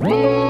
Whoa! 0.00 0.49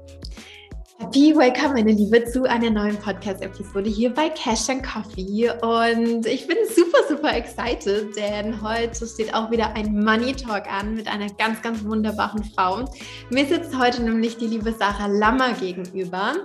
Happy 1.01 1.35
Welcome, 1.35 1.73
meine 1.73 1.93
Liebe, 1.93 2.23
zu 2.25 2.43
einer 2.43 2.69
neuen 2.69 2.95
Podcast-Episode 2.95 3.89
hier 3.89 4.13
bei 4.13 4.29
Cash 4.29 4.69
and 4.69 4.83
Coffee. 4.83 5.49
Und 5.61 6.27
ich 6.27 6.45
bin 6.45 6.57
super, 6.69 6.99
super 7.09 7.35
excited, 7.35 8.15
denn 8.15 8.61
heute 8.61 9.07
steht 9.07 9.33
auch 9.33 9.49
wieder 9.49 9.75
ein 9.75 9.95
Money 10.03 10.33
Talk 10.33 10.71
an 10.71 10.93
mit 10.93 11.07
einer 11.07 11.27
ganz, 11.39 11.59
ganz 11.63 11.83
wunderbaren 11.83 12.43
Frau. 12.43 12.85
Mir 13.31 13.47
sitzt 13.47 13.75
heute 13.79 14.03
nämlich 14.03 14.37
die 14.37 14.45
liebe 14.45 14.73
Sarah 14.73 15.07
Lammer 15.07 15.53
gegenüber. 15.53 16.35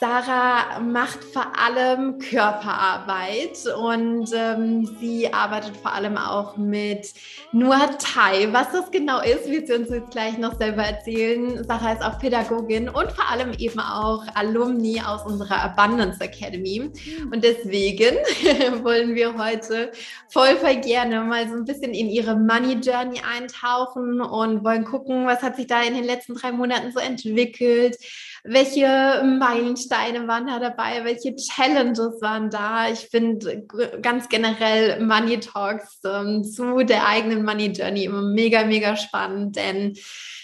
Sarah 0.00 0.80
macht 0.80 1.22
vor 1.22 1.52
allem 1.58 2.18
Körperarbeit 2.20 3.58
und 3.78 4.30
ähm, 4.34 4.86
sie 4.98 5.30
arbeitet 5.30 5.76
vor 5.76 5.92
allem 5.92 6.16
auch 6.16 6.56
mit 6.56 7.12
Nuat 7.52 8.00
Thai. 8.00 8.50
Was 8.50 8.72
das 8.72 8.90
genau 8.90 9.20
ist, 9.20 9.50
wird 9.50 9.66
sie 9.66 9.74
uns 9.74 9.90
jetzt 9.90 10.10
gleich 10.10 10.38
noch 10.38 10.56
selber 10.56 10.84
erzählen. 10.84 11.62
Sarah 11.64 11.92
ist 11.92 12.02
auch 12.02 12.18
Pädagogin 12.18 12.88
und 12.88 13.12
vor 13.12 13.30
allem 13.30 13.52
eben 13.58 13.78
auch 13.78 13.89
Alumni 14.34 15.00
aus 15.00 15.24
unserer 15.24 15.62
Abundance 15.62 16.20
Academy. 16.20 16.90
Und 17.32 17.44
deswegen 17.44 18.16
wollen 18.84 19.14
wir 19.14 19.36
heute 19.36 19.92
voll, 20.28 20.56
voll 20.56 20.76
gerne 20.76 21.20
mal 21.20 21.48
so 21.48 21.54
ein 21.54 21.64
bisschen 21.64 21.92
in 21.92 22.08
ihre 22.08 22.36
Money 22.36 22.74
Journey 22.74 23.20
eintauchen 23.20 24.20
und 24.20 24.64
wollen 24.64 24.84
gucken, 24.84 25.26
was 25.26 25.42
hat 25.42 25.56
sich 25.56 25.66
da 25.66 25.82
in 25.82 25.94
den 25.94 26.04
letzten 26.04 26.34
drei 26.34 26.52
Monaten 26.52 26.92
so 26.92 27.00
entwickelt 27.00 27.96
welche 28.44 29.22
Meilensteine 29.24 30.26
waren 30.26 30.46
da 30.46 30.58
dabei, 30.58 31.04
welche 31.04 31.34
Challenges 31.36 32.20
waren 32.20 32.50
da. 32.50 32.90
Ich 32.90 33.08
finde 33.10 33.66
ganz 34.00 34.28
generell 34.28 35.00
Money 35.04 35.40
Talks 35.40 36.00
ähm, 36.04 36.44
zu 36.44 36.82
der 36.84 37.06
eigenen 37.06 37.44
Money 37.44 37.66
Journey 37.68 38.04
immer 38.04 38.22
mega, 38.22 38.64
mega 38.64 38.96
spannend, 38.96 39.56
denn 39.56 39.96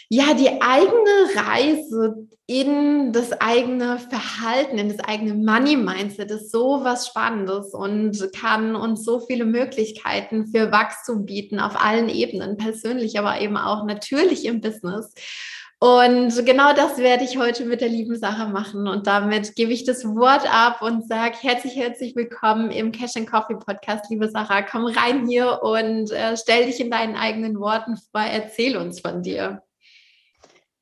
ja, 0.09 0.35
die 0.35 0.63
eigene 0.63 1.35
Reise 1.35 2.29
in 2.47 3.13
das 3.13 3.33
eigene 3.33 3.99
Verhalten, 3.99 4.79
in 4.79 4.89
das 4.89 5.01
eigene 5.01 5.35
Money-Mindset 5.35 6.31
ist 6.31 6.53
so 6.53 6.85
was 6.85 7.09
Spannendes 7.09 7.75
und 7.75 8.17
kann 8.33 8.77
uns 8.77 9.05
so 9.05 9.19
viele 9.19 9.45
Möglichkeiten 9.45 10.47
für 10.47 10.71
Wachstum 10.71 11.27
bieten 11.27 11.59
auf 11.59 11.75
allen 11.83 12.09
Ebenen, 12.09 12.57
persönlich, 12.57 13.19
aber 13.19 13.41
eben 13.41 13.57
auch 13.57 13.85
natürlich 13.85 14.45
im 14.45 14.61
Business. 14.61 15.13
Und 15.79 16.47
genau 16.47 16.73
das 16.73 16.97
werde 16.97 17.25
ich 17.25 17.37
heute 17.37 17.67
mit 17.67 17.83
der 17.83 17.91
lieben 17.91 18.17
Sache 18.17 18.49
machen. 18.49 18.89
Und 18.89 19.07
damit 19.07 19.57
gebe 19.57 19.75
ich 19.75 19.85
das 19.85 20.07
Wort 20.07 20.51
ab 20.51 20.81
und 20.81 21.07
sage 21.07 21.37
herzlich, 21.39 21.77
herzlich 21.77 22.17
willkommen 22.17 22.71
im 22.71 22.93
Cash 22.93 23.17
and 23.17 23.31
Coffee 23.31 23.57
Podcast, 23.57 24.09
liebe 24.09 24.31
Sarah. 24.31 24.63
Komm 24.63 24.87
rein 24.87 25.27
hier 25.29 25.61
und 25.63 26.11
äh, 26.13 26.35
stell 26.39 26.65
dich 26.65 26.81
in 26.81 26.91
deinen 26.91 27.15
eigenen 27.15 27.61
Worten 27.61 27.99
vor. 27.99 28.23
Erzähl 28.23 28.79
uns 28.79 29.01
von 29.01 29.23
dir. 29.23 29.63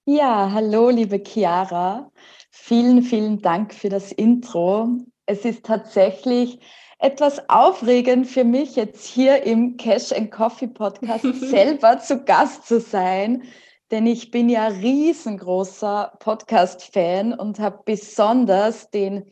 Ja, 0.05 0.53
hallo, 0.53 0.91
liebe 0.91 1.19
Chiara. 1.19 2.13
Vielen, 2.53 3.03
vielen 3.03 3.43
Dank 3.43 3.75
für 3.75 3.89
das 3.89 4.13
Intro. 4.13 4.91
Es 5.27 5.45
ist 5.45 5.67
tatsächlich 5.67 6.61
etwas 7.01 7.49
aufregend 7.49 8.29
für 8.29 8.45
mich, 8.45 8.77
jetzt 8.77 9.05
hier 9.09 9.43
im 9.43 9.77
Cash 9.77 10.13
and 10.13 10.31
Coffee 10.31 10.69
Podcast 10.69 11.25
selber 11.41 11.99
zu 11.99 12.23
Gast 12.25 12.69
zu 12.69 12.79
sein 12.79 13.43
denn 13.91 14.07
ich 14.07 14.31
bin 14.31 14.49
ja 14.49 14.67
riesengroßer 14.67 16.17
Podcast-Fan 16.19 17.35
und 17.35 17.59
habe 17.59 17.81
besonders 17.85 18.91
den 18.91 19.31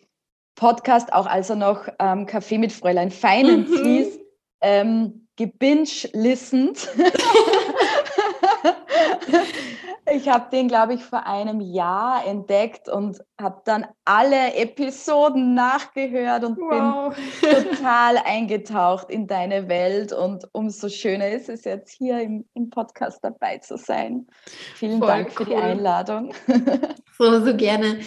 Podcast 0.55 1.13
auch 1.13 1.27
als 1.27 1.51
er 1.51 1.57
noch 1.57 1.89
ähm, 1.99 2.27
Kaffee 2.27 2.59
mit 2.59 2.73
Fräulein 2.73 3.11
Finance 3.11 3.71
mhm. 3.71 3.85
hieß, 3.85 4.19
ähm, 4.61 5.27
gebinge-listend. 5.37 6.89
Ich 10.15 10.29
habe 10.29 10.51
den, 10.51 10.69
glaube 10.69 10.93
ich, 10.93 11.03
vor 11.03 11.27
einem 11.27 11.61
Jahr 11.61 12.27
entdeckt 12.27 12.89
und 12.89 13.19
habe 13.41 13.63
dann 13.65 13.87
alle 14.05 14.55
Episoden 14.55 15.55
nachgehört 15.55 16.45
und 16.45 16.59
wow. 16.59 17.15
bin 17.41 17.75
total 17.75 18.19
eingetaucht 18.25 19.09
in 19.09 19.27
deine 19.27 19.69
Welt. 19.69 20.13
Und 20.13 20.47
umso 20.53 20.91
schöner 20.91 21.29
ist 21.29 21.49
es 21.49 21.65
jetzt 21.65 21.93
hier 21.93 22.21
im, 22.21 22.45
im 22.53 22.69
Podcast 22.69 23.21
dabei 23.23 23.59
zu 23.59 23.79
sein. 23.79 24.27
Vielen 24.75 24.99
voll 24.99 25.09
Dank 25.09 25.29
cool. 25.29 25.33
für 25.33 25.45
die 25.47 25.57
Einladung. 25.57 26.35
So, 27.23 27.45
so 27.45 27.57
gerne. 27.57 28.01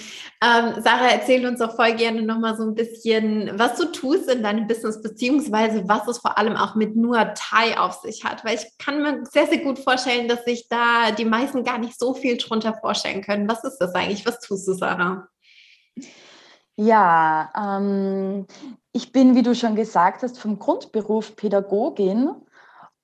Ähm, 0.43 0.81
Sarah, 0.83 1.07
erzähl 1.09 1.45
uns 1.45 1.61
auch 1.61 1.73
voll 1.77 1.93
gerne 1.93 2.21
nochmal 2.21 2.57
so 2.57 2.63
ein 2.63 2.75
bisschen, 2.75 3.49
was 3.57 3.77
du 3.77 3.85
tust 3.85 4.29
in 4.29 4.43
deinem 4.43 4.67
Business, 4.67 5.01
beziehungsweise 5.01 5.87
was 5.87 6.05
es 6.09 6.17
vor 6.17 6.37
allem 6.37 6.57
auch 6.57 6.75
mit 6.75 6.97
nur 6.97 7.33
Thai 7.33 7.79
auf 7.79 8.01
sich 8.01 8.25
hat. 8.25 8.43
Weil 8.43 8.55
ich 8.55 8.65
kann 8.77 9.01
mir 9.01 9.23
sehr, 9.25 9.47
sehr 9.47 9.59
gut 9.59 9.79
vorstellen, 9.79 10.27
dass 10.27 10.43
sich 10.43 10.67
da 10.67 11.11
die 11.11 11.23
meisten 11.23 11.63
gar 11.63 11.77
nicht 11.77 11.97
so 11.97 12.13
viel 12.13 12.35
drunter 12.35 12.73
vorstellen 12.73 13.21
können. 13.21 13.47
Was 13.47 13.63
ist 13.63 13.77
das 13.77 13.95
eigentlich? 13.95 14.25
Was 14.25 14.41
tust 14.41 14.67
du, 14.67 14.73
Sarah? 14.73 15.29
Ja, 16.75 17.53
ähm, 17.57 18.47
ich 18.91 19.13
bin, 19.13 19.35
wie 19.35 19.43
du 19.43 19.55
schon 19.55 19.77
gesagt 19.77 20.23
hast, 20.23 20.39
vom 20.39 20.59
Grundberuf 20.59 21.37
Pädagogin 21.37 22.31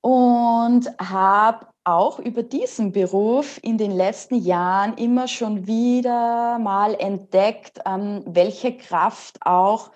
und 0.02 0.90
habe 0.98 1.71
auch 1.84 2.18
über 2.18 2.42
diesen 2.42 2.92
Beruf 2.92 3.58
in 3.62 3.76
den 3.76 3.90
letzten 3.90 4.36
Jahren 4.36 4.94
immer 4.94 5.26
schon 5.28 5.66
wieder 5.66 6.58
mal 6.58 6.94
entdeckt, 6.94 7.80
ähm, 7.86 8.22
welche 8.26 8.76
Kraft 8.76 9.38
auch 9.44 9.90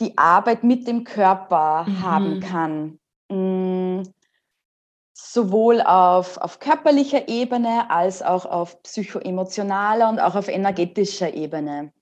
die 0.00 0.16
Arbeit 0.16 0.62
mit 0.62 0.86
dem 0.86 1.04
Körper 1.04 1.84
mhm. 1.84 2.02
haben 2.02 2.40
kann. 2.40 2.98
Mm, 3.28 4.02
sowohl 5.12 5.80
auf, 5.82 6.38
auf 6.38 6.60
körperlicher 6.60 7.28
Ebene 7.28 7.90
als 7.90 8.22
auch 8.22 8.46
auf 8.46 8.80
psychoemotionaler 8.84 10.08
und 10.08 10.20
auch 10.20 10.36
auf 10.36 10.48
energetischer 10.48 11.34
Ebene. 11.34 11.92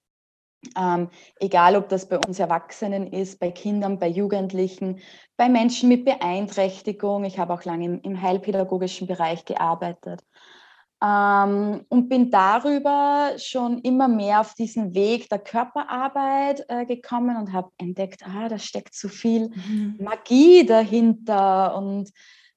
Ähm, 0.78 1.08
egal, 1.40 1.76
ob 1.76 1.88
das 1.88 2.08
bei 2.08 2.18
uns 2.18 2.38
Erwachsenen 2.38 3.06
ist, 3.12 3.38
bei 3.38 3.50
Kindern, 3.50 3.98
bei 3.98 4.08
Jugendlichen, 4.08 5.00
bei 5.36 5.48
Menschen 5.48 5.88
mit 5.88 6.04
Beeinträchtigung. 6.04 7.24
Ich 7.24 7.38
habe 7.38 7.52
auch 7.52 7.64
lange 7.64 7.84
im, 7.84 8.00
im 8.00 8.22
heilpädagogischen 8.22 9.06
Bereich 9.06 9.44
gearbeitet. 9.44 10.22
Ähm, 11.02 11.84
und 11.88 12.08
bin 12.08 12.30
darüber 12.30 13.32
schon 13.36 13.80
immer 13.80 14.08
mehr 14.08 14.40
auf 14.40 14.54
diesen 14.54 14.94
Weg 14.94 15.28
der 15.28 15.40
Körperarbeit 15.40 16.64
äh, 16.68 16.86
gekommen 16.86 17.36
und 17.36 17.52
habe 17.52 17.70
entdeckt, 17.76 18.22
ah, 18.26 18.48
da 18.48 18.58
steckt 18.58 18.94
so 18.94 19.08
viel 19.08 19.50
mhm. 19.50 19.96
Magie 19.98 20.64
dahinter 20.64 21.76
und 21.76 22.10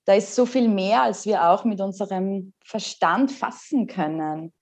da 0.06 0.14
ist 0.14 0.34
so 0.34 0.46
viel 0.46 0.70
mehr, 0.70 1.03
als 1.03 1.26
wir 1.26 1.50
auch 1.50 1.66
mit 1.66 1.81
unserem 1.81 2.53
Verstand 2.64 3.31
fassen 3.31 3.88
können. 3.88 4.53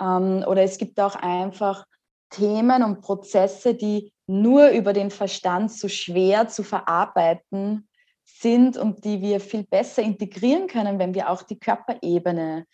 Ähm, 0.00 0.44
oder 0.46 0.62
es 0.62 0.78
gibt 0.78 0.98
auch 0.98 1.14
einfach 1.14 1.84
Themen 2.30 2.82
und 2.82 3.00
Prozesse, 3.00 3.74
die 3.74 4.12
nur 4.26 4.68
über 4.70 4.92
den 4.92 5.10
Verstand 5.10 5.72
so 5.72 5.88
schwer 5.88 6.48
zu 6.48 6.62
verarbeiten 6.62 7.88
sind 8.24 8.76
und 8.76 9.04
die 9.04 9.20
wir 9.20 9.40
viel 9.40 9.64
besser 9.64 10.02
integrieren 10.02 10.66
können, 10.66 10.98
wenn 10.98 11.14
wir 11.14 11.30
auch 11.30 11.42
die 11.42 11.58
Körperebene 11.58 12.66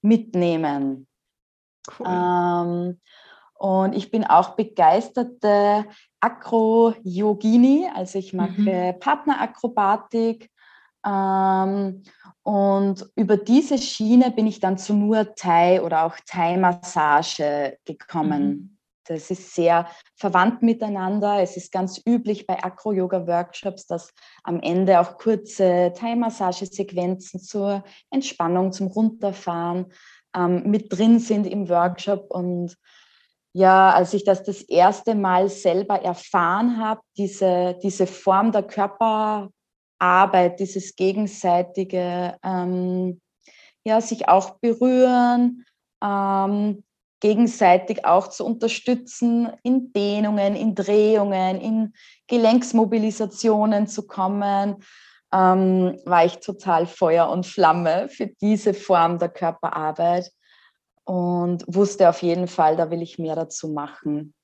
mitnehmen. 0.00 1.06
Cool. 1.98 2.06
Ähm, 2.08 3.00
und 3.54 3.94
ich 3.94 4.10
bin 4.10 4.24
auch 4.24 4.56
begeisterte 4.56 5.86
Akro-Yogini, 6.20 7.88
also 7.94 8.18
ich 8.18 8.32
mache 8.32 8.60
mhm. 8.60 8.98
Partnerakrobatik. 8.98 10.50
Ähm, 11.06 12.02
und 12.42 13.06
über 13.14 13.36
diese 13.36 13.78
Schiene 13.78 14.32
bin 14.32 14.48
ich 14.48 14.58
dann 14.58 14.78
zu 14.78 14.94
Nur 14.94 15.34
Thai 15.34 15.80
oder 15.82 16.04
auch 16.04 16.16
Thai-Massage 16.26 17.78
gekommen. 17.84 18.48
Mhm. 18.48 18.71
Das 19.04 19.30
ist 19.30 19.54
sehr 19.54 19.88
verwandt 20.16 20.62
miteinander. 20.62 21.42
Es 21.42 21.56
ist 21.56 21.72
ganz 21.72 22.00
üblich 22.06 22.46
bei 22.46 22.62
Acro-Yoga-Workshops, 22.62 23.86
dass 23.86 24.12
am 24.44 24.60
Ende 24.60 25.00
auch 25.00 25.16
kurze 25.18 25.92
Thai-Massagesequenzen 25.96 27.40
zur 27.40 27.82
Entspannung, 28.10 28.72
zum 28.72 28.86
Runterfahren 28.86 29.92
ähm, 30.36 30.62
mit 30.70 30.92
drin 30.92 31.18
sind 31.18 31.46
im 31.46 31.68
Workshop. 31.68 32.30
Und 32.30 32.76
ja, 33.52 33.90
als 33.90 34.14
ich 34.14 34.24
das 34.24 34.44
das 34.44 34.62
erste 34.62 35.14
Mal 35.14 35.48
selber 35.48 36.00
erfahren 36.00 36.78
habe, 36.78 37.00
diese, 37.16 37.78
diese 37.82 38.06
Form 38.06 38.52
der 38.52 38.62
Körperarbeit, 38.62 40.60
dieses 40.60 40.96
gegenseitige 40.96 42.36
ähm, 42.42 43.20
ja, 43.84 44.00
sich 44.00 44.28
auch 44.28 44.58
berühren, 44.60 45.64
ähm, 46.02 46.84
gegenseitig 47.22 48.04
auch 48.04 48.26
zu 48.26 48.44
unterstützen, 48.44 49.52
in 49.62 49.92
Dehnungen, 49.92 50.56
in 50.56 50.74
Drehungen, 50.74 51.60
in 51.60 51.94
Gelenksmobilisationen 52.26 53.86
zu 53.86 54.08
kommen, 54.08 54.82
ähm, 55.32 56.00
war 56.04 56.24
ich 56.24 56.40
total 56.40 56.84
Feuer 56.86 57.30
und 57.30 57.46
Flamme 57.46 58.08
für 58.08 58.26
diese 58.26 58.74
Form 58.74 59.20
der 59.20 59.28
Körperarbeit 59.28 60.32
und 61.04 61.64
wusste 61.68 62.08
auf 62.08 62.22
jeden 62.22 62.48
Fall, 62.48 62.76
da 62.76 62.90
will 62.90 63.02
ich 63.02 63.20
mehr 63.20 63.36
dazu 63.36 63.68
machen. 63.68 64.34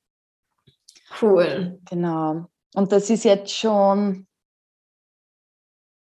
Cool. 1.20 1.80
Genau. 1.90 2.46
Und 2.74 2.92
das 2.92 3.10
ist 3.10 3.24
jetzt 3.24 3.52
schon 3.52 4.28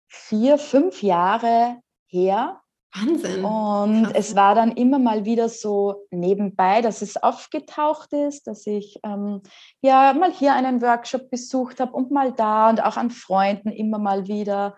vier, 0.07 0.57
fünf 0.57 1.03
Jahre 1.03 1.81
her. 2.07 2.62
Wahnsinn. 2.93 3.43
Und 3.43 4.03
Krass. 4.05 4.13
es 4.15 4.35
war 4.35 4.55
dann 4.55 4.71
immer 4.71 4.99
mal 4.99 5.25
wieder 5.25 5.49
so 5.49 6.05
nebenbei, 6.11 6.81
dass 6.81 7.01
es 7.01 7.17
aufgetaucht 7.17 8.13
ist, 8.13 8.47
dass 8.47 8.67
ich 8.67 8.99
ähm, 9.03 9.41
ja 9.81 10.13
mal 10.13 10.31
hier 10.31 10.53
einen 10.53 10.81
Workshop 10.81 11.29
besucht 11.29 11.79
habe 11.79 11.93
und 11.93 12.11
mal 12.11 12.31
da 12.31 12.69
und 12.69 12.83
auch 12.83 12.97
an 12.97 13.09
Freunden 13.09 13.69
immer 13.69 13.97
mal 13.97 14.27
wieder 14.27 14.77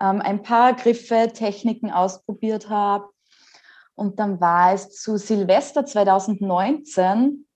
ähm, 0.00 0.20
ein 0.20 0.42
paar 0.42 0.74
Griffe, 0.74 1.30
Techniken 1.32 1.90
ausprobiert 1.90 2.68
habe. 2.68 3.08
Und 3.94 4.18
dann 4.18 4.40
war 4.40 4.74
es 4.74 4.90
zu 4.90 5.16
Silvester 5.16 5.86
2019, 5.86 7.46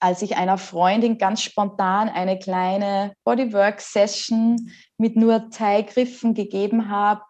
als 0.00 0.22
ich 0.22 0.36
einer 0.36 0.58
Freundin 0.58 1.18
ganz 1.18 1.42
spontan 1.42 2.08
eine 2.08 2.38
kleine 2.38 3.12
Bodywork-Session 3.24 4.70
mit 4.96 5.16
nur 5.16 5.50
Thai-Griffen 5.50 6.34
gegeben 6.34 6.88
habe, 6.88 7.22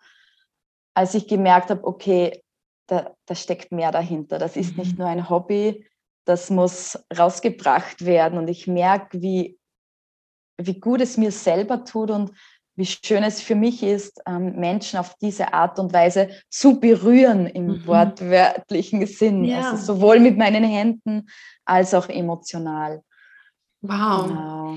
als 0.98 1.14
ich 1.14 1.28
gemerkt 1.28 1.70
habe, 1.70 1.84
okay, 1.84 2.42
da, 2.88 3.14
da 3.24 3.36
steckt 3.36 3.70
mehr 3.70 3.92
dahinter. 3.92 4.36
Das 4.38 4.56
ist 4.56 4.76
nicht 4.76 4.92
mhm. 4.92 4.98
nur 4.98 5.06
ein 5.06 5.30
Hobby, 5.30 5.86
das 6.24 6.50
muss 6.50 6.98
rausgebracht 7.16 8.04
werden. 8.04 8.36
Und 8.36 8.48
ich 8.48 8.66
merke, 8.66 9.22
wie, 9.22 9.60
wie 10.60 10.80
gut 10.80 11.00
es 11.00 11.16
mir 11.16 11.30
selber 11.30 11.84
tut 11.84 12.10
und 12.10 12.32
wie 12.74 12.84
schön 12.84 13.22
es 13.22 13.40
für 13.40 13.54
mich 13.54 13.84
ist, 13.84 14.20
ähm, 14.26 14.56
Menschen 14.56 14.98
auf 14.98 15.14
diese 15.20 15.52
Art 15.52 15.78
und 15.78 15.92
Weise 15.92 16.30
zu 16.50 16.80
berühren 16.80 17.46
im 17.46 17.66
mhm. 17.66 17.86
wortwörtlichen 17.86 19.06
Sinn. 19.06 19.44
Ja. 19.44 19.70
Also 19.70 19.94
sowohl 19.94 20.18
mit 20.18 20.36
meinen 20.36 20.64
Händen 20.64 21.28
als 21.64 21.94
auch 21.94 22.08
emotional. 22.08 23.04
Wow. 23.80 24.26
Genau. 24.26 24.76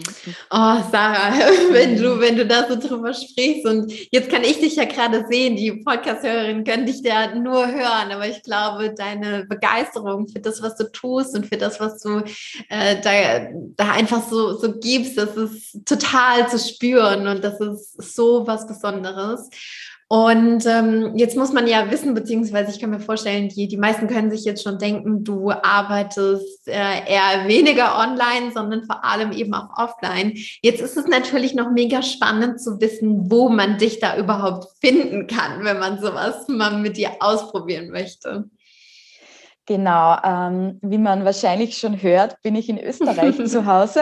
Oh, 0.52 0.78
Sarah, 0.92 1.34
wenn 1.72 1.98
du, 1.98 2.20
wenn 2.20 2.36
du 2.36 2.46
da 2.46 2.68
so 2.68 2.76
drüber 2.76 3.14
sprichst 3.14 3.66
und 3.66 3.92
jetzt 4.12 4.30
kann 4.30 4.44
ich 4.44 4.60
dich 4.60 4.76
ja 4.76 4.86
gerade 4.86 5.26
sehen, 5.28 5.56
die 5.56 5.72
Podcast-Hörerinnen 5.72 6.64
können 6.64 6.86
dich 6.86 7.02
ja 7.02 7.34
nur 7.34 7.66
hören, 7.66 8.12
aber 8.12 8.28
ich 8.28 8.44
glaube, 8.44 8.94
deine 8.96 9.46
Begeisterung 9.46 10.28
für 10.28 10.40
das, 10.40 10.62
was 10.62 10.76
du 10.76 10.84
tust 10.92 11.36
und 11.36 11.48
für 11.48 11.58
das, 11.58 11.80
was 11.80 12.00
du 12.04 12.22
äh, 12.70 13.02
da, 13.02 13.48
da 13.76 13.92
einfach 13.92 14.22
so, 14.30 14.56
so 14.60 14.78
gibst, 14.78 15.18
das 15.18 15.36
ist 15.36 15.84
total 15.84 16.48
zu 16.48 16.60
spüren 16.60 17.28
und 17.28 17.44
das 17.44 17.60
ist 17.60 18.16
so 18.16 18.46
was 18.46 18.68
Besonderes. 18.68 19.50
Und 20.12 20.66
ähm, 20.66 21.14
jetzt 21.16 21.38
muss 21.38 21.54
man 21.54 21.68
ja 21.68 21.90
wissen, 21.90 22.14
beziehungsweise 22.14 22.70
ich 22.70 22.82
kann 22.82 22.90
mir 22.90 23.00
vorstellen, 23.00 23.48
die, 23.48 23.70
die 23.70 23.78
meisten 23.78 24.08
können 24.08 24.30
sich 24.30 24.44
jetzt 24.44 24.62
schon 24.62 24.78
denken, 24.78 25.24
du 25.24 25.52
arbeitest 25.52 26.68
äh, 26.68 26.74
eher 27.08 27.48
weniger 27.48 27.98
online, 27.98 28.52
sondern 28.54 28.84
vor 28.84 29.06
allem 29.06 29.32
eben 29.32 29.54
auch 29.54 29.70
offline. 29.78 30.34
Jetzt 30.62 30.82
ist 30.82 30.98
es 30.98 31.08
natürlich 31.08 31.56
noch 31.56 31.72
mega 31.72 32.02
spannend 32.02 32.60
zu 32.60 32.82
wissen, 32.82 33.32
wo 33.32 33.48
man 33.48 33.78
dich 33.78 34.02
da 34.02 34.18
überhaupt 34.18 34.68
finden 34.82 35.28
kann, 35.28 35.64
wenn 35.64 35.80
man 35.80 36.02
sowas 36.02 36.46
mal 36.50 36.78
mit 36.78 36.98
dir 36.98 37.12
ausprobieren 37.22 37.90
möchte. 37.92 38.50
Genau, 39.66 40.18
ähm, 40.26 40.78
wie 40.82 40.98
man 40.98 41.24
wahrscheinlich 41.24 41.78
schon 41.78 42.02
hört, 42.02 42.36
bin 42.42 42.56
ich 42.56 42.68
in 42.68 42.84
Österreich 42.84 43.38
zu 43.46 43.66
Hause. 43.66 44.02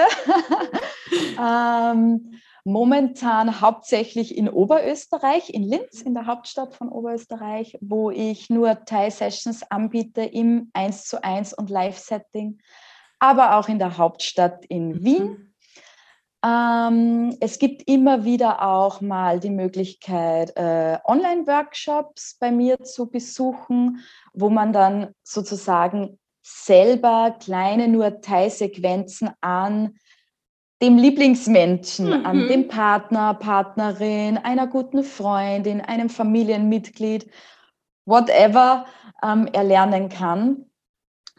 ähm, 1.40 2.32
momentan 2.72 3.62
hauptsächlich 3.62 4.38
in 4.38 4.50
Oberösterreich, 4.50 5.50
in 5.50 5.64
Linz, 5.64 6.02
in 6.02 6.14
der 6.14 6.28
Hauptstadt 6.28 6.74
von 6.74 6.90
Oberösterreich, 6.90 7.78
wo 7.82 8.12
ich 8.12 8.50
nur 8.50 8.86
Thai-Sessions 8.86 9.70
anbiete 9.72 10.22
im 10.22 10.70
1 10.74 11.06
zu 11.06 11.24
1 11.24 11.54
und 11.54 11.70
Live-Setting, 11.70 12.60
aber 13.20 13.58
auch 13.58 13.68
in 13.68 13.80
der 13.80 13.98
Hauptstadt 13.98 14.66
in 14.66 14.90
mhm. 14.90 15.04
Wien. 15.04 15.56
Ähm, 16.46 17.36
es 17.42 17.60
gibt 17.60 17.90
immer 17.90 18.24
wieder 18.24 18.62
auch 18.62 19.02
mal 19.02 19.40
die 19.40 19.50
Möglichkeit, 19.50 20.56
äh, 20.56 20.98
Online-Workshops 21.04 22.38
bei 22.40 22.52
mir 22.52 22.80
zu 22.82 23.10
besuchen, 23.10 24.00
wo 24.34 24.50
man 24.50 24.72
dann 24.72 25.14
sozusagen 25.24 26.18
selber 26.42 27.36
kleine 27.40 27.88
nur 27.88 28.22
Teilsequenzen 28.22 29.32
an 29.42 29.98
dem 30.82 30.98
Lieblingsmenschen, 30.98 32.08
mhm. 32.08 32.26
an 32.26 32.48
dem 32.48 32.68
Partner, 32.68 33.34
Partnerin, 33.34 34.38
einer 34.38 34.68
guten 34.68 35.04
Freundin, 35.04 35.82
einem 35.82 36.10
Familienmitglied, 36.10 37.30
whatever, 38.06 38.86
ähm, 39.22 39.48
erlernen 39.48 40.10
kann 40.10 40.66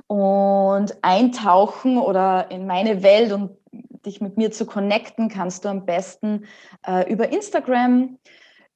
und 0.07 0.97
eintauchen 1.03 1.99
oder 1.99 2.51
in 2.51 2.67
meine 2.67 3.03
Welt 3.03 3.33
und 3.33 3.57
dich 4.05 4.21
mit 4.21 4.37
mir 4.37 4.51
zu 4.51 4.67
connecten, 4.67 5.29
kannst 5.29 5.65
du 5.65 5.69
am 5.69 5.85
besten 5.85 6.47
äh, 6.87 7.11
über 7.11 7.31
Instagram, 7.31 8.19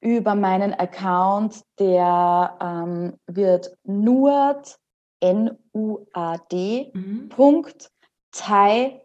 über 0.01 0.35
meinen 0.35 0.75
Account, 0.75 1.63
der 1.79 2.57
ähm, 2.61 3.15
wird 3.27 3.77
nuad, 3.85 4.79
N-U-A-D, 5.21 6.91
mhm. 6.93 7.29
Punkt, 7.31 7.91
Thai 8.33 9.04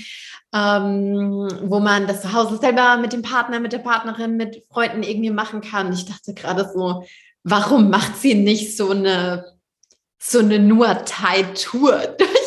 ähm, 0.53 1.47
wo 1.65 1.79
man 1.79 2.07
das 2.07 2.23
zu 2.23 2.33
Hause 2.33 2.57
selber 2.57 2.97
mit 2.97 3.13
dem 3.13 3.21
Partner, 3.21 3.59
mit 3.59 3.73
der 3.73 3.79
Partnerin, 3.79 4.37
mit 4.37 4.63
Freunden 4.71 5.03
irgendwie 5.03 5.31
machen 5.31 5.61
kann. 5.61 5.93
Ich 5.93 6.05
dachte 6.05 6.33
gerade 6.33 6.67
so, 6.73 7.03
warum 7.43 7.89
macht 7.89 8.17
sie 8.17 8.35
nicht 8.35 8.75
so 8.77 8.91
eine, 8.91 9.57
so 10.19 10.39
eine 10.39 10.59
nur 10.59 11.05
Thai-Tour 11.05 11.97
durch 12.17 12.42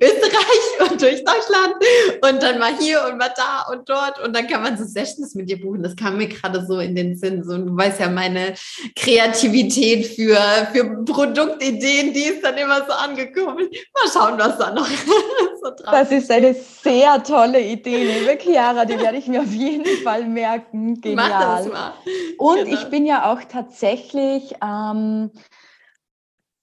Österreich 0.00 0.90
und 0.90 1.00
durch 1.00 1.24
Deutschland 1.24 1.74
und 2.22 2.42
dann 2.42 2.58
mal 2.58 2.76
hier 2.78 3.04
und 3.10 3.18
mal 3.18 3.32
da 3.36 3.66
und 3.72 3.88
dort 3.88 4.22
und 4.24 4.34
dann 4.34 4.46
kann 4.46 4.62
man 4.62 4.76
so 4.76 4.84
Sessions 4.84 5.34
mit 5.34 5.48
dir 5.48 5.60
buchen. 5.60 5.82
Das 5.82 5.96
kam 5.96 6.18
mir 6.18 6.28
gerade 6.28 6.64
so 6.66 6.78
in 6.80 6.94
den 6.94 7.16
Sinn. 7.16 7.44
So, 7.44 7.56
du 7.58 7.76
weißt 7.76 8.00
ja, 8.00 8.08
meine 8.08 8.54
Kreativität 8.96 10.06
für, 10.06 10.38
für 10.72 11.04
Produktideen, 11.04 12.12
die 12.12 12.24
ist 12.24 12.44
dann 12.44 12.56
immer 12.56 12.84
so 12.86 12.92
angekommen. 12.92 13.68
Mal 13.68 14.12
schauen, 14.12 14.38
was 14.38 14.58
da 14.58 14.72
noch 14.72 14.88
so 15.62 15.70
drauf 15.70 15.90
Das 15.90 16.10
ist 16.12 16.30
eine 16.30 16.54
sehr 16.54 17.22
tolle 17.22 17.60
Idee, 17.60 18.04
liebe 18.04 18.38
Chiara. 18.40 18.84
Die 18.84 18.98
werde 18.98 19.18
ich 19.18 19.26
mir 19.26 19.40
auf 19.40 19.52
jeden 19.52 19.86
Fall 20.04 20.24
merken. 20.24 21.00
Genial. 21.00 21.28
Mach 21.28 21.58
das 21.58 21.72
mal. 21.72 21.92
Und 22.38 22.64
genau. 22.64 22.80
ich 22.80 22.84
bin 22.88 23.06
ja 23.06 23.32
auch 23.32 23.40
tatsächlich 23.50 24.54
ähm, 24.62 25.30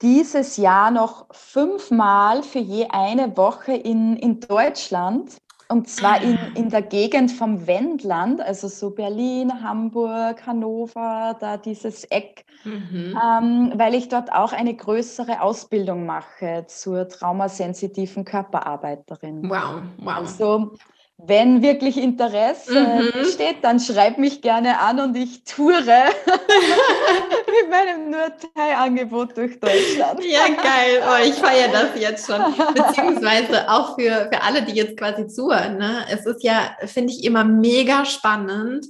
dieses 0.01 0.57
Jahr 0.57 0.91
noch 0.91 1.27
fünfmal 1.31 2.43
für 2.43 2.59
je 2.59 2.87
eine 2.89 3.35
Woche 3.37 3.73
in, 3.73 4.17
in 4.17 4.39
Deutschland. 4.39 5.37
Und 5.67 5.89
zwar 5.89 6.21
in, 6.21 6.37
ah. 6.37 6.51
in 6.53 6.69
der 6.69 6.83
Gegend 6.83 7.31
vom 7.31 7.65
Wendland, 7.65 8.39
also 8.39 8.67
so 8.67 8.91
Berlin, 8.91 9.63
Hamburg, 9.63 10.45
Hannover, 10.45 11.35
da 11.39 11.57
dieses 11.57 12.03
Eck, 12.03 12.45
mhm. 12.63 13.17
ähm, 13.19 13.73
weil 13.75 13.95
ich 13.95 14.07
dort 14.07 14.31
auch 14.31 14.53
eine 14.53 14.75
größere 14.75 15.41
Ausbildung 15.41 16.05
mache 16.05 16.65
zur 16.67 17.09
traumasensitiven 17.09 18.25
Körperarbeiterin. 18.25 19.49
Wow, 19.49 19.81
wow. 19.97 20.15
Also 20.17 20.73
wenn 21.17 21.61
wirklich 21.61 21.97
Interesse 21.97 22.81
mhm. 22.81 23.11
besteht, 23.13 23.57
dann 23.61 23.79
schreib 23.79 24.17
mich 24.17 24.41
gerne 24.41 24.79
an 24.79 24.99
und 24.99 25.15
ich 25.15 25.43
toure 25.43 25.81
mit 25.85 27.69
meinem 27.69 28.11
Nur-Thai-Angebot 28.11 29.37
durch 29.37 29.59
Deutschland. 29.59 30.23
Ja, 30.23 30.47
geil. 30.47 31.01
Oh, 31.01 31.25
ich 31.25 31.35
feiere 31.35 31.69
das 31.71 31.99
jetzt 31.99 32.27
schon. 32.27 32.41
Beziehungsweise 32.73 33.69
auch 33.69 33.95
für, 33.95 34.29
für 34.31 34.43
alle, 34.43 34.61
die 34.63 34.73
jetzt 34.73 34.97
quasi 34.97 35.27
zuhören. 35.27 35.77
Ne? 35.77 36.05
Es 36.11 36.25
ist 36.25 36.43
ja, 36.43 36.75
finde 36.85 37.13
ich, 37.13 37.23
immer 37.23 37.45
mega 37.45 38.05
spannend, 38.05 38.85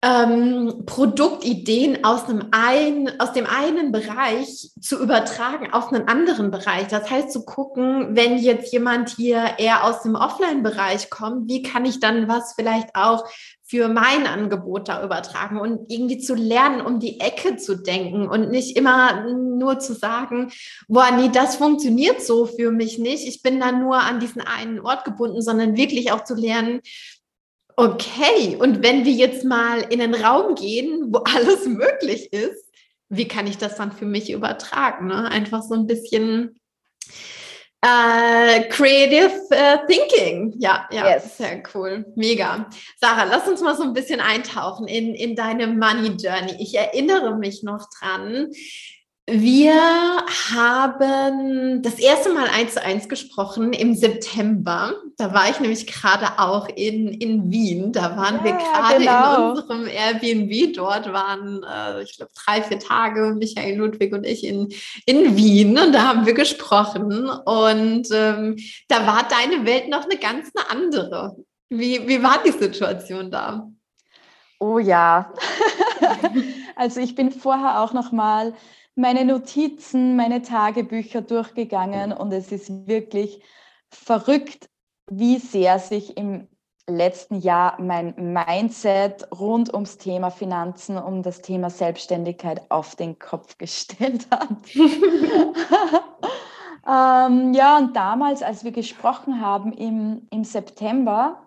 ähm, 0.00 0.84
Produktideen 0.86 2.04
aus, 2.04 2.28
einem 2.28 2.46
ein, 2.52 3.20
aus 3.20 3.32
dem 3.32 3.46
einen 3.46 3.90
Bereich 3.90 4.70
zu 4.80 5.02
übertragen 5.02 5.72
auf 5.72 5.92
einen 5.92 6.06
anderen 6.06 6.52
Bereich. 6.52 6.86
Das 6.86 7.10
heißt, 7.10 7.32
zu 7.32 7.44
gucken, 7.44 8.14
wenn 8.14 8.38
jetzt 8.38 8.72
jemand 8.72 9.10
hier 9.10 9.54
eher 9.58 9.84
aus 9.84 10.02
dem 10.02 10.14
Offline-Bereich 10.14 11.10
kommt, 11.10 11.48
wie 11.48 11.62
kann 11.62 11.84
ich 11.84 11.98
dann 11.98 12.28
was 12.28 12.54
vielleicht 12.54 12.94
auch 12.94 13.24
für 13.64 13.88
mein 13.88 14.26
Angebot 14.26 14.88
da 14.88 15.04
übertragen 15.04 15.60
und 15.60 15.90
irgendwie 15.92 16.18
zu 16.18 16.34
lernen, 16.34 16.80
um 16.80 17.00
die 17.00 17.20
Ecke 17.20 17.56
zu 17.56 17.76
denken 17.76 18.26
und 18.26 18.50
nicht 18.50 18.76
immer 18.78 19.26
nur 19.34 19.78
zu 19.78 19.92
sagen, 19.94 20.50
boah, 20.86 21.10
nee, 21.10 21.28
das 21.28 21.56
funktioniert 21.56 22.22
so 22.22 22.46
für 22.46 22.70
mich 22.70 22.98
nicht. 22.98 23.28
Ich 23.28 23.42
bin 23.42 23.60
da 23.60 23.72
nur 23.72 23.96
an 23.96 24.20
diesen 24.20 24.40
einen 24.40 24.80
Ort 24.80 25.04
gebunden, 25.04 25.42
sondern 25.42 25.76
wirklich 25.76 26.12
auch 26.12 26.24
zu 26.24 26.34
lernen, 26.34 26.80
okay, 27.78 28.56
und 28.56 28.82
wenn 28.82 29.04
wir 29.04 29.12
jetzt 29.12 29.44
mal 29.44 29.80
in 29.88 30.02
einen 30.02 30.16
Raum 30.16 30.56
gehen, 30.56 31.12
wo 31.12 31.18
alles 31.18 31.64
möglich 31.66 32.32
ist, 32.32 32.64
wie 33.08 33.28
kann 33.28 33.46
ich 33.46 33.56
das 33.56 33.76
dann 33.76 33.92
für 33.92 34.04
mich 34.04 34.30
übertragen? 34.30 35.06
Ne? 35.06 35.30
Einfach 35.30 35.62
so 35.62 35.74
ein 35.74 35.86
bisschen 35.86 36.58
äh, 37.80 38.64
creative 38.68 39.32
uh, 39.52 39.86
Thinking. 39.86 40.54
Ja, 40.58 40.88
ja, 40.90 41.14
yes. 41.14 41.38
sehr 41.38 41.62
cool. 41.72 42.04
Mega. 42.16 42.68
Sarah, 43.00 43.24
lass 43.24 43.46
uns 43.46 43.60
mal 43.60 43.76
so 43.76 43.84
ein 43.84 43.94
bisschen 43.94 44.20
eintauchen 44.20 44.88
in, 44.88 45.14
in 45.14 45.36
deine 45.36 45.68
Money 45.68 46.16
Journey. 46.18 46.56
Ich 46.58 46.74
erinnere 46.74 47.36
mich 47.36 47.62
noch 47.62 47.88
dran, 48.00 48.48
wir 49.30 49.74
haben 50.54 51.82
das 51.82 51.98
erste 51.98 52.32
Mal 52.32 52.48
eins 52.48 52.74
zu 52.74 52.82
eins 52.82 53.08
gesprochen 53.10 53.74
im 53.74 53.94
September. 53.94 54.94
Da 55.18 55.34
war 55.34 55.50
ich 55.50 55.60
nämlich 55.60 55.86
gerade 55.86 56.38
auch 56.38 56.66
in, 56.68 57.08
in 57.08 57.50
Wien. 57.50 57.92
Da 57.92 58.16
waren 58.16 58.36
ja, 58.36 58.44
wir 58.44 58.52
gerade 58.52 58.98
genau. 58.98 59.34
in 59.36 59.58
unserem 59.58 59.86
Airbnb. 59.86 60.74
Dort 60.74 61.12
waren, 61.12 61.62
äh, 61.62 62.02
ich 62.04 62.16
glaube, 62.16 62.32
drei, 62.34 62.62
vier 62.62 62.78
Tage 62.78 63.34
Michael 63.38 63.76
Ludwig 63.76 64.14
und 64.14 64.24
ich 64.24 64.44
in, 64.44 64.72
in 65.04 65.36
Wien. 65.36 65.78
Und 65.78 65.92
da 65.92 66.08
haben 66.08 66.24
wir 66.24 66.34
gesprochen. 66.34 67.28
Und 67.28 68.08
ähm, 68.10 68.56
da 68.88 69.06
war 69.06 69.28
deine 69.28 69.66
Welt 69.66 69.90
noch 69.90 70.04
eine 70.04 70.18
ganz 70.18 70.50
eine 70.54 70.70
andere. 70.70 71.36
Wie, 71.68 72.08
wie 72.08 72.22
war 72.22 72.42
die 72.42 72.52
Situation 72.52 73.30
da? 73.30 73.68
Oh 74.58 74.78
ja. 74.78 75.34
also 76.76 77.00
ich 77.00 77.14
bin 77.14 77.30
vorher 77.30 77.80
auch 77.80 77.92
noch 77.92 78.10
mal 78.10 78.54
meine 78.98 79.24
Notizen, 79.24 80.16
meine 80.16 80.42
Tagebücher 80.42 81.22
durchgegangen 81.22 82.12
und 82.12 82.32
es 82.32 82.50
ist 82.50 82.88
wirklich 82.88 83.40
verrückt, 83.90 84.68
wie 85.08 85.38
sehr 85.38 85.78
sich 85.78 86.16
im 86.16 86.48
letzten 86.88 87.36
Jahr 87.36 87.80
mein 87.80 88.14
Mindset 88.16 89.28
rund 89.30 89.72
ums 89.72 89.98
Thema 89.98 90.30
Finanzen, 90.30 90.98
um 90.98 91.22
das 91.22 91.42
Thema 91.42 91.70
Selbstständigkeit 91.70 92.68
auf 92.70 92.96
den 92.96 93.20
Kopf 93.20 93.56
gestellt 93.56 94.26
hat. 94.32 94.48
ähm, 96.86 97.54
ja, 97.54 97.78
und 97.78 97.94
damals, 97.94 98.42
als 98.42 98.64
wir 98.64 98.72
gesprochen 98.72 99.40
haben 99.40 99.72
im, 99.72 100.26
im 100.30 100.42
September, 100.42 101.46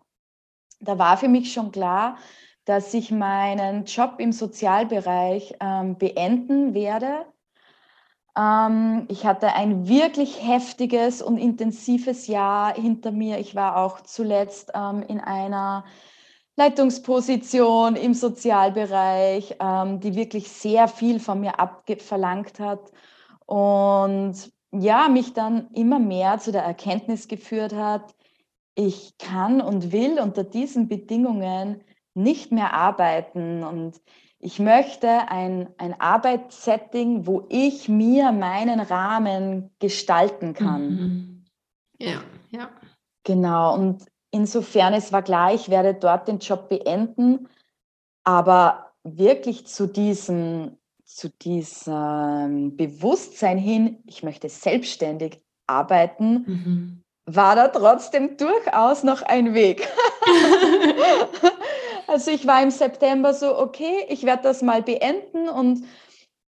da 0.79 0.97
war 0.97 1.17
für 1.17 1.27
mich 1.27 1.51
schon 1.51 1.73
klar, 1.73 2.17
dass 2.63 2.93
ich 2.93 3.11
meinen 3.11 3.83
Job 3.85 4.15
im 4.19 4.31
Sozialbereich 4.31 5.55
ähm, 5.59 5.97
beenden 5.97 6.73
werde 6.73 7.25
ich 8.33 9.25
hatte 9.25 9.53
ein 9.55 9.89
wirklich 9.89 10.41
heftiges 10.41 11.21
und 11.21 11.37
intensives 11.37 12.27
Jahr 12.27 12.73
hinter 12.73 13.11
mir. 13.11 13.39
Ich 13.39 13.55
war 13.55 13.75
auch 13.75 13.99
zuletzt 14.01 14.71
ähm, 14.73 15.03
in 15.05 15.19
einer 15.19 15.83
Leitungsposition 16.55 17.95
im 17.95 18.13
Sozialbereich, 18.13 19.57
ähm, 19.59 19.99
die 19.99 20.15
wirklich 20.15 20.49
sehr 20.49 20.87
viel 20.87 21.19
von 21.19 21.41
mir 21.41 21.59
abverlangt 21.59 22.59
hat 22.59 22.91
und 23.45 24.35
ja, 24.71 25.09
mich 25.09 25.33
dann 25.33 25.69
immer 25.73 25.99
mehr 25.99 26.39
zu 26.39 26.51
der 26.51 26.63
Erkenntnis 26.63 27.27
geführt 27.27 27.73
hat, 27.73 28.15
ich 28.75 29.17
kann 29.17 29.59
und 29.59 29.91
will 29.91 30.19
unter 30.19 30.43
diesen 30.43 30.87
Bedingungen 30.87 31.83
nicht 32.13 32.51
mehr 32.51 32.73
arbeiten 32.73 33.63
und 33.63 34.01
ich 34.41 34.59
möchte 34.59 35.07
ein, 35.29 35.69
ein 35.77 35.99
Arbeitssetting, 36.01 37.27
wo 37.27 37.45
ich 37.49 37.87
mir 37.87 38.31
meinen 38.31 38.79
Rahmen 38.79 39.69
gestalten 39.79 40.53
kann. 40.53 40.89
Mhm. 40.89 41.45
Ja, 41.99 42.23
ja. 42.49 42.69
Genau, 43.23 43.75
und 43.75 44.03
insofern 44.31 44.95
es 44.95 45.11
war 45.13 45.21
klar, 45.21 45.53
ich 45.53 45.69
werde 45.69 45.93
dort 45.93 46.27
den 46.27 46.39
Job 46.39 46.69
beenden, 46.69 47.47
aber 48.23 48.93
wirklich 49.03 49.67
zu 49.67 49.85
diesem, 49.85 50.77
zu 51.05 51.29
diesem 51.29 52.75
Bewusstsein 52.75 53.59
hin, 53.59 53.99
ich 54.07 54.23
möchte 54.23 54.49
selbstständig 54.49 55.39
arbeiten, 55.67 56.33
mhm. 56.33 57.03
war 57.25 57.55
da 57.55 57.67
trotzdem 57.67 58.37
durchaus 58.37 59.03
noch 59.03 59.21
ein 59.21 59.53
Weg. 59.53 59.87
Also 62.11 62.29
ich 62.29 62.45
war 62.45 62.61
im 62.61 62.71
September 62.71 63.33
so, 63.33 63.57
okay, 63.57 64.05
ich 64.09 64.23
werde 64.23 64.43
das 64.43 64.61
mal 64.61 64.83
beenden 64.83 65.47
und 65.47 65.85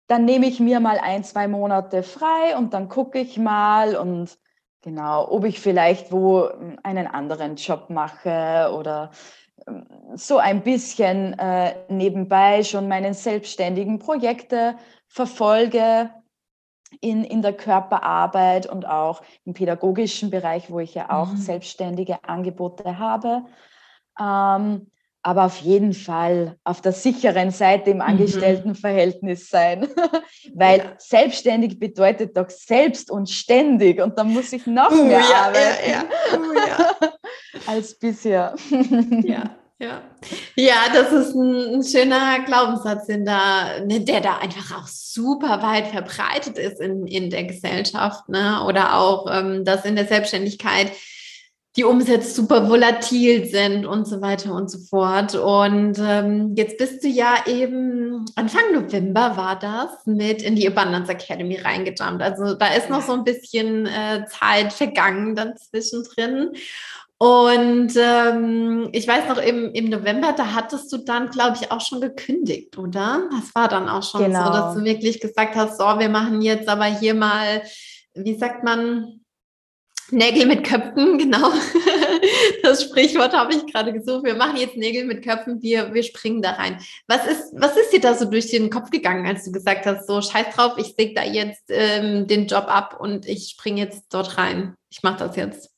dann 0.07 0.27
nehme 0.27 0.47
ich 0.47 0.61
mir 0.61 0.81
mal 0.81 0.99
ein, 0.99 1.25
zwei 1.25 1.49
Monate 1.49 2.03
frei 2.03 2.55
und 2.59 2.75
dann 2.75 2.91
gucke 2.91 3.19
ich 3.19 3.39
mal 3.39 3.97
und 3.97 4.37
genau, 4.83 5.27
ob 5.31 5.47
ich 5.47 5.59
vielleicht 5.59 6.13
wo 6.13 6.51
hm, 6.51 6.79
einen 6.83 7.07
anderen 7.07 7.57
Job 7.57 7.89
mache 7.89 8.71
oder 8.77 9.13
hm, 9.67 9.87
so 10.15 10.37
ein 10.37 10.63
bisschen 10.63 11.39
äh, 11.39 11.75
nebenbei 11.89 12.63
schon 12.63 12.87
meine 12.87 13.15
selbstständigen 13.15 13.99
Projekte 13.99 14.77
verfolge 15.09 16.11
in, 17.01 17.25
in 17.25 17.41
der 17.41 17.55
Körperarbeit 17.55 18.67
und 18.67 18.87
auch 18.87 19.23
im 19.47 19.55
pädagogischen 19.55 20.29
Bereich, 20.29 20.71
wo 20.71 20.81
ich 20.81 20.95
ja 20.95 21.09
auch 21.09 21.33
mhm. 21.33 21.39
selbstständige 21.39 22.23
Angebote 22.25 22.99
habe. 22.99 23.47
Ähm, 24.21 24.91
aber 25.27 25.47
auf 25.47 25.57
jeden 25.57 25.93
Fall 25.93 26.57
auf 26.63 26.81
der 26.81 26.93
sicheren 26.93 27.51
Seite 27.51 27.91
im 27.91 27.97
mhm. 27.97 28.03
Angestelltenverhältnis 28.03 29.51
sein. 29.51 29.89
Weil 30.55 30.79
ja. 30.79 30.93
selbstständig 30.99 31.81
bedeutet 31.81 32.37
doch 32.37 32.49
selbst 32.49 33.11
und 33.11 33.29
ständig 33.29 34.01
und 34.01 34.17
da 34.17 34.23
muss 34.23 34.53
ich 34.53 34.69
noch 34.69 34.93
uh, 34.93 35.03
mehr 35.03 35.19
ja, 35.19 35.47
arbeiten 35.47 35.91
ja, 35.91 36.05
uh, 36.39 37.11
als 37.67 37.99
bisher. 37.99 38.55
ja. 39.25 39.51
Ja. 39.79 40.01
ja, 40.55 40.77
das 40.95 41.13
ist 41.13 41.35
ein, 41.35 41.75
ein, 41.75 41.85
schöner 41.85 42.39
Glaubenssatz, 42.47 43.11
in 43.11 43.27
der, 43.27 43.85
ne, 43.85 44.01
der 44.01 44.23
da 44.23 44.39
einfach 44.39 44.79
auch 44.79 44.87
super 44.87 45.61
weit 45.61 45.89
verbreitet 45.89 46.57
ist 46.57 46.81
in, 46.81 47.07
in 47.07 47.29
der 47.29 47.45
Gesellschaft. 47.45 48.27
Ne? 48.31 48.65
Oder 48.67 48.97
auch, 48.97 49.27
ähm, 49.31 49.67
dass 49.67 49.85
in 49.85 49.97
der 49.97 50.07
Selbstständigkeit 50.07 50.93
die 51.77 51.85
Umsätze 51.85 52.31
super 52.31 52.69
volatil 52.69 53.47
sind 53.47 53.85
und 53.85 54.07
so 54.07 54.23
weiter 54.23 54.55
und 54.55 54.71
so 54.71 54.79
fort. 54.79 55.35
Und 55.35 55.99
ähm, 56.01 56.55
jetzt 56.57 56.79
bist 56.79 57.05
du 57.05 57.09
ja 57.09 57.35
eben 57.47 58.25
Anfang 58.35 58.73
November 58.73 59.37
war 59.37 59.59
das 59.59 60.07
mit 60.07 60.43
in 60.43 60.57
die 60.57 60.67
Abundance 60.67 61.13
Academy 61.13 61.57
reingejumpt. 61.57 62.23
Also 62.23 62.55
da 62.55 62.69
ist 62.69 62.89
noch 62.89 63.03
so 63.03 63.13
ein 63.13 63.25
bisschen 63.25 63.87
äh, 63.87 64.25
Zeit 64.27 64.73
vergangen 64.73 65.37
dann 65.37 65.57
zwischendrin. 65.57 66.53
Und 67.19 67.93
ähm, 67.97 68.89
ich 68.93 69.09
weiß 69.09 69.29
noch, 69.29 69.39
im, 69.39 69.73
im 69.73 69.89
November, 69.89 70.35
da 70.37 70.55
hattest 70.55 70.93
du 70.93 70.99
dann, 70.99 71.31
glaube 71.31 71.57
ich, 71.61 71.71
auch 71.71 71.81
schon 71.81 72.01
gekündigt, 72.01 72.77
oder? 72.77 73.23
Das 73.31 73.55
war 73.55 73.69
dann 73.69 73.89
auch 73.89 74.03
schon 74.03 74.25
genau. 74.25 74.47
so, 74.47 74.53
dass 74.53 74.75
du 74.75 74.85
wirklich 74.85 75.21
gesagt 75.21 75.57
hast, 75.57 75.79
so, 75.79 75.85
wir 75.85 76.11
machen 76.11 76.43
jetzt 76.43 76.69
aber 76.69 76.85
hier 76.85 77.15
mal, 77.15 77.63
wie 78.15 78.35
sagt 78.35 78.65
man, 78.65 79.21
Nägel 80.11 80.47
mit 80.47 80.65
Köpfen, 80.65 81.19
genau. 81.19 81.53
Das 82.63 82.83
Sprichwort 82.83 83.33
habe 83.33 83.55
ich 83.55 83.67
gerade 83.73 83.93
gesucht. 83.93 84.25
Wir 84.25 84.35
machen 84.35 84.57
jetzt 84.57 84.77
Nägel 84.77 85.05
mit 85.05 85.25
Köpfen, 85.25 85.63
wir, 85.63 85.93
wir 85.95 86.03
springen 86.03 86.43
da 86.43 86.53
rein. 86.53 86.81
Was 87.07 87.27
ist, 87.27 87.53
was 87.55 87.77
ist 87.77 87.93
dir 87.93 88.01
da 88.01 88.15
so 88.15 88.25
durch 88.25 88.51
den 88.51 88.71
Kopf 88.71 88.91
gegangen, 88.91 89.27
als 89.27 89.45
du 89.45 89.53
gesagt 89.53 89.87
hast, 89.87 90.07
so 90.07 90.21
scheiß 90.21 90.55
drauf, 90.55 90.73
ich 90.79 90.95
säge 90.97 91.15
da 91.15 91.23
jetzt 91.23 91.65
ähm, 91.69 92.27
den 92.27 92.47
Job 92.47 92.67
ab 92.67 92.99
und 92.99 93.27
ich 93.27 93.51
springe 93.51 93.81
jetzt 93.81 94.07
dort 94.11 94.39
rein. 94.39 94.75
Ich 94.91 95.03
mache 95.03 95.19
das 95.19 95.37
jetzt. 95.37 95.71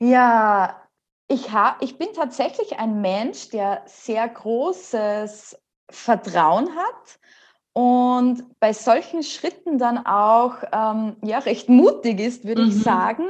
Ja, 0.00 0.80
ich, 1.28 1.52
hab, 1.52 1.82
ich 1.82 1.98
bin 1.98 2.08
tatsächlich 2.14 2.78
ein 2.78 3.00
Mensch, 3.00 3.48
der 3.50 3.82
sehr 3.86 4.28
großes 4.28 5.58
Vertrauen 5.90 6.68
hat 6.76 7.18
und 7.78 8.42
bei 8.58 8.72
solchen 8.72 9.22
Schritten 9.22 9.78
dann 9.78 10.04
auch 10.04 10.56
ähm, 10.72 11.14
ja, 11.22 11.38
recht 11.38 11.68
mutig 11.68 12.18
ist, 12.18 12.44
würde 12.44 12.62
mhm. 12.62 12.70
ich 12.70 12.82
sagen. 12.82 13.22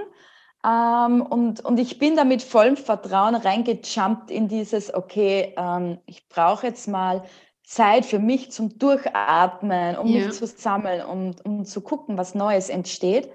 Ähm, 0.64 1.20
und, 1.20 1.62
und 1.62 1.78
ich 1.78 1.98
bin 1.98 2.16
da 2.16 2.24
mit 2.24 2.40
vollem 2.40 2.78
Vertrauen 2.78 3.34
reingejumpt 3.34 4.30
in 4.30 4.48
dieses, 4.48 4.94
okay, 4.94 5.52
ähm, 5.58 5.98
ich 6.06 6.30
brauche 6.30 6.66
jetzt 6.66 6.88
mal 6.88 7.24
Zeit 7.62 8.06
für 8.06 8.18
mich 8.18 8.50
zum 8.50 8.78
Durchatmen, 8.78 9.98
um 9.98 10.08
yeah. 10.08 10.24
mich 10.24 10.34
zu 10.34 10.46
sammeln, 10.46 11.04
um, 11.04 11.36
um 11.44 11.66
zu 11.66 11.82
gucken, 11.82 12.16
was 12.16 12.34
Neues 12.34 12.70
entsteht. 12.70 13.28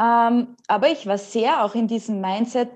Ähm, 0.00 0.54
aber 0.68 0.88
ich 0.92 1.04
war 1.04 1.18
sehr 1.18 1.64
auch 1.64 1.74
in 1.74 1.88
diesem 1.88 2.20
Mindset, 2.20 2.70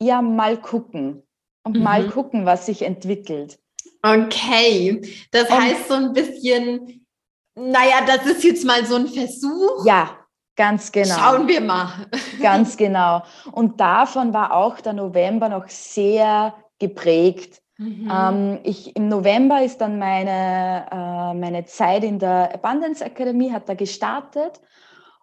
ja, 0.00 0.22
mal 0.22 0.56
gucken 0.56 1.24
und 1.64 1.78
mhm. 1.78 1.82
mal 1.82 2.06
gucken, 2.06 2.46
was 2.46 2.66
sich 2.66 2.82
entwickelt. 2.82 3.58
Okay, 4.02 5.00
das 5.30 5.48
und, 5.48 5.60
heißt 5.60 5.88
so 5.88 5.94
ein 5.94 6.12
bisschen, 6.12 7.06
naja, 7.54 8.04
das 8.06 8.26
ist 8.26 8.44
jetzt 8.44 8.64
mal 8.64 8.84
so 8.84 8.96
ein 8.96 9.06
Versuch. 9.06 9.86
Ja, 9.86 10.10
ganz 10.56 10.90
genau. 10.90 11.14
Schauen 11.14 11.46
wir 11.46 11.60
mal. 11.60 12.06
Ganz 12.40 12.76
genau. 12.76 13.22
Und 13.52 13.80
davon 13.80 14.34
war 14.34 14.54
auch 14.54 14.80
der 14.80 14.94
November 14.94 15.48
noch 15.48 15.68
sehr 15.68 16.54
geprägt. 16.78 17.62
Mhm. 17.78 18.10
Ähm, 18.12 18.58
ich, 18.64 18.96
Im 18.96 19.08
November 19.08 19.62
ist 19.62 19.78
dann 19.78 19.98
meine, 19.98 20.86
äh, 20.90 21.34
meine 21.34 21.64
Zeit 21.64 22.02
in 22.02 22.18
der 22.18 22.52
Abundance 22.54 23.04
Academy, 23.04 23.50
hat 23.50 23.68
da 23.68 23.74
gestartet. 23.74 24.60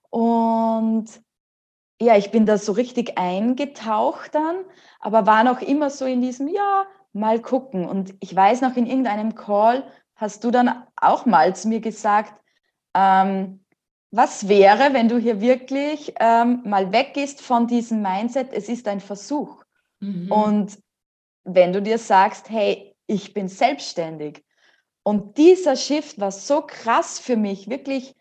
Und 0.10 1.08
ja, 2.02 2.16
ich 2.16 2.32
bin 2.32 2.46
da 2.46 2.58
so 2.58 2.72
richtig 2.72 3.18
eingetaucht 3.18 4.34
dann, 4.34 4.56
aber 5.02 5.26
war 5.26 5.44
noch 5.44 5.62
immer 5.62 5.90
so 5.90 6.06
in 6.06 6.22
diesem, 6.22 6.48
ja, 6.48 6.86
mal 7.14 7.42
gucken. 7.42 7.88
Und 7.88 8.14
ich 8.20 8.36
weiß 8.36 8.62
noch, 8.62 8.76
in 8.76 8.86
irgendeinem 8.86 9.36
Call 9.36 9.84
hast 10.16 10.44
du 10.44 10.52
dann 10.52 10.84
auch 10.96 11.26
mal 11.26 11.56
zu 11.56 11.68
mir 11.68 11.80
gesagt, 11.80 12.34
ähm, 12.94 13.64
was 14.12 14.48
wäre, 14.48 14.94
wenn 14.94 15.08
du 15.08 15.18
hier 15.18 15.40
wirklich 15.40 16.14
ähm, 16.20 16.62
mal 16.66 16.92
weggehst 16.92 17.42
von 17.42 17.68
diesem 17.68 18.02
Mindset, 18.02 18.52
es 18.54 18.68
ist 18.68 18.88
ein 18.88 19.00
Versuch. 19.00 19.64
Mhm. 20.00 20.32
Und 20.32 20.80
wenn 21.44 21.74
du 21.74 21.82
dir 21.82 21.98
sagst, 21.98 22.50
hey, 22.50 22.96
ich 23.08 23.34
bin 23.34 23.48
selbstständig. 23.48 24.44
Und 25.04 25.38
dieser 25.38 25.76
Shift 25.76 26.20
war 26.20 26.32
so 26.32 26.62
krass 26.62 27.20
für 27.20 27.36
mich, 27.36 27.70
wirklich, 27.70 28.16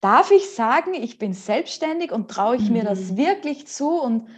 darf 0.00 0.30
ich 0.30 0.50
sagen, 0.50 0.94
ich 0.94 1.18
bin 1.18 1.32
selbstständig 1.32 2.10
und 2.10 2.30
traue 2.30 2.56
ich 2.56 2.66
mhm. 2.68 2.72
mir 2.72 2.84
das 2.84 3.12
mhm. 3.12 3.16
wirklich 3.16 3.66
zu? 3.66 4.00
Und 4.00 4.28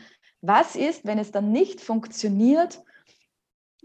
was 0.40 0.76
ist, 0.76 1.06
wenn 1.06 1.18
es 1.18 1.32
dann 1.32 1.52
nicht 1.52 1.80
funktioniert? 1.80 2.82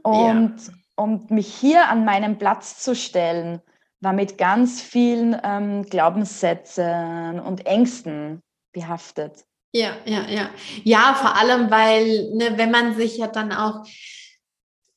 Und, 0.04 0.56
ja. 0.68 0.74
und 0.96 1.32
mich 1.32 1.54
hier 1.54 1.90
an 1.90 2.06
meinen 2.06 2.38
Platz 2.38 2.80
zu 2.80 2.96
stellen 2.96 3.62
war 4.02 4.14
mit 4.14 4.38
ganz 4.38 4.82
vielen 4.82 5.36
ähm, 5.44 5.84
Glaubenssätzen 5.84 7.40
und 7.40 7.66
Ängsten 7.66 8.42
behaftet. 8.72 9.44
Ja, 9.74 9.98
ja, 10.06 10.28
ja. 10.28 10.50
Ja, 10.84 11.14
vor 11.14 11.36
allem, 11.38 11.70
weil, 11.70 12.34
ne, 12.34 12.58
wenn 12.58 12.72
man 12.72 12.96
sich 12.96 13.18
ja 13.18 13.28
dann 13.28 13.52
auch 13.52 13.86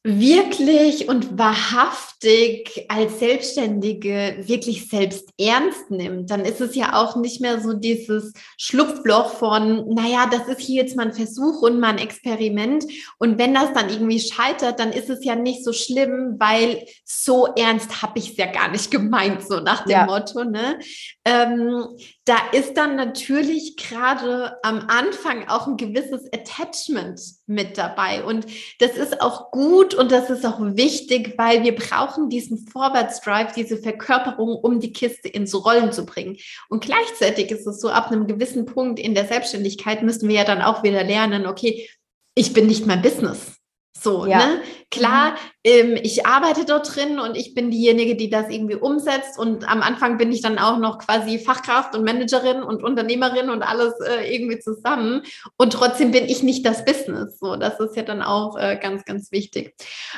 wirklich 0.04 1.09
und 1.09 1.38
wahrhaftig 1.38 2.87
als 2.88 3.21
Selbstständige 3.21 4.37
wirklich 4.40 4.88
selbst 4.88 5.28
ernst 5.38 5.92
nimmt, 5.92 6.28
dann 6.28 6.44
ist 6.44 6.61
es 6.61 6.75
ja 6.75 6.94
auch 7.00 7.14
nicht 7.14 7.40
mehr 7.40 7.61
so 7.61 7.73
dieses 7.73 8.32
Schlupfloch 8.59 9.35
von, 9.35 9.94
naja, 9.94 10.28
das 10.28 10.49
ist 10.49 10.61
hier 10.61 10.82
jetzt 10.82 10.97
mal 10.97 11.06
ein 11.06 11.12
Versuch 11.12 11.62
und 11.62 11.78
mal 11.78 11.90
ein 11.90 11.99
Experiment. 11.99 12.85
Und 13.18 13.38
wenn 13.38 13.54
das 13.54 13.73
dann 13.75 13.90
irgendwie 13.90 14.18
scheitert, 14.18 14.80
dann 14.80 14.90
ist 14.92 15.09
es 15.09 15.25
ja 15.25 15.37
nicht 15.37 15.64
so 15.64 15.73
schlimm, 15.73 16.35
weil 16.38 16.85
so 17.04 17.47
ernst 17.54 18.02
habe 18.02 18.18
ich 18.18 18.30
es 18.30 18.37
ja 18.37 18.47
gar 18.47 18.71
nicht 18.73 18.90
gemeint, 18.90 19.47
so 19.47 19.61
nach 19.61 19.85
dem 19.85 19.92
ja. 19.92 20.06
Motto. 20.06 20.42
Ne? 20.42 20.80
Ähm, 21.25 21.87
da 22.25 22.37
ist 22.52 22.75
dann 22.75 22.95
natürlich 22.95 23.76
gerade 23.76 24.57
am 24.62 24.87
Anfang 24.88 25.49
auch 25.49 25.67
ein 25.67 25.76
gewisses 25.76 26.33
Attachment 26.33 27.21
mit 27.47 27.76
dabei. 27.76 28.23
Und 28.23 28.47
das 28.79 28.97
ist 28.97 29.21
auch 29.21 29.50
gut 29.50 29.93
und 29.95 30.12
das 30.12 30.31
ist 30.31 30.47
auch 30.47 30.61
wichtig, 30.61 31.35
weil 31.37 31.64
wir 31.64 31.75
brauchen 31.75 32.29
diesen 32.29 32.59
Vorwärtsdrive, 32.69 33.52
diese 33.57 33.76
Verkörperung, 33.76 34.55
um 34.55 34.79
die 34.79 34.93
Kiste 34.93 35.29
ins 35.29 35.52
Rollen 35.52 35.93
zu 35.93 36.07
bringen. 36.07 36.37
Und 36.69 36.85
gleichzeitig 36.85 37.50
ist 37.50 37.67
es 37.67 37.81
so, 37.81 37.88
ab 37.88 38.12
einem 38.12 38.29
gewissen 38.29 38.67
Punkt 38.67 39.00
in 39.00 39.14
der 39.14 39.26
Selbstständigkeit 39.26 40.02
müssen 40.02 40.29
wir 40.29 40.37
ja 40.37 40.45
dann 40.45 40.62
auch 40.62 40.85
wieder 40.85 41.02
lernen, 41.02 41.47
okay, 41.47 41.88
ich 42.37 42.52
bin 42.52 42.69
nicht 42.69 42.87
mein 42.87 43.02
Business. 43.02 43.62
So, 43.94 44.26
ja. 44.26 44.38
ne? 44.38 44.62
Klar, 44.90 45.32
mhm. 45.32 45.37
ähm, 45.64 45.99
ich 46.02 46.26
arbeite 46.26 46.64
dort 46.64 46.94
drin 46.94 47.18
und 47.18 47.37
ich 47.37 47.54
bin 47.54 47.70
diejenige, 47.70 48.16
die 48.16 48.30
das 48.30 48.49
irgendwie 48.49 48.75
umsetzt. 48.75 49.38
Und 49.38 49.68
am 49.68 49.82
Anfang 49.82 50.18
bin 50.18 50.32
ich 50.32 50.40
dann 50.40 50.58
auch 50.58 50.78
noch 50.78 50.99
quasi 50.99 51.38
Fachkraft 51.38 51.94
und 51.94 52.04
Managerin 52.04 52.62
und 52.62 52.82
Unternehmerin 52.82 53.50
und 53.50 53.62
alles 53.62 53.94
äh, 54.00 54.34
irgendwie 54.34 54.58
zusammen. 54.58 55.22
Und 55.56 55.72
trotzdem 55.75 56.11
bin 56.11 56.25
ich 56.25 56.42
nicht 56.42 56.64
das 56.66 56.84
Business. 56.84 57.38
So, 57.38 57.56
das 57.56 57.78
ist 57.80 57.96
ja 57.96 58.02
dann 58.02 58.22
auch 58.22 58.58
äh, 58.58 58.78
ganz, 58.80 59.04
ganz 59.04 59.30
wichtig. 59.30 59.75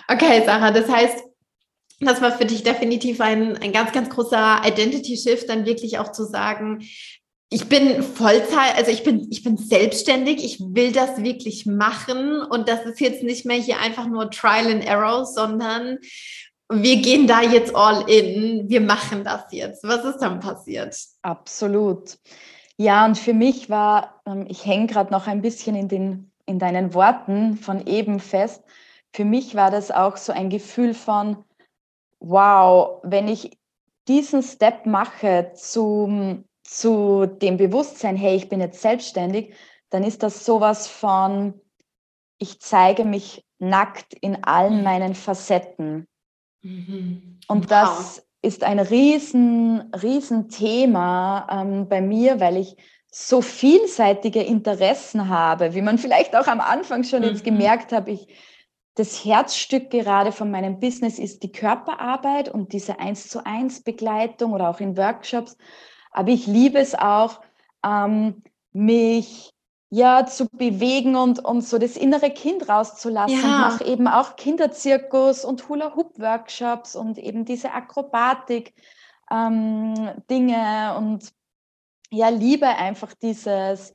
Okay, 0.09 0.43
Sarah, 0.47 0.71
das 0.71 0.89
heißt, 0.89 1.25
das 2.01 2.21
war 2.21 2.33
für 2.33 2.45
dich 2.45 2.63
definitiv 2.63 3.21
ein, 3.21 3.57
ein 3.59 3.73
ganz, 3.73 3.93
ganz 3.93 4.09
großer 4.11 4.63
Identity-Shift, 4.65 5.49
dann 5.49 5.67
wirklich 5.67 5.99
auch 5.99 6.11
zu 6.13 6.25
sagen, 6.25 6.85
ich 7.51 7.69
bin 7.69 8.03
Vollzeit, 8.03 8.77
also 8.77 8.91
ich 8.91 9.05
bin, 9.05 9.29
ich 9.31 9.45
bin 9.45 9.57
selbstständig, 9.57 10.45
ich 10.45 10.61
will 10.61 10.93
das 10.93 11.23
wirklich 11.23 11.67
machen 11.67 12.43
und 12.43 12.69
das 12.69 12.85
ist 12.85 13.01
jetzt 13.01 13.23
nicht 13.23 13.47
mehr 13.47 13.59
hier 13.59 13.79
einfach 13.81 14.07
nur 14.07 14.31
Trial 14.31 14.73
and 14.73 14.85
Error, 14.85 15.25
sondern 15.25 15.99
wir 16.73 16.97
gehen 16.97 17.27
da 17.27 17.43
jetzt 17.43 17.75
all 17.77 18.09
in, 18.11 18.69
wir 18.69 18.81
machen 18.81 19.23
das 19.25 19.45
jetzt. 19.51 19.85
Was 19.85 20.05
ist 20.05 20.19
dann 20.19 20.41
passiert? 20.41 20.97
Absolut. 21.23 22.19
Ja, 22.77 23.05
und 23.05 23.17
für 23.17 23.35
mich 23.35 23.71
war, 23.71 24.21
ähm, 24.27 24.47
ich 24.49 24.67
hänge 24.67 24.87
gerade 24.87 25.13
noch 25.13 25.27
ein 25.27 25.43
bisschen 25.43 25.77
in, 25.77 25.89
den, 25.89 26.33
in 26.47 26.59
deinen 26.59 26.95
Worten 26.95 27.57
von 27.57 27.87
eben 27.87 28.19
fest, 28.19 28.63
für 29.15 29.25
mich 29.25 29.55
war 29.55 29.71
das 29.71 29.93
auch 29.93 30.17
so 30.17 30.33
ein 30.33 30.51
Gefühl 30.51 30.93
von, 30.93 31.45
wow, 32.19 33.01
wenn 33.05 33.29
ich 33.29 33.57
diesen 34.09 34.43
Step 34.43 34.87
mache 34.87 35.53
zum 35.55 36.45
zu 36.79 37.27
dem 37.27 37.57
Bewusstsein, 37.57 38.17
hey, 38.17 38.35
ich 38.35 38.49
bin 38.49 38.61
jetzt 38.61 38.83
selbstständig, 38.83 39.55
dann 39.91 40.03
ist 40.03 40.23
das 40.23 40.45
sowas 40.45 40.89
von, 40.89 41.55
ich 42.39 42.61
zeige 42.61 43.05
mich 43.05 43.45
nackt 43.59 44.15
in 44.15 44.43
allen 44.45 44.79
mhm. 44.79 44.85
meinen 44.85 45.15
Facetten. 45.15 46.09
Mhm. 46.63 47.39
Und 47.47 47.65
wow. 47.65 47.69
das 47.69 48.27
ist 48.43 48.65
ein 48.65 48.81
riesen, 48.81 49.93
riesen 50.03 50.49
Thema 50.49 51.47
ähm, 51.51 51.89
bei 51.89 52.01
mir, 52.01 52.41
weil 52.41 52.57
ich 52.57 52.77
so 53.11 53.41
vielseitige 53.41 54.43
Interessen 54.43 55.29
habe, 55.29 55.75
wie 55.75 55.83
man 55.83 55.99
vielleicht 55.99 56.35
auch 56.35 56.49
am 56.49 56.61
Anfang 56.61 57.05
schon 57.05 57.21
mhm. 57.21 57.29
jetzt 57.29 57.45
gemerkt 57.45 57.93
hat, 57.93 58.09
ich, 58.09 58.27
das 58.97 59.25
Herzstück 59.25 59.91
gerade 59.91 60.33
von 60.33 60.51
meinem 60.51 60.81
Business 60.81 61.21
ist 61.21 61.45
die 61.45 61.53
Körperarbeit 61.53 62.49
und 62.49 62.73
diese 62.73 62.99
eins 62.99 63.29
zu 63.29 63.47
eins 63.47 63.83
Begleitung 63.83 64.53
oder 64.53 64.69
auch 64.69 64.81
in 64.81 64.97
Workshops. 64.97 65.57
Aber 66.15 66.31
ich 66.31 66.47
liebe 66.47 66.79
es 66.79 66.95
auch, 66.95 67.43
ähm, 67.85 68.43
mich 68.73 69.53
ja 69.91 70.27
zu 70.27 70.47
bewegen 70.51 71.15
und, 71.15 71.45
und 71.45 71.63
so 71.63 71.79
das 71.79 71.97
innere 71.97 72.31
Kind 72.31 72.69
rauszulassen. 72.69 73.43
Ja. 73.43 73.59
Mache 73.59 73.85
eben 73.85 74.09
auch 74.09 74.37
Kinderzirkus 74.37 75.45
und 75.45 75.69
Hula-Hoop-Workshops 75.69 76.97
und 76.97 77.19
eben 77.19 77.45
diese 77.45 77.73
Akrobatik 77.73 78.75
ähm, 79.31 79.95
und 80.29 81.33
ja, 82.11 82.29
liebe 82.29 82.67
einfach 82.67 83.13
dieses, 83.15 83.95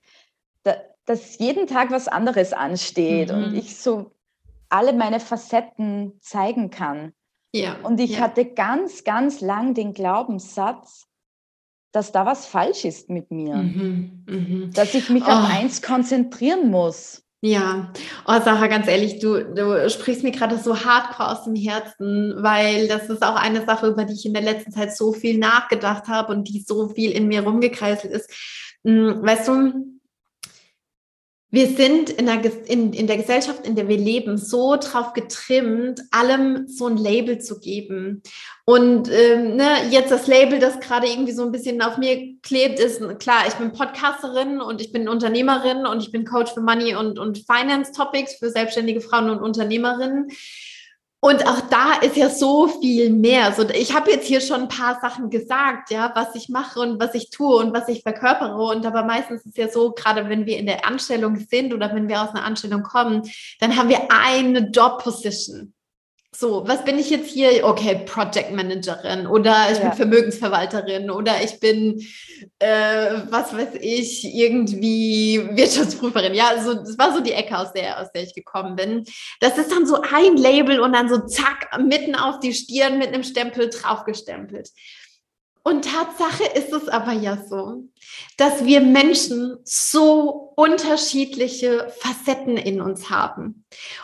da, 0.63 0.75
dass 1.05 1.37
jeden 1.37 1.67
Tag 1.67 1.91
was 1.91 2.07
anderes 2.07 2.53
ansteht 2.53 3.31
mhm. 3.31 3.43
und 3.43 3.55
ich 3.55 3.79
so 3.79 4.11
alle 4.69 4.93
meine 4.93 5.19
Facetten 5.19 6.19
zeigen 6.21 6.69
kann. 6.69 7.13
Ja, 7.53 7.77
und 7.83 7.99
ich 7.99 8.11
ja. 8.11 8.19
hatte 8.21 8.45
ganz, 8.45 9.03
ganz 9.03 9.41
lang 9.41 9.73
den 9.73 9.93
Glaubenssatz, 9.93 11.08
dass 11.91 12.11
da 12.11 12.25
was 12.25 12.45
falsch 12.45 12.85
ist 12.85 13.09
mit 13.09 13.31
mir. 13.31 13.55
Mhm, 13.55 14.23
mh. 14.27 14.69
Dass 14.73 14.93
ich 14.93 15.09
mich 15.09 15.23
oh. 15.23 15.31
auf 15.31 15.49
eins 15.49 15.81
konzentrieren 15.81 16.69
muss. 16.69 17.23
Ja, 17.41 17.93
oh 18.27 18.39
Sarah, 18.43 18.67
ganz 18.67 18.87
ehrlich, 18.87 19.19
du, 19.19 19.41
du 19.45 19.89
sprichst 19.89 20.23
mir 20.23 20.31
gerade 20.31 20.57
so 20.57 20.83
hardcore 20.83 21.29
aus 21.29 21.45
dem 21.45 21.55
Herzen, 21.55 22.35
weil 22.39 22.89
das 22.89 23.09
ist 23.09 23.23
auch 23.23 23.35
eine 23.35 23.65
Sache, 23.65 23.87
über 23.87 24.03
die 24.03 24.13
ich 24.13 24.25
in 24.25 24.33
der 24.33 24.43
letzten 24.43 24.73
Zeit 24.73 24.95
so 24.95 25.13
viel 25.13 25.37
nachgedacht 25.37 26.09
habe 26.09 26.33
und 26.33 26.49
die 26.49 26.59
so 26.67 26.89
viel 26.89 27.11
in 27.11 27.29
mir 27.29 27.43
rumgekreiselt 27.43 28.11
ist. 28.11 28.29
Hm, 28.83 29.21
weißt 29.23 29.47
du, 29.47 29.98
wir 31.51 31.67
sind 31.67 32.11
in 32.11 32.27
der, 32.27 32.41
in, 32.67 32.93
in 32.93 33.07
der 33.07 33.17
Gesellschaft, 33.17 33.65
in 33.65 33.75
der 33.75 33.87
wir 33.87 33.97
leben, 33.97 34.37
so 34.37 34.75
drauf 34.75 35.13
getrimmt, 35.13 36.01
allem 36.11 36.67
so 36.67 36.85
ein 36.85 36.97
Label 36.97 37.39
zu 37.39 37.59
geben. 37.59 38.21
Und 38.65 39.09
ähm, 39.11 39.55
ne, 39.55 39.89
jetzt 39.89 40.11
das 40.11 40.27
Label, 40.27 40.59
das 40.59 40.79
gerade 40.79 41.07
irgendwie 41.07 41.31
so 41.31 41.43
ein 41.43 41.51
bisschen 41.51 41.81
auf 41.81 41.97
mir 41.97 42.35
klebt, 42.43 42.79
ist 42.79 43.01
klar, 43.17 43.47
ich 43.47 43.55
bin 43.55 43.71
Podcasterin 43.71 44.61
und 44.61 44.79
ich 44.79 44.91
bin 44.91 45.09
Unternehmerin 45.09 45.87
und 45.87 46.03
ich 46.03 46.11
bin 46.11 46.23
Coach 46.23 46.53
für 46.53 46.61
Money 46.61 46.95
und, 46.95 47.17
und 47.17 47.39
Finance 47.39 47.93
Topics 47.93 48.35
für 48.35 48.51
selbstständige 48.51 49.01
Frauen 49.01 49.31
und 49.31 49.41
Unternehmerinnen. 49.41 50.27
Und 51.21 51.45
auch 51.47 51.61
da 51.69 51.95
ist 52.01 52.15
ja 52.15 52.29
so 52.29 52.67
viel 52.67 53.09
mehr. 53.09 53.51
So, 53.53 53.67
ich 53.69 53.93
habe 53.93 54.09
jetzt 54.09 54.25
hier 54.25 54.39
schon 54.39 54.61
ein 54.61 54.67
paar 54.69 55.01
Sachen 55.01 55.29
gesagt, 55.29 55.91
ja, 55.91 56.13
was 56.15 56.33
ich 56.33 56.47
mache 56.47 56.79
und 56.79 56.99
was 56.99 57.13
ich 57.13 57.29
tue 57.29 57.57
und 57.57 57.73
was 57.73 57.89
ich 57.89 58.03
verkörpere. 58.03 58.55
Und 58.55 58.85
aber 58.85 59.03
meistens 59.03 59.45
ist 59.45 59.57
ja 59.57 59.67
so, 59.67 59.91
gerade 59.91 60.29
wenn 60.29 60.45
wir 60.45 60.57
in 60.57 60.65
der 60.65 60.87
Anstellung 60.87 61.35
sind 61.35 61.73
oder 61.73 61.93
wenn 61.93 62.07
wir 62.07 62.21
aus 62.21 62.29
einer 62.29 62.45
Anstellung 62.45 62.83
kommen, 62.83 63.29
dann 63.59 63.75
haben 63.75 63.89
wir 63.89 64.07
eine 64.09 64.69
Job-Position. 64.69 65.73
So, 66.31 66.67
was 66.67 66.85
bin 66.85 66.99
ich 66.99 67.09
jetzt 67.09 67.27
hier? 67.27 67.65
Okay, 67.65 68.03
Project 68.05 68.51
Managerin 68.51 69.25
oder 69.25 69.71
ich 69.71 69.79
ja. 69.79 69.85
bin 69.85 69.93
Vermögensverwalterin 69.93 71.09
oder 71.09 71.43
ich 71.43 71.59
bin, 71.59 72.05
äh, 72.59 73.21
was 73.29 73.51
weiß 73.51 73.75
ich, 73.81 74.23
irgendwie 74.25 75.41
Wirtschaftsprüferin. 75.53 76.35
Ja, 76.35 76.49
also 76.49 76.75
das 76.75 76.99
war 76.99 77.15
so 77.15 77.21
die 77.21 77.31
Ecke, 77.31 77.57
aus 77.57 77.73
der, 77.73 77.99
aus 77.99 78.11
der 78.11 78.23
ich 78.23 78.35
gekommen 78.35 78.75
bin. 78.75 79.05
Das 79.39 79.57
ist 79.57 79.71
dann 79.71 79.87
so 79.87 80.01
ein 80.01 80.37
Label 80.37 80.79
und 80.79 80.93
dann 80.93 81.09
so 81.09 81.17
zack, 81.25 81.67
mitten 81.79 82.15
auf 82.15 82.39
die 82.39 82.53
Stirn 82.53 82.99
mit 82.99 83.07
einem 83.07 83.23
Stempel 83.23 83.69
draufgestempelt. 83.69 84.69
Und 85.63 85.85
Tatsache 85.85 86.45
ist 86.55 86.71
es 86.71 86.87
aber 86.87 87.11
ja 87.11 87.37
so, 87.47 87.83
dass 88.37 88.65
wir 88.65 88.81
Menschen 88.81 89.57
so 89.63 90.48
unterschiedliche 90.59 91.89
Facetten 91.99 92.57
in 92.57 92.81
uns 92.81 93.09
haben 93.09 93.63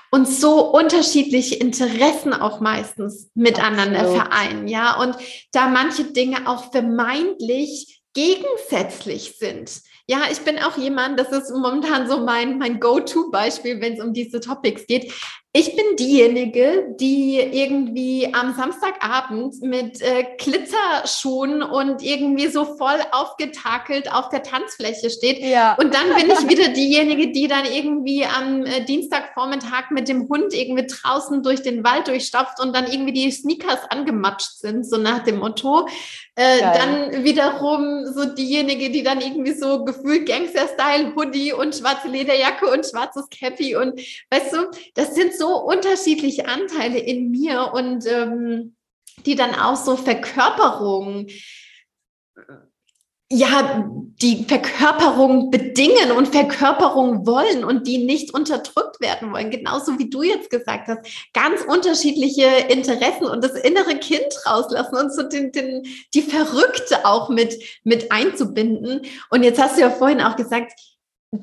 und 0.09 0.25
so 0.25 0.61
unterschiedliche 0.71 1.55
Interessen 1.55 2.31
auch 2.31 2.61
meistens 2.61 3.29
miteinander 3.35 3.99
Absolut. 3.99 4.21
vereinen, 4.21 4.67
ja. 4.69 4.97
Und 4.97 5.17
da 5.51 5.67
manche 5.67 6.05
Dinge 6.05 6.47
auch 6.47 6.71
vermeintlich 6.71 8.01
gegensätzlich 8.13 9.35
sind. 9.37 9.81
Ja, 10.07 10.27
ich 10.31 10.39
bin 10.39 10.57
auch 10.59 10.77
jemand, 10.77 11.19
das 11.19 11.33
ist 11.33 11.51
momentan 11.51 12.07
so 12.07 12.19
mein, 12.19 12.57
mein 12.57 12.79
Go-To-Beispiel, 12.79 13.81
wenn 13.81 13.95
es 13.95 14.01
um 14.01 14.13
diese 14.13 14.39
Topics 14.39 14.87
geht. 14.87 15.11
Ich 15.57 15.73
bin 15.73 15.95
diejenige, 15.97 16.95
die 16.99 17.39
irgendwie 17.39 18.33
am 18.33 18.53
Samstagabend 18.55 19.61
mit 19.61 20.01
äh, 20.01 20.25
Glitterschuhen 20.37 21.63
und 21.63 22.03
irgendwie 22.03 22.47
so 22.47 22.65
voll 22.65 22.99
aufgetakelt 23.13 24.11
auf 24.11 24.27
der 24.27 24.43
Tanzfläche 24.43 25.09
steht. 25.09 25.39
Ja. 25.39 25.75
Und 25.75 25.93
dann 25.93 26.13
bin 26.13 26.29
ich 26.29 26.49
wieder 26.49 26.67
diejenige, 26.73 27.31
die 27.31 27.47
dann 27.47 27.63
irgendwie 27.63 28.25
am 28.25 28.65
äh, 28.65 28.83
Dienstagvormittag 28.83 29.91
mit 29.91 30.09
dem 30.09 30.27
Hund 30.27 30.53
irgendwie 30.53 30.87
draußen 30.87 31.41
durch 31.41 31.61
den 31.61 31.85
Wald 31.85 32.09
durchstapft 32.09 32.59
und 32.59 32.75
dann 32.75 32.91
irgendwie 32.91 33.13
die 33.13 33.31
Sneakers 33.31 33.79
angematscht 33.89 34.57
sind, 34.57 34.85
so 34.85 34.97
nach 34.97 35.23
dem 35.23 35.39
Motto. 35.39 35.87
Äh, 36.37 36.59
dann 36.59 37.23
wiederum 37.23 38.05
so 38.13 38.25
diejenige, 38.25 38.89
die 38.89 39.03
dann 39.03 39.21
irgendwie 39.21 39.53
so 39.53 39.85
gefühlt 39.85 40.27
Gangster-Style, 40.27 41.15
Hoodie 41.15 41.53
und 41.53 41.73
schwarze 41.73 42.09
Lederjacke 42.09 42.67
und 42.67 42.85
schwarzes 42.85 43.29
Cappy 43.29 43.77
und 43.77 43.97
weißt 44.29 44.51
du, 44.51 44.69
das 44.95 45.15
sind 45.15 45.33
so 45.33 45.44
so 45.45 45.57
unterschiedliche 45.57 46.47
Anteile 46.47 46.99
in 46.99 47.29
mir 47.29 47.71
und 47.73 48.05
ähm, 48.07 48.75
die 49.25 49.35
dann 49.35 49.55
auch 49.55 49.75
so 49.75 49.95
Verkörperung, 49.95 51.27
ja, 53.31 53.89
die 54.21 54.45
Verkörperung 54.45 55.49
bedingen 55.49 56.11
und 56.11 56.27
Verkörperung 56.27 57.25
wollen 57.25 57.63
und 57.63 57.87
die 57.87 57.97
nicht 58.05 58.33
unterdrückt 58.33 59.01
werden 59.01 59.31
wollen. 59.33 59.49
Genauso 59.49 59.97
wie 59.97 60.09
du 60.09 60.21
jetzt 60.21 60.49
gesagt 60.49 60.87
hast, 60.87 61.29
ganz 61.33 61.61
unterschiedliche 61.61 62.45
Interessen 62.69 63.25
und 63.25 63.43
das 63.43 63.53
innere 63.53 63.97
Kind 63.97 64.27
rauslassen 64.45 64.95
und 64.95 65.13
so 65.13 65.23
den, 65.23 65.51
den, 65.51 65.83
die 66.13 66.21
Verrückte 66.21 67.05
auch 67.05 67.29
mit, 67.29 67.61
mit 67.83 68.11
einzubinden. 68.11 69.01
Und 69.29 69.43
jetzt 69.43 69.61
hast 69.61 69.77
du 69.77 69.81
ja 69.81 69.89
vorhin 69.89 70.21
auch 70.21 70.35
gesagt, 70.35 70.71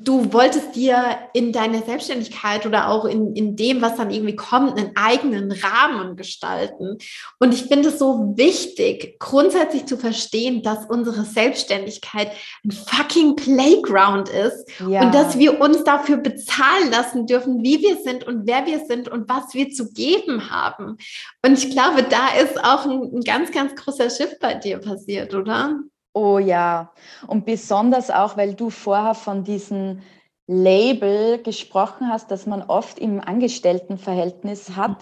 du 0.01 0.33
wolltest 0.33 0.75
dir 0.75 1.17
in 1.33 1.51
deiner 1.51 1.81
Selbstständigkeit 1.83 2.65
oder 2.65 2.89
auch 2.89 3.05
in, 3.05 3.35
in 3.35 3.55
dem, 3.55 3.81
was 3.81 3.95
dann 3.95 4.11
irgendwie 4.11 4.35
kommt, 4.35 4.77
einen 4.77 4.91
eigenen 4.95 5.51
Rahmen 5.51 6.15
gestalten. 6.15 6.97
Und 7.39 7.53
ich 7.53 7.63
finde 7.63 7.89
es 7.89 7.99
so 7.99 8.33
wichtig, 8.35 9.19
grundsätzlich 9.19 9.85
zu 9.85 9.97
verstehen, 9.97 10.63
dass 10.63 10.85
unsere 10.85 11.23
Selbstständigkeit 11.23 12.31
ein 12.63 12.71
fucking 12.71 13.35
Playground 13.35 14.29
ist 14.29 14.69
ja. 14.87 15.01
und 15.01 15.13
dass 15.13 15.37
wir 15.37 15.59
uns 15.59 15.83
dafür 15.83 16.17
bezahlen 16.17 16.89
lassen 16.91 17.27
dürfen, 17.27 17.63
wie 17.63 17.81
wir 17.81 17.97
sind 17.97 18.25
und 18.25 18.47
wer 18.47 18.65
wir 18.65 18.85
sind 18.85 19.09
und 19.09 19.29
was 19.29 19.53
wir 19.53 19.69
zu 19.69 19.91
geben 19.91 20.49
haben. 20.49 20.97
Und 21.45 21.57
ich 21.57 21.71
glaube, 21.71 22.03
da 22.03 22.29
ist 22.41 22.63
auch 22.63 22.85
ein, 22.85 23.15
ein 23.15 23.21
ganz, 23.21 23.51
ganz 23.51 23.75
großer 23.75 24.09
Schiff 24.09 24.39
bei 24.39 24.55
dir 24.55 24.79
passiert, 24.79 25.33
oder? 25.33 25.79
Oh 26.13 26.37
ja, 26.37 26.91
und 27.25 27.45
besonders 27.45 28.11
auch, 28.11 28.37
weil 28.37 28.53
du 28.53 28.69
vorher 28.69 29.15
von 29.15 29.43
diesem 29.43 30.01
Label 30.45 31.41
gesprochen 31.41 32.09
hast, 32.09 32.29
das 32.29 32.45
man 32.45 32.61
oft 32.61 32.99
im 32.99 33.19
Angestelltenverhältnis 33.19 34.75
hat. 34.75 34.97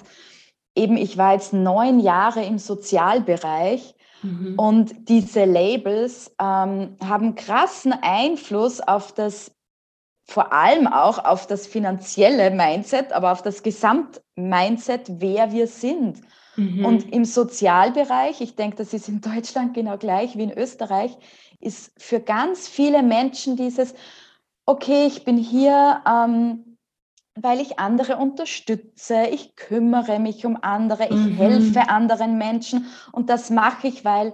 Eben, 0.75 0.95
ich 0.95 1.17
war 1.17 1.33
jetzt 1.33 1.51
neun 1.51 1.99
Jahre 1.99 2.45
im 2.45 2.57
Sozialbereich 2.57 3.93
mhm. 4.21 4.57
und 4.57 5.09
diese 5.09 5.43
Labels 5.43 6.33
ähm, 6.39 6.95
haben 7.03 7.35
krassen 7.35 7.93
Einfluss 8.01 8.79
auf 8.79 9.11
das, 9.11 9.51
vor 10.23 10.53
allem 10.53 10.87
auch 10.87 11.25
auf 11.25 11.45
das 11.45 11.67
finanzielle 11.67 12.51
Mindset, 12.51 13.11
aber 13.11 13.33
auf 13.33 13.41
das 13.41 13.63
Gesamtmindset, 13.63 15.19
wer 15.19 15.51
wir 15.51 15.67
sind. 15.67 16.21
Mhm. 16.55 16.85
Und 16.85 17.13
im 17.13 17.25
Sozialbereich, 17.25 18.41
ich 18.41 18.55
denke, 18.55 18.77
das 18.77 18.93
ist 18.93 19.07
in 19.07 19.21
Deutschland 19.21 19.73
genau 19.73 19.97
gleich 19.97 20.37
wie 20.37 20.43
in 20.43 20.57
Österreich, 20.57 21.17
ist 21.59 21.91
für 21.97 22.19
ganz 22.19 22.67
viele 22.67 23.03
Menschen 23.03 23.55
dieses, 23.55 23.93
okay, 24.65 25.05
ich 25.05 25.23
bin 25.23 25.37
hier, 25.37 26.01
ähm, 26.07 26.77
weil 27.35 27.61
ich 27.61 27.79
andere 27.79 28.17
unterstütze, 28.17 29.27
ich 29.31 29.55
kümmere 29.55 30.19
mich 30.19 30.45
um 30.45 30.57
andere, 30.61 31.05
ich 31.05 31.15
mhm. 31.15 31.35
helfe 31.37 31.89
anderen 31.89 32.37
Menschen 32.37 32.87
und 33.11 33.29
das 33.29 33.49
mache 33.49 33.87
ich, 33.87 34.03
weil, 34.03 34.33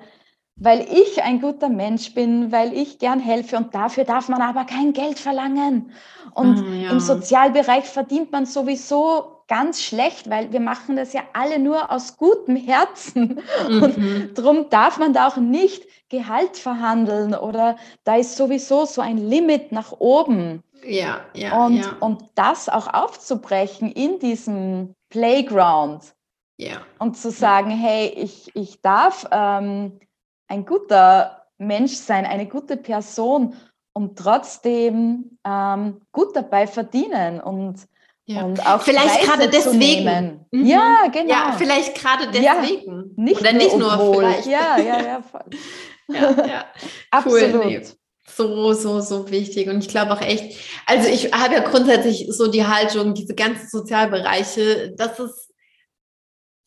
weil 0.55 0.81
ich 0.81 1.21
ein 1.21 1.39
guter 1.39 1.69
Mensch 1.69 2.15
bin, 2.15 2.51
weil 2.51 2.73
ich 2.73 2.97
gern 2.97 3.19
helfe 3.19 3.57
und 3.57 3.75
dafür 3.75 4.03
darf 4.03 4.29
man 4.29 4.41
aber 4.41 4.65
kein 4.65 4.93
Geld 4.93 5.19
verlangen. 5.19 5.91
Und 6.33 6.59
ah, 6.59 6.73
ja. 6.73 6.91
im 6.91 6.99
Sozialbereich 6.99 7.85
verdient 7.85 8.31
man 8.31 8.47
sowieso 8.47 9.36
ganz 9.47 9.81
schlecht, 9.81 10.29
weil 10.29 10.51
wir 10.51 10.59
machen 10.59 10.95
das 10.95 11.13
ja 11.13 11.21
alle 11.33 11.59
nur 11.59 11.91
aus 11.91 12.17
gutem 12.17 12.55
Herzen. 12.55 13.41
Mhm. 13.67 13.83
Und 13.83 14.37
darum 14.37 14.69
darf 14.69 14.97
man 14.97 15.13
da 15.13 15.27
auch 15.27 15.37
nicht 15.37 15.85
Gehalt 16.09 16.57
verhandeln 16.57 17.33
oder 17.33 17.75
da 18.03 18.15
ist 18.15 18.37
sowieso 18.37 18.85
so 18.85 19.01
ein 19.01 19.17
Limit 19.17 19.71
nach 19.71 19.91
oben. 19.99 20.63
Ja, 20.85 21.21
ja. 21.33 21.65
Und, 21.65 21.77
ja. 21.77 21.95
und 21.99 22.23
das 22.35 22.69
auch 22.69 22.93
aufzubrechen 22.93 23.91
in 23.91 24.19
diesem 24.19 24.95
Playground. 25.09 26.15
Ja. 26.57 26.81
Und 26.99 27.17
zu 27.17 27.31
sagen, 27.31 27.71
hey, 27.71 28.07
ich, 28.09 28.55
ich 28.55 28.81
darf 28.81 29.27
ähm, 29.31 29.99
ein 30.47 30.65
guter 30.65 31.45
Mensch 31.57 31.93
sein, 31.93 32.25
eine 32.25 32.47
gute 32.47 32.77
Person 32.77 33.55
und 33.93 34.17
trotzdem 34.17 35.37
ähm, 35.43 36.01
gut 36.11 36.35
dabei 36.35 36.67
verdienen 36.67 37.41
und 37.41 37.87
ja. 38.29 38.43
Und 38.43 38.65
auch 38.67 38.81
vielleicht 38.81 39.21
gerade 39.21 39.47
deswegen. 39.47 40.45
Mhm. 40.51 40.65
Ja, 40.65 41.07
genau. 41.13 41.29
Ja, 41.29 41.55
vielleicht 41.57 41.95
gerade 41.95 42.27
deswegen. 42.27 42.43
Ja, 42.43 43.23
nicht 43.23 43.39
Oder 43.39 43.53
nur 43.53 43.63
nicht 43.63 43.77
nur 43.77 43.93
obwohl. 43.93 44.25
vielleicht. 44.25 44.47
Ja, 44.47 44.77
ja, 44.77 45.01
ja, 45.01 45.21
voll. 45.21 45.45
ja, 46.09 46.45
ja. 46.45 46.65
Absolut. 47.09 47.65
Cool. 47.65 47.83
So, 48.29 48.73
so, 48.73 48.99
so 48.99 49.31
wichtig. 49.31 49.69
Und 49.69 49.79
ich 49.79 49.87
glaube 49.87 50.11
auch 50.11 50.21
echt, 50.21 50.59
also 50.85 51.07
ich 51.07 51.31
habe 51.31 51.53
ja 51.53 51.61
grundsätzlich 51.61 52.27
so 52.29 52.47
die 52.47 52.67
Haltung, 52.67 53.13
diese 53.13 53.33
ganzen 53.33 53.69
Sozialbereiche, 53.69 54.93
das 54.97 55.19
ist, 55.19 55.53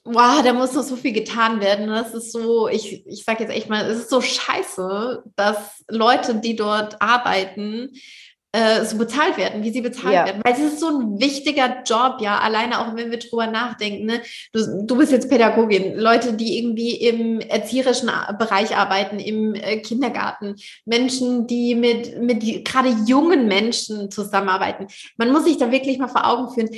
wow, 0.04 0.42
da 0.42 0.54
muss 0.54 0.72
noch 0.72 0.82
so 0.82 0.96
viel 0.96 1.12
getan 1.12 1.60
werden. 1.60 1.88
Das 1.88 2.14
ist 2.14 2.32
so, 2.32 2.68
ich, 2.68 3.06
ich 3.06 3.22
sage 3.24 3.44
jetzt 3.44 3.52
echt 3.54 3.68
mal, 3.68 3.84
es 3.84 3.98
ist 3.98 4.10
so 4.10 4.22
scheiße, 4.22 5.24
dass 5.36 5.84
Leute, 5.88 6.36
die 6.36 6.56
dort 6.56 7.02
arbeiten, 7.02 7.90
äh, 8.52 8.84
so 8.84 8.98
bezahlt 8.98 9.36
werden, 9.36 9.62
wie 9.62 9.70
sie 9.70 9.80
bezahlt 9.80 10.12
ja. 10.12 10.24
werden. 10.24 10.42
Weil 10.44 10.54
es 10.54 10.58
ist 10.58 10.80
so 10.80 10.88
ein 10.88 11.20
wichtiger 11.20 11.82
Job, 11.84 12.16
ja, 12.20 12.40
alleine 12.40 12.80
auch 12.80 12.96
wenn 12.96 13.12
wir 13.12 13.18
drüber 13.18 13.46
nachdenken. 13.46 14.06
Ne? 14.06 14.22
Du, 14.52 14.84
du 14.86 14.96
bist 14.96 15.12
jetzt 15.12 15.30
Pädagogin, 15.30 15.96
Leute, 15.96 16.32
die 16.32 16.58
irgendwie 16.58 16.96
im 16.96 17.40
erzieherischen 17.40 18.10
Bereich 18.38 18.76
arbeiten, 18.76 19.20
im 19.20 19.54
äh, 19.54 19.78
Kindergarten, 19.78 20.56
Menschen, 20.84 21.46
die 21.46 21.76
mit, 21.76 22.20
mit 22.20 22.64
gerade 22.64 22.88
jungen 23.06 23.46
Menschen 23.46 24.10
zusammenarbeiten. 24.10 24.88
Man 25.16 25.30
muss 25.30 25.44
sich 25.44 25.58
da 25.58 25.70
wirklich 25.70 25.98
mal 25.98 26.08
vor 26.08 26.26
Augen 26.26 26.52
führen, 26.52 26.70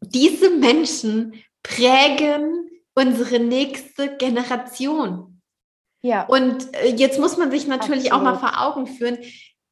diese 0.00 0.50
Menschen 0.50 1.34
prägen 1.62 2.68
unsere 2.94 3.38
nächste 3.38 4.16
Generation. 4.16 5.40
Ja. 6.02 6.26
Und 6.26 6.74
äh, 6.74 6.88
jetzt 6.96 7.20
muss 7.20 7.36
man 7.36 7.52
sich 7.52 7.68
natürlich 7.68 8.12
Absolut. 8.12 8.34
auch 8.34 8.40
mal 8.40 8.50
vor 8.50 8.60
Augen 8.60 8.86
führen, 8.88 9.18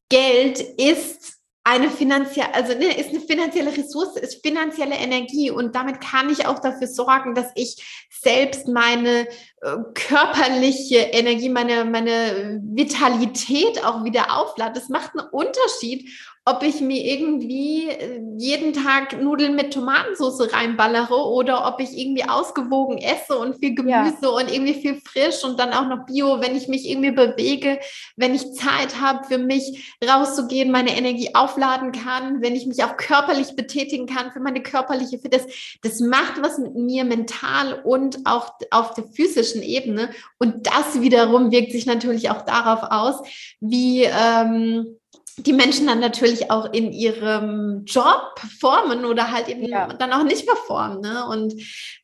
Geld 0.09 0.59
ist 0.59 1.40
eine 1.63 1.91
finanzielle, 1.91 2.53
also 2.55 2.73
ne, 2.73 2.97
ist 2.97 3.09
eine 3.09 3.19
finanzielle 3.19 3.75
Ressource, 3.75 4.17
ist 4.17 4.45
finanzielle 4.45 4.95
Energie 4.95 5.51
und 5.51 5.75
damit 5.75 6.01
kann 6.01 6.29
ich 6.29 6.47
auch 6.47 6.59
dafür 6.59 6.87
sorgen, 6.87 7.35
dass 7.35 7.51
ich 7.55 8.07
selbst 8.09 8.67
meine 8.67 9.27
äh, 9.61 9.77
körperliche 9.93 10.97
Energie, 10.97 11.49
meine, 11.49 11.85
meine 11.85 12.59
Vitalität 12.63 13.83
auch 13.85 14.03
wieder 14.03 14.35
auflade. 14.37 14.73
Das 14.79 14.89
macht 14.89 15.11
einen 15.15 15.27
Unterschied, 15.29 16.09
ob 16.51 16.63
ich 16.63 16.81
mir 16.81 17.03
irgendwie 17.03 17.87
äh, 17.89 18.21
jeden 18.37 18.73
Tag 18.73 19.21
Nudeln 19.21 19.55
mit 19.55 19.73
Tomatensauce 19.73 20.51
reinballere 20.53 21.15
oder 21.15 21.67
ob 21.67 21.79
ich 21.79 21.97
irgendwie 21.97 22.27
ausgewogen 22.27 22.97
esse 22.97 23.37
und 23.37 23.59
viel 23.59 23.75
Gemüse 23.75 24.17
ja. 24.23 24.29
und 24.29 24.51
irgendwie 24.51 24.73
viel 24.73 24.95
frisch 24.95 25.43
und 25.43 25.59
dann 25.59 25.73
auch 25.73 25.87
noch 25.87 26.05
Bio, 26.05 26.41
wenn 26.41 26.55
ich 26.55 26.67
mich 26.67 26.89
irgendwie 26.89 27.11
bewege, 27.11 27.79
wenn 28.15 28.35
ich 28.35 28.53
Zeit 28.53 28.99
habe 28.99 29.25
für 29.25 29.37
mich 29.37 29.95
rauszugehen, 30.03 30.71
meine 30.71 30.97
Energie 30.97 31.33
aufladen 31.35 31.91
kann, 31.91 32.41
wenn 32.41 32.55
ich 32.55 32.65
mich 32.65 32.83
auch 32.83 32.97
körperlich 32.97 33.55
betätigen 33.55 34.05
kann 34.05 34.31
für 34.31 34.39
meine 34.39 34.61
körperliche 34.61 35.19
Fitness. 35.19 35.45
Das 35.81 35.99
macht 35.99 36.41
was 36.41 36.57
mit 36.57 36.75
mir 36.75 37.05
mental 37.05 37.81
und 37.83 38.19
auch 38.25 38.53
auf 38.71 38.93
der 38.93 39.05
physischen 39.05 39.61
Ebene 39.61 40.09
und 40.39 40.67
das 40.67 41.01
wiederum 41.01 41.51
wirkt 41.51 41.71
sich 41.71 41.85
natürlich 41.85 42.29
auch 42.29 42.41
darauf 42.41 42.81
aus, 42.91 43.21
wie 43.59 44.03
ähm, 44.03 44.97
die 45.37 45.53
Menschen 45.53 45.87
dann 45.87 45.99
natürlich 45.99 46.51
auch 46.51 46.71
in 46.73 46.91
ihrem 46.91 47.85
Job 47.85 48.35
performen 48.35 49.05
oder 49.05 49.31
halt 49.31 49.47
eben 49.47 49.63
ja. 49.63 49.87
dann 49.87 50.13
auch 50.13 50.23
nicht 50.23 50.45
performen. 50.45 51.01
Ne? 51.01 51.25
Und 51.27 51.53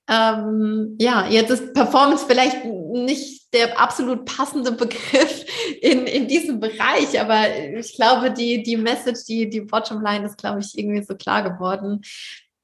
ähm, 0.10 0.96
ja, 1.00 1.28
jetzt 1.28 1.52
ist 1.52 1.74
Performance 1.74 2.26
vielleicht 2.28 2.66
nicht 2.66 3.54
der 3.54 3.80
absolut 3.80 4.26
passende 4.26 4.72
Begriff 4.72 5.46
in, 5.82 6.06
in 6.06 6.28
diesem 6.28 6.60
Bereich, 6.60 7.20
aber 7.20 7.56
ich 7.78 7.96
glaube, 7.96 8.32
die, 8.32 8.64
die 8.64 8.78
Message, 8.78 9.26
die, 9.26 9.50
die 9.50 9.62
Bottomline 9.62 10.26
ist, 10.26 10.38
glaube 10.38 10.60
ich, 10.60 10.78
irgendwie 10.78 11.04
so 11.04 11.16
klar 11.16 11.44
geworden. 11.44 12.02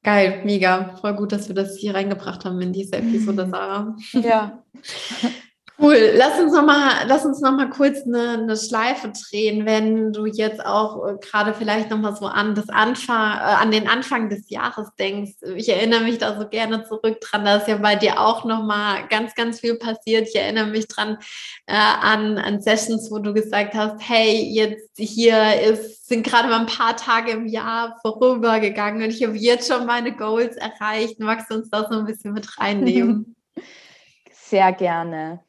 Geil, 0.04 0.42
mega. 0.44 0.98
Voll 1.00 1.16
gut, 1.16 1.32
dass 1.32 1.48
wir 1.48 1.56
das 1.56 1.78
hier 1.78 1.96
reingebracht 1.96 2.44
haben 2.44 2.60
in 2.62 2.74
diese 2.74 2.98
Episode, 2.98 3.48
Sarah. 3.50 3.96
Ja. 4.12 4.64
Cool. 5.80 6.12
Lass 6.16 6.40
uns 6.40 6.54
noch 6.54 6.64
mal, 6.64 7.04
lass 7.08 7.26
uns 7.26 7.42
noch 7.42 7.52
mal 7.52 7.68
kurz 7.68 8.06
eine, 8.06 8.34
eine 8.34 8.56
Schleife 8.56 9.12
drehen, 9.12 9.66
wenn 9.66 10.14
du 10.14 10.28
jetzt 10.28 10.64
auch 10.64 11.08
äh, 11.08 11.16
gerade 11.20 11.56
vielleicht 11.56 11.90
noch 11.90 11.98
mal 11.98 12.16
so 12.16 12.28
an 12.28 12.54
das 12.54 12.70
Anfang, 12.70 13.38
äh, 13.38 13.56
an 13.56 13.72
den 13.72 13.88
Anfang 13.88 14.30
des 14.30 14.52
Jahres 14.52 14.90
denkst. 15.00 15.34
Ich 15.56 15.70
erinnere 15.70 16.02
mich 16.02 16.20
da 16.20 16.40
so 16.40 16.48
gerne 16.48 16.84
zurück 16.84 17.20
dran. 17.22 17.44
Da 17.44 17.56
ist 17.56 17.68
ja 17.68 17.78
bei 17.78 17.96
dir 17.96 18.20
auch 18.22 18.46
noch 18.46 18.64
mal 18.64 19.08
ganz, 19.08 19.34
ganz 19.34 19.62
viel 19.62 19.76
passiert. 19.76 20.28
Ich 20.28 20.36
erinnere 20.36 20.68
mich 20.68 20.88
dran 20.88 21.18
äh, 21.66 21.74
an, 21.74 22.38
an 22.38 22.62
Sessions, 22.62 23.10
wo 23.10 23.18
du 23.18 23.34
gesagt 23.34 23.74
hast, 23.74 23.98
hey, 24.08 24.48
jetzt 24.54 24.92
hier 24.96 25.60
ist, 25.60 26.08
sind 26.08 26.24
gerade 26.24 26.50
mal 26.50 26.60
ein 26.60 26.66
paar 26.68 26.96
Tage 26.96 27.32
im 27.32 27.48
Jahr 27.48 27.98
vorübergegangen 28.04 29.02
und 29.02 29.10
ich 29.10 29.24
habe 29.24 29.36
jetzt 29.36 29.72
schon 29.72 29.88
meine 29.88 30.16
Goals 30.16 30.56
erreicht. 30.56 31.20
Magst 31.20 31.50
du 31.50 31.56
uns 31.56 31.72
das 31.72 31.88
so 31.90 31.98
ein 31.98 32.06
bisschen 32.06 32.34
mit 32.34 32.60
reinnehmen? 32.60 33.36
Sehr 34.32 34.72
gerne. 34.72 35.40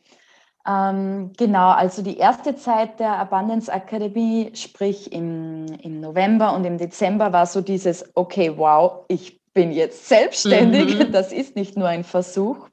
Ähm, 0.67 1.33
genau, 1.37 1.71
also 1.71 2.03
die 2.03 2.17
erste 2.17 2.57
Zeit 2.57 2.99
der 2.99 3.19
Abundance 3.19 3.71
Academy, 3.71 4.51
sprich 4.55 5.13
im, 5.13 5.67
im 5.83 6.01
November 6.01 6.55
und 6.55 6.65
im 6.65 6.79
Dezember, 6.79 7.33
war 7.33 7.47
so 7.47 7.61
dieses, 7.61 8.05
okay, 8.15 8.53
wow, 8.57 9.05
ich 9.09 9.41
bin 9.53 9.73
jetzt 9.73 10.09
selbstständig, 10.09 10.99
mhm. 10.99 11.13
das 11.13 11.33
ist 11.33 11.55
nicht 11.55 11.77
nur 11.77 11.89
ein 11.89 12.05
Versuch. 12.05 12.69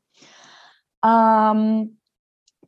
Ähm, 1.05 1.97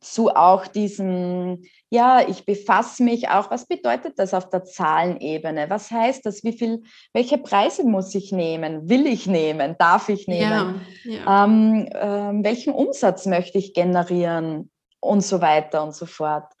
zu 0.00 0.28
auch 0.28 0.66
diesem, 0.66 1.62
ja, 1.88 2.20
ich 2.28 2.44
befasse 2.44 3.02
mich 3.02 3.30
auch, 3.30 3.50
was 3.50 3.66
bedeutet 3.66 4.18
das 4.18 4.34
auf 4.34 4.50
der 4.50 4.64
Zahlenebene? 4.64 5.70
Was 5.70 5.90
heißt 5.90 6.26
das? 6.26 6.44
Wie 6.44 6.52
viel, 6.52 6.82
welche 7.14 7.38
Preise 7.38 7.84
muss 7.84 8.14
ich 8.14 8.30
nehmen? 8.30 8.90
Will 8.90 9.06
ich 9.06 9.26
nehmen? 9.26 9.76
Darf 9.78 10.10
ich 10.10 10.28
nehmen? 10.28 10.82
Ja, 11.04 11.12
ja. 11.12 11.44
Ähm, 11.44 11.86
äh, 11.90 12.44
welchen 12.44 12.74
Umsatz 12.74 13.24
möchte 13.24 13.56
ich 13.56 13.72
generieren? 13.72 14.70
Und 15.04 15.20
so 15.20 15.40
weiter 15.40 15.82
und 15.82 15.94
so 15.94 16.06
fort. 16.06 16.52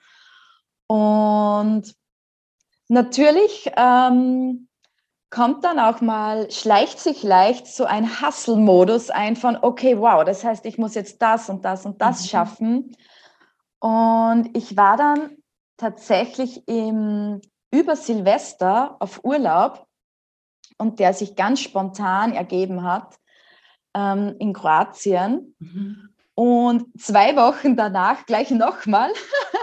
Und 0.86 1.94
natürlich 2.88 3.70
ähm, 3.76 4.68
kommt 5.30 5.64
dann 5.64 5.80
auch 5.80 6.00
mal, 6.00 6.50
schleicht 6.50 7.00
sich 7.00 7.22
leicht 7.22 7.66
so 7.66 7.84
ein 7.84 8.20
Hustle-Modus 8.20 9.10
ein 9.10 9.36
von, 9.36 9.58
okay, 9.60 9.98
wow, 9.98 10.24
das 10.24 10.44
heißt, 10.44 10.64
ich 10.66 10.78
muss 10.78 10.94
jetzt 10.94 11.20
das 11.20 11.48
und 11.48 11.64
das 11.64 11.84
und 11.86 12.00
das 12.00 12.22
mhm. 12.22 12.26
schaffen. 12.26 12.96
Und 13.80 14.56
ich 14.56 14.76
war 14.76 14.96
dann 14.96 15.36
tatsächlich 15.76 16.66
im, 16.68 17.40
über 17.72 17.96
Silvester 17.96 18.96
auf 19.00 19.24
Urlaub 19.24 19.86
und 20.78 21.00
der 21.00 21.12
sich 21.12 21.34
ganz 21.34 21.60
spontan 21.60 22.32
ergeben 22.32 22.84
hat 22.84 23.16
ähm, 23.94 24.36
in 24.38 24.52
Kroatien. 24.52 25.54
Mhm. 25.58 26.13
Und 26.36 26.86
zwei 27.00 27.36
Wochen 27.36 27.76
danach 27.76 28.26
gleich 28.26 28.50
nochmal. 28.50 29.12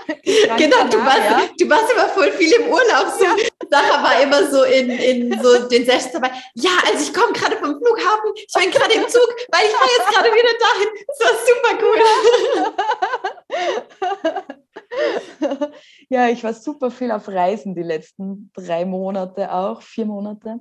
genau, 0.24 0.88
du 0.90 1.04
warst, 1.04 1.30
ja. 1.30 1.42
du 1.60 1.70
warst 1.70 1.92
immer 1.92 2.08
voll 2.10 2.32
viel 2.32 2.54
im 2.54 2.68
Urlaub. 2.68 3.08
So. 3.18 3.26
Ja. 3.26 3.36
Sarah 3.70 4.04
war 4.04 4.22
immer 4.22 4.50
so 4.50 4.64
in, 4.64 4.90
in 4.90 5.42
so 5.42 5.68
den 5.68 5.86
Sessions 5.86 6.14
dabei. 6.14 6.32
Ja, 6.56 6.72
also 6.86 7.04
ich 7.04 7.14
komme 7.14 7.34
gerade 7.34 7.58
vom 7.58 7.78
Flughafen, 7.78 8.32
ich 8.36 8.48
bin 8.54 8.72
gerade 8.72 8.94
im 8.94 9.08
Zug, 9.08 9.28
weil 9.50 9.66
ich 9.66 9.72
fahre 9.72 9.90
jetzt 9.98 10.10
gerade 10.14 10.30
wieder 10.34 10.54
dahin. 10.60 10.90
Das 11.08 11.20
war 11.28 11.36
super 11.48 11.74
cool. 11.82 12.00
ja, 16.10 16.30
ich 16.30 16.44
war 16.44 16.54
super 16.54 16.92
viel 16.92 17.12
auf 17.12 17.28
Reisen 17.28 17.76
die 17.76 17.84
letzten 17.84 18.52
drei 18.54 18.86
Monate 18.86 19.54
auch, 19.54 19.82
vier 19.82 20.06
Monate. 20.06 20.60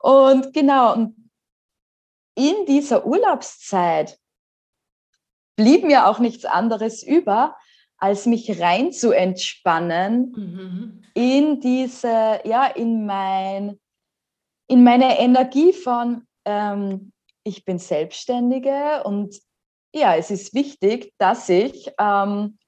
Und 0.00 0.52
genau, 0.52 1.08
in 2.34 2.66
dieser 2.66 3.04
Urlaubszeit 3.04 4.18
blieb 5.56 5.84
mir 5.84 6.06
auch 6.06 6.18
nichts 6.18 6.44
anderes 6.44 7.02
über, 7.02 7.56
als 7.98 8.26
mich 8.26 8.60
rein 8.60 8.92
zu 8.92 9.12
entspannen 9.12 10.32
mhm. 10.36 11.04
in 11.14 11.60
diese, 11.60 12.40
ja, 12.44 12.66
in 12.66 13.06
mein, 13.06 13.78
in 14.66 14.82
meine 14.82 15.18
Energie 15.18 15.72
von, 15.72 16.26
ähm, 16.44 17.12
ich 17.44 17.64
bin 17.64 17.78
Selbstständige 17.78 19.04
und 19.04 19.40
ja, 19.94 20.16
es 20.16 20.30
ist 20.30 20.54
wichtig, 20.54 21.12
dass 21.18 21.48
ich 21.48 21.92
ähm, 21.98 22.58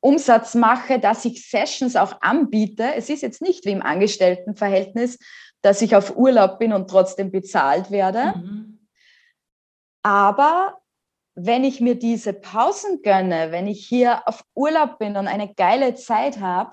Umsatz 0.00 0.54
mache, 0.54 0.98
dass 0.98 1.24
ich 1.24 1.48
Sessions 1.48 1.96
auch 1.96 2.20
anbiete. 2.20 2.94
Es 2.94 3.08
ist 3.08 3.22
jetzt 3.22 3.42
nicht 3.42 3.64
wie 3.64 3.72
im 3.72 3.82
Angestelltenverhältnis, 3.82 5.18
dass 5.62 5.82
ich 5.82 5.94
auf 5.94 6.16
Urlaub 6.16 6.58
bin 6.58 6.72
und 6.72 6.88
trotzdem 6.88 7.30
bezahlt 7.30 7.90
werde. 7.90 8.34
Mhm. 8.36 8.88
Aber 10.02 10.81
wenn 11.34 11.64
ich 11.64 11.80
mir 11.80 11.94
diese 11.94 12.32
Pausen 12.32 13.02
gönne, 13.02 13.52
wenn 13.52 13.66
ich 13.66 13.86
hier 13.86 14.26
auf 14.26 14.44
Urlaub 14.54 14.98
bin 14.98 15.16
und 15.16 15.28
eine 15.28 15.54
geile 15.54 15.94
Zeit 15.94 16.40
habe, 16.40 16.72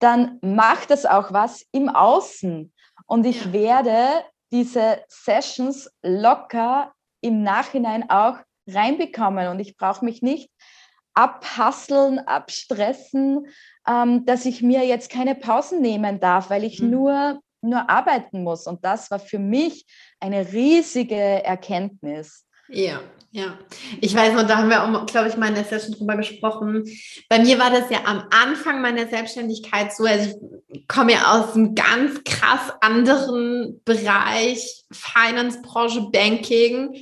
dann 0.00 0.38
macht 0.40 0.90
das 0.90 1.04
auch 1.04 1.32
was 1.32 1.66
im 1.72 1.88
Außen. 1.88 2.72
Und 3.06 3.26
ich 3.26 3.52
werde 3.52 4.24
diese 4.52 5.02
Sessions 5.08 5.90
locker 6.02 6.92
im 7.20 7.42
Nachhinein 7.42 8.08
auch 8.08 8.38
reinbekommen. 8.66 9.48
Und 9.48 9.60
ich 9.60 9.76
brauche 9.76 10.04
mich 10.04 10.22
nicht 10.22 10.50
abhasseln, 11.14 12.18
abstressen, 12.20 13.46
ähm, 13.86 14.24
dass 14.26 14.46
ich 14.46 14.62
mir 14.62 14.86
jetzt 14.86 15.10
keine 15.10 15.34
Pausen 15.34 15.80
nehmen 15.82 16.20
darf, 16.20 16.50
weil 16.50 16.64
ich 16.64 16.80
mhm. 16.80 16.90
nur, 16.90 17.40
nur 17.62 17.90
arbeiten 17.90 18.42
muss. 18.42 18.66
Und 18.66 18.84
das 18.84 19.10
war 19.10 19.18
für 19.18 19.38
mich 19.38 19.86
eine 20.20 20.52
riesige 20.52 21.44
Erkenntnis. 21.44 22.46
Ja, 22.70 23.00
ja. 23.32 23.58
Ich 24.00 24.14
weiß 24.14 24.34
noch, 24.34 24.46
da 24.46 24.58
haben 24.58 24.70
wir 24.70 24.82
auch, 24.82 25.06
glaube 25.06 25.28
ich, 25.28 25.36
mal 25.36 25.48
in 25.48 25.54
der 25.54 25.64
Session 25.64 25.94
drüber 25.94 26.16
gesprochen. 26.16 26.84
Bei 27.28 27.38
mir 27.38 27.58
war 27.58 27.70
das 27.70 27.90
ja 27.90 28.00
am 28.04 28.24
Anfang 28.30 28.82
meiner 28.82 29.06
Selbstständigkeit 29.06 29.94
so, 29.94 30.04
also 30.04 30.64
ich 30.68 30.88
komme 30.88 31.12
ja 31.12 31.32
aus 31.32 31.54
einem 31.54 31.74
ganz 31.74 32.24
krass 32.24 32.72
anderen 32.80 33.80
Bereich, 33.84 34.84
Finance-Branche, 34.90 36.08
Banking 36.12 36.94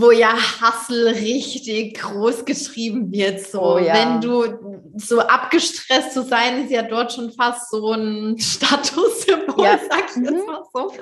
wo 0.00 0.10
ja 0.10 0.34
Hustle 0.34 1.12
richtig 1.14 1.98
groß 1.98 2.44
geschrieben 2.44 3.10
wird. 3.12 3.40
So, 3.40 3.74
oh, 3.74 3.78
ja. 3.78 3.94
wenn 3.94 4.20
du 4.20 4.44
so 4.96 5.20
abgestresst 5.20 6.12
zu 6.12 6.22
sein, 6.22 6.64
ist 6.64 6.70
ja 6.70 6.82
dort 6.82 7.12
schon 7.12 7.32
fast 7.32 7.70
so 7.70 7.92
ein 7.92 8.36
Statussymbol, 8.40 9.64
ja. 9.64 9.78
sag 9.90 10.10
ich 10.10 10.16
jetzt 10.16 10.30
mhm. 10.30 10.46
mal 10.46 10.62
so. 10.72 10.92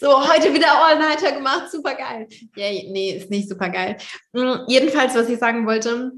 So, 0.00 0.32
heute 0.32 0.52
wieder 0.52 0.68
All-Nighter 0.72 1.32
gemacht, 1.32 1.70
super 1.70 1.94
geil. 1.94 2.26
Ja, 2.56 2.70
nee, 2.70 3.12
ist 3.12 3.30
nicht 3.30 3.48
super 3.48 3.68
geil. 3.68 3.96
Hm, 4.34 4.60
jedenfalls, 4.66 5.14
was 5.14 5.28
ich 5.28 5.38
sagen 5.38 5.66
wollte, 5.66 6.12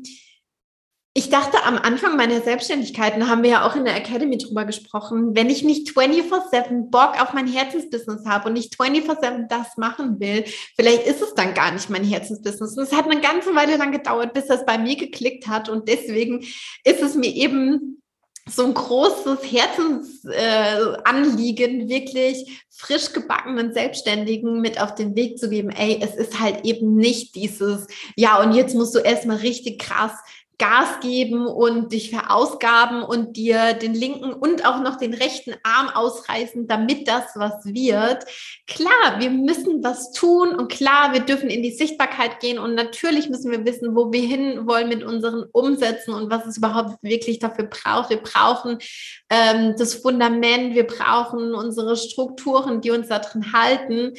ich 1.17 1.31
dachte 1.31 1.63
am 1.65 1.79
Anfang 1.79 2.17
meiner 2.17 2.41
Selbstständigkeit, 2.41 3.15
da 3.17 3.29
haben 3.29 3.45
wir 3.45 3.51
ja 3.51 3.65
auch 3.65 3.77
in 3.77 3.85
der 3.85 3.97
Academy 3.97 4.37
drüber 4.37 4.65
gesprochen, 4.65 5.37
wenn 5.37 5.49
ich 5.49 5.63
nicht 5.63 5.97
24-7 5.97 6.91
Bock 6.91 7.23
auf 7.23 7.33
mein 7.33 7.47
Herzensbusiness 7.47 8.27
habe 8.27 8.49
und 8.49 8.55
nicht 8.55 8.75
24-7 8.75 9.47
das 9.49 9.77
machen 9.77 10.19
will, 10.19 10.45
vielleicht 10.75 11.07
ist 11.07 11.23
es 11.23 11.33
dann 11.35 11.55
gar 11.55 11.71
nicht 11.71 11.89
mein 11.89 12.03
Herzensbusiness. 12.03 12.77
Und 12.77 12.83
es 12.83 12.93
hat 12.93 13.09
eine 13.09 13.21
ganze 13.21 13.55
Weile 13.55 13.79
dann 13.79 13.93
gedauert, 13.93 14.33
bis 14.33 14.47
das 14.47 14.67
bei 14.67 14.77
mir 14.77 14.97
geklickt 14.97 15.47
hat. 15.47 15.69
Und 15.69 15.89
deswegen 15.89 16.41
ist 16.83 17.01
es 17.01 17.15
mir 17.15 17.33
eben 17.33 18.03
so 18.51 18.65
ein 18.65 18.75
großes 18.75 19.39
Herzensanliegen, 19.53 21.83
äh, 21.83 21.89
wirklich 21.89 22.65
frisch 22.71 23.13
gebackenen 23.13 23.73
Selbstständigen 23.73 24.61
mit 24.61 24.81
auf 24.81 24.97
den 24.97 25.15
Weg 25.15 25.39
zu 25.39 25.49
geben, 25.49 25.71
ey, 25.71 26.01
es 26.03 26.17
ist 26.17 26.41
halt 26.41 26.65
eben 26.65 26.97
nicht 26.97 27.37
dieses, 27.37 27.87
ja, 28.17 28.43
und 28.43 28.53
jetzt 28.53 28.75
musst 28.75 28.97
du 28.97 28.99
erstmal 28.99 29.37
richtig 29.37 29.79
krass 29.79 30.11
Gas 30.59 31.01
geben 31.01 31.47
und 31.47 31.93
dich 31.93 32.11
verausgaben 32.11 33.03
und 33.03 33.37
dir 33.37 33.75
den 33.75 33.95
linken 33.95 34.33
und 34.33 34.65
auch 34.65 34.81
noch 34.81 34.97
den 34.97 35.13
rechten 35.13 35.55
Arm 35.63 35.89
ausreißen, 35.89 36.69
damit 36.69 37.09
das 37.09 37.25
was 37.35 37.65
wird. 37.65 38.25
Klar, 38.67 39.19
wir 39.19 39.31
müssen 39.31 39.83
was 39.83 40.13
tun 40.13 40.55
und 40.55 40.71
klar, 40.71 41.13
wir 41.13 41.21
dürfen 41.21 41.51
in 41.51 41.63
die 41.63 41.73
Sichtbarkeit 41.73 42.41
gehen 42.41 42.59
und 42.59 42.75
natürlich 42.75 43.29
müssen 43.29 43.51
wir 43.51 43.65
wissen, 43.65 43.97
wo 43.97 44.13
wir 44.13 44.23
hin 44.23 44.67
wollen 44.67 44.89
mit 44.89 45.03
unseren 45.03 45.45
Umsätzen 45.53 46.15
und 46.15 46.31
was 46.31 46.47
es 46.47 46.59
überhaupt 46.59 47.03
wirklich 47.03 47.41
dafür 47.41 47.65
braucht. 47.65 48.11
Wir 48.11 48.19
brauchen 48.19 48.79
ähm, 49.31 49.75
das 49.77 49.95
Fundament, 49.95 50.75
wir 50.75 50.87
brauchen 50.87 51.55
unsere 51.55 51.97
Strukturen, 51.97 52.81
die 52.81 52.93
uns 52.93 53.09
da 53.09 53.19
drin 53.19 53.53
halten. 53.53 54.15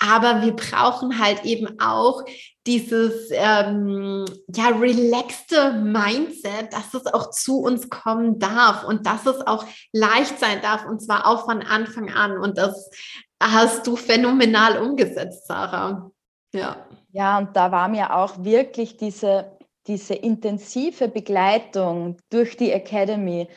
Aber 0.00 0.42
wir 0.42 0.56
brauchen 0.56 1.18
halt 1.18 1.44
eben 1.44 1.78
auch 1.78 2.24
dieses 2.66 3.30
ähm, 3.32 4.24
ja 4.54 4.68
relaxte 4.68 5.72
Mindset, 5.74 6.72
dass 6.72 6.94
es 6.94 7.06
auch 7.06 7.30
zu 7.30 7.60
uns 7.60 7.88
kommen 7.90 8.38
darf 8.38 8.84
und 8.84 9.06
dass 9.06 9.26
es 9.26 9.46
auch 9.46 9.64
leicht 9.92 10.38
sein 10.38 10.60
darf 10.62 10.86
und 10.86 11.00
zwar 11.00 11.26
auch 11.26 11.44
von 11.44 11.62
Anfang 11.62 12.10
an 12.10 12.38
und 12.38 12.58
das 12.58 12.90
hast 13.42 13.86
du 13.86 13.96
phänomenal 13.96 14.78
umgesetzt, 14.78 15.46
Sarah. 15.46 16.10
Ja. 16.52 16.86
Ja, 17.12 17.38
und 17.38 17.56
da 17.56 17.72
war 17.72 17.88
mir 17.88 18.14
auch 18.14 18.44
wirklich 18.44 18.96
diese, 18.96 19.58
diese 19.86 20.14
intensive 20.14 21.08
Begleitung 21.08 22.18
durch 22.30 22.56
die 22.56 22.70
Academy 22.70 23.48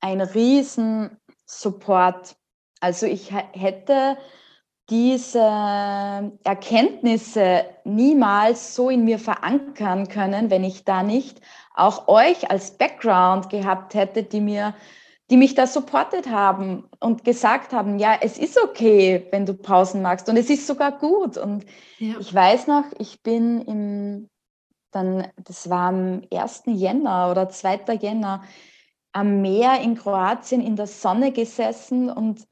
ein 0.00 0.20
riesen 0.20 1.16
Support. 1.46 2.36
Also 2.80 3.06
ich 3.06 3.32
hätte 3.32 4.18
diese 4.90 5.38
Erkenntnisse 6.44 7.64
niemals 7.84 8.74
so 8.74 8.90
in 8.90 9.04
mir 9.04 9.18
verankern 9.18 10.08
können, 10.08 10.50
wenn 10.50 10.64
ich 10.64 10.84
da 10.84 11.02
nicht 11.02 11.40
auch 11.74 12.08
euch 12.08 12.50
als 12.50 12.76
Background 12.76 13.48
gehabt 13.48 13.94
hätte, 13.94 14.24
die 14.24 14.40
mir 14.40 14.74
die 15.30 15.36
mich 15.36 15.54
da 15.54 15.66
supportet 15.66 16.28
haben 16.28 16.88
und 16.98 17.24
gesagt 17.24 17.72
haben, 17.72 18.00
ja, 18.00 18.18
es 18.20 18.36
ist 18.36 18.60
okay, 18.60 19.26
wenn 19.30 19.46
du 19.46 19.54
Pausen 19.54 20.02
magst 20.02 20.28
und 20.28 20.36
es 20.36 20.50
ist 20.50 20.66
sogar 20.66 20.98
gut. 20.98 21.38
Und 21.38 21.64
ja. 21.98 22.16
ich 22.18 22.34
weiß 22.34 22.66
noch, 22.66 22.84
ich 22.98 23.22
bin 23.22 23.60
im, 23.62 24.28
dann, 24.90 25.28
das 25.44 25.70
war 25.70 25.90
am 25.90 26.22
1. 26.32 26.64
Jänner 26.66 27.30
oder 27.30 27.48
2. 27.48 27.94
Jänner, 28.00 28.42
am 29.12 29.40
Meer 29.40 29.80
in 29.80 29.94
Kroatien 29.94 30.60
in 30.60 30.74
der 30.74 30.88
Sonne 30.88 31.30
gesessen 31.30 32.10
und 32.10 32.46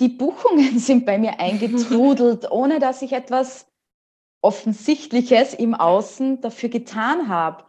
die 0.00 0.08
Buchungen 0.08 0.78
sind 0.78 1.06
bei 1.06 1.18
mir 1.18 1.40
eingetrudelt, 1.40 2.46
ohne 2.50 2.78
dass 2.78 3.02
ich 3.02 3.12
etwas 3.12 3.66
Offensichtliches 4.42 5.54
im 5.54 5.74
Außen 5.74 6.40
dafür 6.40 6.68
getan 6.68 7.28
habe. 7.28 7.64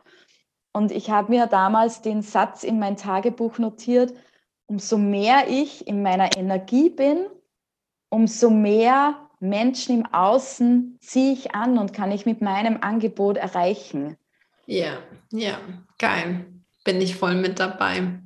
Und 0.74 0.92
ich 0.92 1.10
habe 1.10 1.32
mir 1.32 1.48
damals 1.48 2.02
den 2.02 2.22
Satz 2.22 2.64
in 2.64 2.78
mein 2.78 2.98
Tagebuch 2.98 3.58
notiert, 3.58 4.14
umso 4.68 4.98
mehr 4.98 5.48
ich 5.48 5.88
in 5.88 6.04
meiner 6.04 6.38
Energie 6.38 6.90
bin, 6.90 7.26
umso 8.10 8.50
mehr 8.50 9.28
Menschen 9.40 10.00
im 10.00 10.14
Außen 10.14 10.98
ziehe 11.02 11.34
ich 11.34 11.56
an 11.56 11.78
und 11.78 11.94
kann 11.94 12.12
ich 12.12 12.26
mit 12.26 12.42
meinem 12.42 12.78
Angebot 12.82 13.38
erreichen. 13.38 14.18
Ja, 14.66 14.98
ja, 15.32 15.60
geil. 15.98 16.46
Bin 16.84 17.02
ich 17.02 17.16
voll 17.16 17.36
mit 17.36 17.60
dabei. 17.60 18.20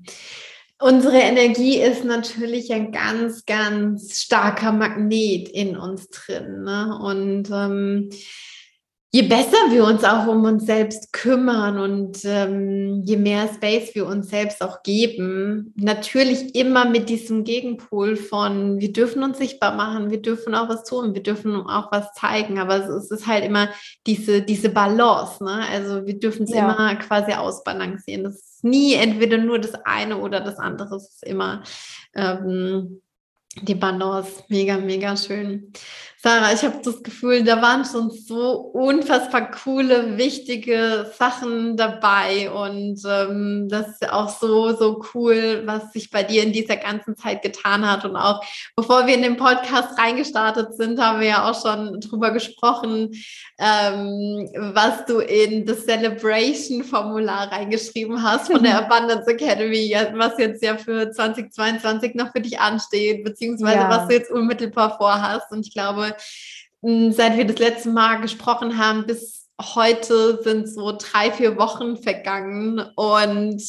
Unsere 0.82 1.18
Energie 1.18 1.80
ist 1.80 2.04
natürlich 2.06 2.74
ein 2.74 2.92
ganz, 2.92 3.46
ganz 3.46 4.20
starker 4.20 4.72
Magnet 4.72 5.48
in 5.50 5.78
uns 5.78 6.10
drin. 6.10 6.64
Ne? 6.64 6.98
Und 7.00 7.52
ähm, 7.52 8.10
je 9.14 9.22
besser 9.24 9.58
wir 9.70 9.86
uns 9.86 10.04
auch 10.04 10.26
um 10.26 10.44
uns 10.46 10.66
selbst 10.66 11.14
kümmern 11.14 11.78
und 11.78 12.20
ähm, 12.24 13.04
je 13.06 13.18
mehr 13.18 13.48
Space 13.54 13.94
wir 13.94 14.08
uns 14.08 14.30
selbst 14.30 14.64
auch 14.64 14.84
geben, 14.84 15.74
natürlich 15.76 16.56
immer 16.56 16.86
mit 16.86 17.10
diesem 17.10 17.44
Gegenpol 17.44 18.16
von, 18.16 18.80
wir 18.80 18.92
dürfen 18.92 19.22
uns 19.22 19.38
sichtbar 19.38 19.76
machen, 19.76 20.10
wir 20.10 20.22
dürfen 20.22 20.56
auch 20.56 20.70
was 20.70 20.84
tun, 20.86 21.14
wir 21.14 21.22
dürfen 21.22 21.56
auch 21.58 21.92
was 21.92 22.14
zeigen, 22.14 22.58
aber 22.58 22.78
es 22.78 23.12
ist 23.12 23.28
halt 23.28 23.44
immer 23.44 23.70
diese, 24.08 24.42
diese 24.42 24.70
Balance, 24.70 25.44
ne? 25.44 25.64
also 25.70 26.08
wir 26.08 26.18
dürfen 26.18 26.44
es 26.46 26.52
ja. 26.52 26.64
immer 26.64 26.96
quasi 26.96 27.34
ausbalancieren. 27.34 28.24
Das 28.24 28.51
nie 28.64 28.94
entweder 28.96 29.38
nur 29.38 29.60
das 29.60 29.74
eine 29.86 30.18
oder 30.18 30.42
das 30.42 30.58
andere, 30.58 30.96
es 30.96 31.10
ist 31.10 31.24
immer 31.24 31.64
ähm, 32.16 33.02
die 33.62 33.76
Balance, 33.76 34.44
mega, 34.48 34.78
mega 34.78 35.18
schön. 35.18 35.74
Sarah, 36.24 36.54
ich 36.54 36.62
habe 36.62 36.78
das 36.84 37.02
Gefühl, 37.02 37.44
da 37.44 37.64
waren 37.64 37.84
schon 37.84 38.12
so 38.12 38.52
unfassbar 38.52 39.50
coole, 39.50 40.20
wichtige 40.20 41.12
Sachen 41.18 41.76
dabei 41.78 42.52
und 42.52 43.02
ähm, 43.10 43.68
das 43.68 43.88
ist 43.88 44.08
auch 44.08 44.30
so, 44.30 44.76
so 44.76 45.04
cool, 45.16 45.64
was 45.66 45.92
sich 45.94 46.12
bei 46.12 46.22
dir 46.22 46.44
in 46.44 46.54
dieser 46.54 46.76
ganzen 46.76 47.16
Zeit 47.16 47.42
getan 47.42 47.90
hat. 47.90 48.06
Und 48.06 48.16
auch 48.16 48.40
bevor 48.76 49.08
wir 49.08 49.16
in 49.16 49.24
den 49.24 49.36
Podcast 49.36 49.98
reingestartet 49.98 50.76
sind, 50.76 51.02
haben 51.02 51.22
wir 51.22 51.28
ja 51.28 51.50
auch 51.50 51.60
schon 51.60 52.00
drüber 52.00 52.30
gesprochen, 52.30 53.16
ähm, 53.58 54.48
was 54.76 55.06
du 55.08 55.22
in 55.22 55.66
das 55.66 55.86
Celebration-Formular 55.86 57.52
reingeschrieben 57.52 58.22
hast 58.22 58.52
von 58.52 58.62
der 58.62 58.78
Abundance 58.86 59.28
Academy, 59.28 59.96
was 60.14 60.38
jetzt 60.38 60.64
ja 60.64 60.78
für 60.78 61.10
2022 61.10 62.14
noch 62.14 62.32
für 62.32 62.42
dich 62.42 62.60
ansteht, 62.60 63.24
beziehungsweise 63.24 63.78
ja. 63.78 63.90
was 63.90 64.08
du 64.08 64.14
jetzt 64.14 64.30
unmittelbar 64.30 64.98
vorhast. 64.98 65.52
Und 65.52 65.66
ich 65.66 65.74
glaube, 65.74 66.11
seit 66.82 67.38
wir 67.38 67.46
das 67.46 67.60
letzte 67.60 67.90
Mal 67.90 68.22
gesprochen 68.22 68.78
haben, 68.78 69.06
bis 69.06 69.48
heute 69.62 70.42
sind 70.42 70.68
so 70.68 70.98
drei, 70.98 71.32
vier 71.32 71.58
Wochen 71.58 71.98
vergangen 71.98 72.80
und 72.96 73.62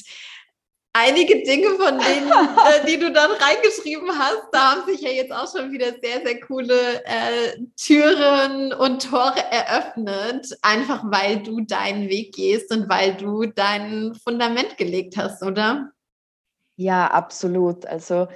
einige 0.92 1.42
Dinge 1.42 1.70
von 1.70 1.98
denen, 1.98 2.30
äh, 2.30 2.86
die 2.86 2.98
du 2.98 3.12
dann 3.12 3.30
reingeschrieben 3.30 4.10
hast, 4.18 4.42
da 4.52 4.72
haben 4.72 4.86
sich 4.86 5.00
ja 5.00 5.10
jetzt 5.10 5.32
auch 5.32 5.50
schon 5.50 5.72
wieder 5.72 5.92
sehr, 6.02 6.24
sehr 6.24 6.40
coole 6.40 7.04
äh, 7.04 7.58
Türen 7.76 8.72
und 8.72 9.10
Tore 9.10 9.42
eröffnet, 9.50 10.56
einfach 10.62 11.02
weil 11.06 11.42
du 11.42 11.60
deinen 11.60 12.08
Weg 12.08 12.34
gehst 12.34 12.70
und 12.70 12.88
weil 12.88 13.14
du 13.14 13.46
dein 13.46 14.14
Fundament 14.14 14.76
gelegt 14.76 15.16
hast, 15.16 15.42
oder? 15.42 15.90
Ja, 16.76 17.06
absolut. 17.08 17.86
Also 17.86 18.28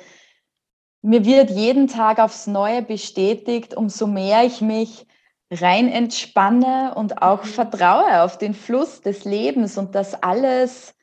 mir 1.07 1.25
wird 1.25 1.51
jeden 1.51 1.87
Tag 1.87 2.19
aufs 2.19 2.49
Neue 2.49 2.83
bestätigt, 2.83 3.77
umso 3.77 4.09
mehr 4.09 4.45
ich 4.45 4.61
mich 4.61 5.07
rein 5.53 5.89
entspanne 5.89 6.95
und 6.97 7.23
auch 7.23 7.45
mhm. 7.45 7.49
vertraue 7.49 8.23
auf 8.23 8.39
den 8.39 8.55
Fluss 8.55 9.03
des 9.03 9.25
Lebens 9.25 9.79
und 9.79 9.95
dass 9.95 10.21
alles, 10.21 10.97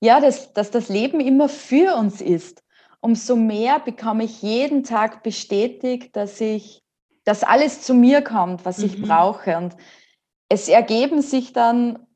ja, 0.00 0.18
dass, 0.18 0.54
dass 0.54 0.70
das 0.70 0.88
Leben 0.88 1.20
immer 1.20 1.50
für 1.50 1.94
uns 1.96 2.22
ist. 2.22 2.62
Umso 3.02 3.36
mehr 3.36 3.80
bekomme 3.80 4.24
ich 4.24 4.40
jeden 4.40 4.82
Tag 4.82 5.22
bestätigt, 5.22 6.16
dass 6.16 6.40
ich, 6.40 6.82
dass 7.24 7.44
alles 7.44 7.82
zu 7.82 7.92
mir 7.92 8.22
kommt, 8.22 8.64
was 8.64 8.78
mhm. 8.78 8.84
ich 8.86 9.02
brauche. 9.02 9.58
Und 9.58 9.76
es 10.48 10.68
ergeben 10.68 11.20
sich 11.20 11.52
dann 11.52 12.06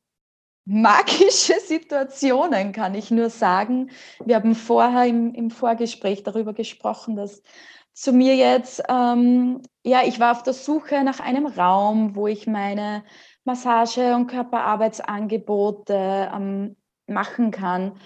magische 0.65 1.59
Situationen, 1.59 2.71
kann 2.71 2.95
ich 2.95 3.11
nur 3.11 3.29
sagen. 3.29 3.91
Wir 4.25 4.35
haben 4.35 4.55
vorher 4.55 5.05
im, 5.05 5.33
im 5.33 5.51
Vorgespräch 5.51 6.23
darüber 6.23 6.53
gesprochen, 6.53 7.15
dass 7.15 7.43
zu 7.93 8.11
mir 8.11 8.35
jetzt, 8.35 8.83
ähm, 8.89 9.61
ja, 9.83 10.01
ich 10.05 10.19
war 10.19 10.31
auf 10.31 10.43
der 10.43 10.53
Suche 10.53 11.03
nach 11.03 11.21
einem 11.21 11.45
Raum, 11.45 12.15
wo 12.15 12.27
ich 12.27 12.45
meine 12.45 13.03
Massage- 13.45 14.15
und 14.15 14.27
Körperarbeitsangebote 14.27 16.29
ähm, 16.35 16.75
machen 17.07 17.51
kann. 17.51 17.97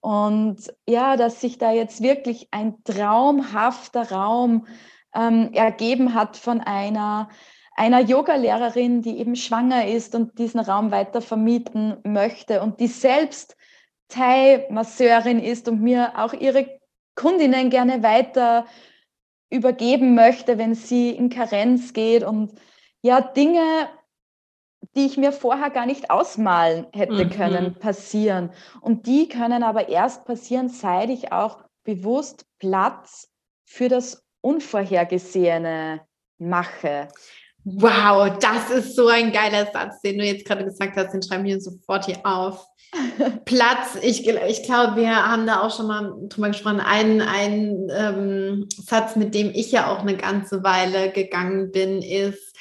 Und 0.00 0.72
ja, 0.88 1.16
dass 1.16 1.40
sich 1.40 1.58
da 1.58 1.70
jetzt 1.70 2.02
wirklich 2.02 2.48
ein 2.50 2.82
traumhafter 2.82 4.10
Raum 4.10 4.66
ähm, 5.14 5.50
ergeben 5.52 6.14
hat 6.14 6.36
von 6.36 6.60
einer 6.60 7.28
einer 7.76 8.00
Yogalehrerin, 8.00 9.02
die 9.02 9.18
eben 9.18 9.36
schwanger 9.36 9.86
ist 9.86 10.14
und 10.14 10.38
diesen 10.38 10.60
Raum 10.60 10.90
weiter 10.90 11.20
vermieten 11.20 11.98
möchte 12.04 12.62
und 12.62 12.80
die 12.80 12.86
selbst 12.86 13.56
Thai-Masseurin 14.08 15.38
ist 15.40 15.68
und 15.68 15.82
mir 15.82 16.12
auch 16.16 16.32
ihre 16.32 16.80
Kundinnen 17.14 17.70
gerne 17.70 18.02
weiter 18.02 18.66
übergeben 19.50 20.14
möchte, 20.14 20.58
wenn 20.58 20.74
sie 20.74 21.10
in 21.10 21.28
Karenz 21.28 21.92
geht 21.92 22.24
und 22.24 22.52
ja, 23.02 23.20
Dinge, 23.20 23.88
die 24.96 25.06
ich 25.06 25.16
mir 25.16 25.32
vorher 25.32 25.70
gar 25.70 25.86
nicht 25.86 26.10
ausmalen 26.10 26.86
hätte 26.92 27.26
mhm. 27.26 27.30
können, 27.30 27.74
passieren. 27.74 28.50
Und 28.80 29.06
die 29.06 29.28
können 29.28 29.62
aber 29.62 29.88
erst 29.88 30.24
passieren, 30.24 30.68
seit 30.68 31.10
ich 31.10 31.30
auch 31.32 31.62
bewusst 31.84 32.46
Platz 32.58 33.30
für 33.64 33.88
das 33.88 34.24
Unvorhergesehene 34.40 36.00
mache. 36.38 37.08
Wow, 37.68 38.38
das 38.38 38.70
ist 38.70 38.94
so 38.94 39.08
ein 39.08 39.32
geiler 39.32 39.66
Satz, 39.72 40.00
den 40.00 40.18
du 40.18 40.24
jetzt 40.24 40.44
gerade 40.44 40.64
gesagt 40.64 40.96
hast, 40.96 41.12
den 41.12 41.20
schreiben 41.20 41.42
wir 41.42 41.60
sofort 41.60 42.04
hier 42.04 42.24
auf. 42.24 42.64
Platz, 43.44 43.96
ich, 44.02 44.28
ich 44.28 44.62
glaube, 44.62 45.00
wir 45.00 45.10
haben 45.10 45.48
da 45.48 45.62
auch 45.62 45.76
schon 45.76 45.88
mal 45.88 46.14
drüber 46.28 46.46
gesprochen. 46.46 46.78
Ein, 46.78 47.20
ein 47.20 47.88
ähm, 47.90 48.68
Satz, 48.70 49.16
mit 49.16 49.34
dem 49.34 49.50
ich 49.52 49.72
ja 49.72 49.90
auch 49.90 49.98
eine 49.98 50.16
ganze 50.16 50.62
Weile 50.62 51.10
gegangen 51.10 51.72
bin, 51.72 52.02
ist, 52.02 52.56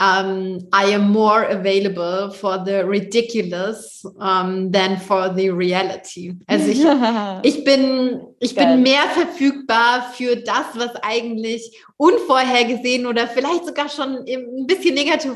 um, 0.00 0.66
I 0.72 0.86
am 0.94 1.10
more 1.12 1.44
available 1.44 2.30
for 2.30 2.64
the 2.64 2.86
ridiculous 2.86 4.02
um, 4.18 4.70
than 4.70 4.96
for 4.96 5.28
the 5.28 5.50
reality. 5.50 6.32
Also 6.48 6.70
ich, 6.70 6.80
ich 7.42 7.64
bin, 7.64 8.22
ich 8.40 8.54
bin 8.54 8.82
mehr 8.82 9.02
verfügbar 9.10 10.10
für 10.14 10.36
das, 10.36 10.64
was 10.74 10.96
eigentlich 11.02 11.78
unvorhergesehen 11.98 13.04
oder 13.04 13.28
vielleicht 13.28 13.66
sogar 13.66 13.90
schon 13.90 14.24
ein 14.26 14.66
bisschen 14.66 14.94
negativ 14.94 15.32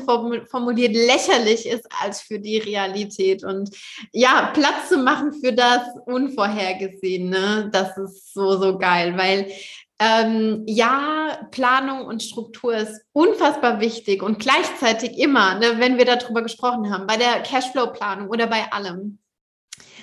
formuliert 0.49 0.95
lächerlich 0.95 1.67
ist 1.67 1.87
als 2.01 2.21
für 2.21 2.39
die 2.39 2.57
Realität. 2.57 3.43
Und 3.43 3.69
ja, 4.11 4.51
Platz 4.51 4.89
zu 4.89 4.97
machen 4.97 5.31
für 5.31 5.53
das 5.53 5.81
Unvorhergesehene, 6.07 7.69
das 7.71 7.95
ist 7.99 8.33
so, 8.33 8.57
so 8.57 8.79
geil, 8.79 9.15
weil 9.15 9.47
ähm, 9.99 10.63
ja, 10.67 11.47
Planung 11.51 12.05
und 12.05 12.21
Struktur 12.21 12.75
ist 12.75 13.01
unfassbar 13.13 13.79
wichtig 13.79 14.21
und 14.21 14.39
gleichzeitig 14.39 15.17
immer, 15.17 15.55
ne, 15.55 15.75
wenn 15.79 15.97
wir 15.97 16.05
darüber 16.05 16.41
gesprochen 16.41 16.91
haben, 16.91 17.07
bei 17.07 17.17
der 17.17 17.41
Cashflow-Planung 17.41 18.29
oder 18.29 18.47
bei 18.47 18.71
allem, 18.71 19.19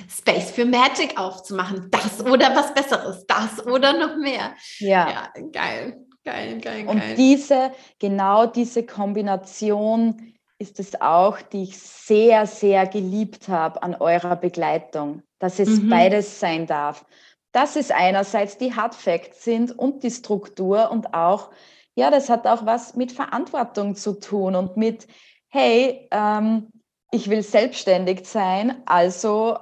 Space 0.08 0.50
für 0.50 0.64
Magic 0.64 1.18
aufzumachen, 1.18 1.88
das 1.90 2.24
oder 2.24 2.54
was 2.56 2.74
Besseres, 2.74 3.24
das 3.26 3.64
oder 3.66 3.92
noch 3.98 4.16
mehr. 4.16 4.54
Ja, 4.78 5.08
ja 5.08 5.32
geil, 5.52 5.96
geil, 6.24 6.58
geil, 6.60 6.86
Und 6.86 6.98
geil. 6.98 7.14
diese, 7.16 7.72
genau 7.98 8.46
diese 8.46 8.84
Kombination 8.84 10.34
ist 10.58 10.78
es 10.80 11.00
auch, 11.00 11.40
die 11.40 11.64
ich 11.64 11.78
sehr, 11.78 12.46
sehr 12.46 12.86
geliebt 12.86 13.48
habe 13.48 13.82
an 13.82 13.94
eurer 13.94 14.36
Begleitung, 14.36 15.22
dass 15.38 15.58
es 15.58 15.68
Mhm. 15.68 15.88
beides 15.88 16.40
sein 16.40 16.66
darf. 16.66 17.04
Dass 17.52 17.76
es 17.76 17.90
einerseits 17.90 18.58
die 18.58 18.74
Hard 18.74 18.94
Facts 18.94 19.44
sind 19.44 19.78
und 19.78 20.02
die 20.02 20.10
Struktur 20.10 20.90
und 20.90 21.14
auch, 21.14 21.50
ja, 21.94 22.10
das 22.10 22.30
hat 22.30 22.46
auch 22.46 22.64
was 22.66 22.96
mit 22.96 23.12
Verantwortung 23.12 23.94
zu 23.94 24.18
tun 24.18 24.56
und 24.56 24.76
mit, 24.76 25.06
hey, 25.48 26.08
ähm, 26.10 26.68
ich 27.10 27.28
will 27.28 27.42
selbstständig 27.42 28.26
sein, 28.26 28.82
also 28.86 29.58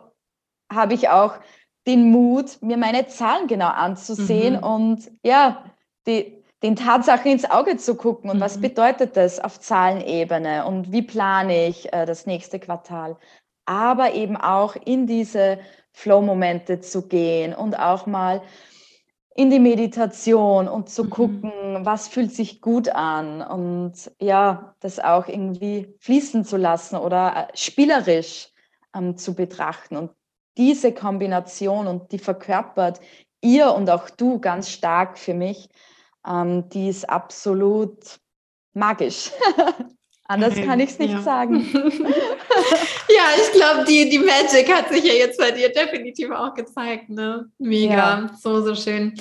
habe 0.73 0.95
ich 0.95 1.09
auch 1.09 1.35
den 1.87 2.11
Mut, 2.11 2.63
mir 2.63 2.77
meine 2.77 3.09
Zahlen 3.09 3.49
genau 3.49 3.69
anzusehen 3.69 4.55
Mhm. 4.55 4.63
und 4.63 5.11
ja, 5.25 5.65
die, 6.07 6.45
den 6.63 6.77
Tatsachen 6.77 7.33
ins 7.33 7.51
Auge 7.51 7.77
zu 7.79 7.97
gucken 7.97 8.31
und 8.31 8.39
was 8.39 8.59
Mhm. 8.59 8.61
bedeutet 8.61 9.17
das 9.17 9.41
auf 9.41 9.59
Zahlenebene 9.59 10.65
und 10.67 10.93
wie 10.93 11.03
plane 11.03 11.67
ich 11.67 11.93
äh, 11.93 12.07
das 12.07 12.27
nächste 12.27 12.61
Quartal. 12.61 13.17
Aber 13.65 14.15
eben 14.15 14.37
auch 14.37 14.77
in 14.77 15.07
diese 15.07 15.59
Flow-Momente 15.93 16.81
zu 16.81 17.09
gehen 17.09 17.55
und 17.55 17.79
auch 17.79 18.07
mal 18.07 18.43
in 19.35 19.51
die 19.51 19.61
Meditation 19.61 20.69
und 20.69 20.91
zu 20.91 21.05
Mhm. 21.05 21.11
gucken, 21.11 21.53
was 21.87 22.09
fühlt 22.09 22.33
sich 22.35 22.61
gut 22.61 22.89
an 22.89 23.43
und 23.43 24.11
ja, 24.21 24.75
das 24.81 24.99
auch 24.99 25.29
irgendwie 25.29 25.95
fließen 26.01 26.45
zu 26.45 26.57
lassen 26.57 26.97
oder 26.97 27.49
äh, 27.53 27.57
spielerisch 27.57 28.49
ähm, 28.95 29.17
zu 29.17 29.35
betrachten. 29.35 29.97
Und 29.97 30.11
diese 30.57 30.93
Kombination 30.93 31.87
und 31.87 32.13
die 32.13 32.19
verkörpert 32.19 33.01
ihr 33.41 33.73
und 33.73 33.89
auch 33.89 34.11
du 34.11 34.41
ganz 34.41 34.69
stark 34.71 35.17
für 35.19 35.35
mich, 35.35 35.69
ähm, 36.27 36.69
die 36.71 36.89
ist 36.89 37.09
absolut 37.09 38.21
magisch. 38.75 39.31
Anders 40.31 40.55
kann 40.55 40.79
ich 40.79 40.91
es 40.91 40.99
nicht 41.01 41.13
ja. 41.13 41.23
sagen. 41.23 41.67
ja, 41.75 43.25
ich 43.37 43.53
glaube, 43.53 43.85
die, 43.89 44.09
die 44.09 44.21
Magic 44.21 44.73
hat 44.73 44.89
sich 44.89 45.03
ja 45.03 45.15
jetzt 45.15 45.41
bei 45.41 45.51
dir 45.51 45.71
definitiv 45.71 46.31
auch 46.31 46.55
gezeigt. 46.55 47.09
Ne? 47.09 47.51
Mega, 47.59 47.95
Ja. 47.95 48.31
so, 48.41 48.63
so 48.63 48.77
schön. 48.77 49.15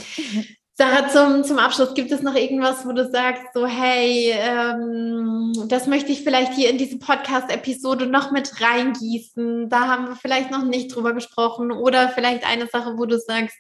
Sarah, 0.76 1.10
zum, 1.10 1.43
zum 1.43 1.57
Abschluss, 1.57 1.95
gibt 1.95 2.12
es 2.12 2.22
noch 2.22 2.36
irgendwas, 2.36 2.86
wo 2.86 2.91
du 2.91 3.10
sagst, 3.10 3.41
so, 3.55 3.66
hey, 3.66 4.36
ähm, 4.38 5.51
das 5.68 5.88
möchte 5.88 6.12
ich 6.12 6.22
vielleicht 6.22 6.53
hier 6.53 6.70
in 6.70 6.78
diese 6.78 6.99
Podcast-Episode 6.99 8.05
noch 8.05 8.30
mit 8.32 8.62
reingießen. 8.62 9.68
Da 9.68 9.88
haben 9.88 10.10
wir 10.10 10.16
vielleicht 10.16 10.51
noch 10.51 10.64
nicht 10.64 10.95
drüber 10.95 11.14
gesprochen. 11.14 11.72
Oder 11.72 12.10
vielleicht 12.10 12.45
eine 12.45 12.68
Sache, 12.68 12.93
wo 12.97 13.07
du 13.07 13.18
sagst, 13.18 13.57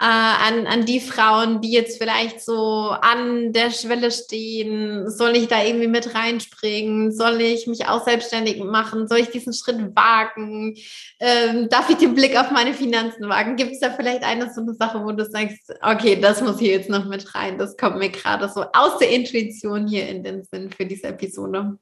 äh, 0.00 0.04
an, 0.04 0.66
an 0.66 0.84
die 0.84 1.00
Frauen, 1.00 1.60
die 1.60 1.70
jetzt 1.72 1.98
vielleicht 1.98 2.40
so 2.40 2.90
an 2.90 3.52
der 3.52 3.70
Schwelle 3.70 4.10
stehen, 4.10 5.10
soll 5.10 5.36
ich 5.36 5.48
da 5.48 5.62
irgendwie 5.62 5.88
mit 5.88 6.14
reinspringen? 6.14 7.12
Soll 7.12 7.40
ich 7.40 7.66
mich 7.66 7.86
auch 7.86 8.04
selbstständig 8.04 8.62
machen? 8.62 9.08
Soll 9.08 9.18
ich 9.18 9.30
diesen 9.30 9.52
Schritt 9.52 9.94
wagen? 9.94 10.76
Ähm, 11.20 11.68
darf 11.68 11.88
ich 11.90 11.96
den 11.96 12.14
Blick 12.14 12.38
auf 12.38 12.50
meine 12.50 12.74
Finanzen 12.74 13.28
wagen? 13.28 13.56
Gibt 13.56 13.72
es 13.72 13.80
da 13.80 13.90
vielleicht 13.90 14.24
eine 14.24 14.52
so 14.52 14.60
eine 14.60 14.74
Sache, 14.74 15.04
wo 15.04 15.12
du 15.12 15.24
sagst, 15.24 15.72
okay, 15.82 16.16
das 16.20 16.40
muss 16.40 16.58
hier 16.58 16.72
jetzt 16.72 16.90
noch 16.90 17.04
mit 17.04 17.34
rein? 17.34 17.58
Das 17.58 17.76
kommt 17.76 17.98
mir 17.98 18.10
gerade 18.10 18.48
so 18.48 18.64
aus 18.72 18.98
der 18.98 19.10
Intuition 19.10 19.86
hier 19.86 20.08
in 20.08 20.22
den 20.22 20.44
Sinn 20.44 20.70
für 20.70 20.86
diese 20.86 21.08
Episode. 21.08 21.78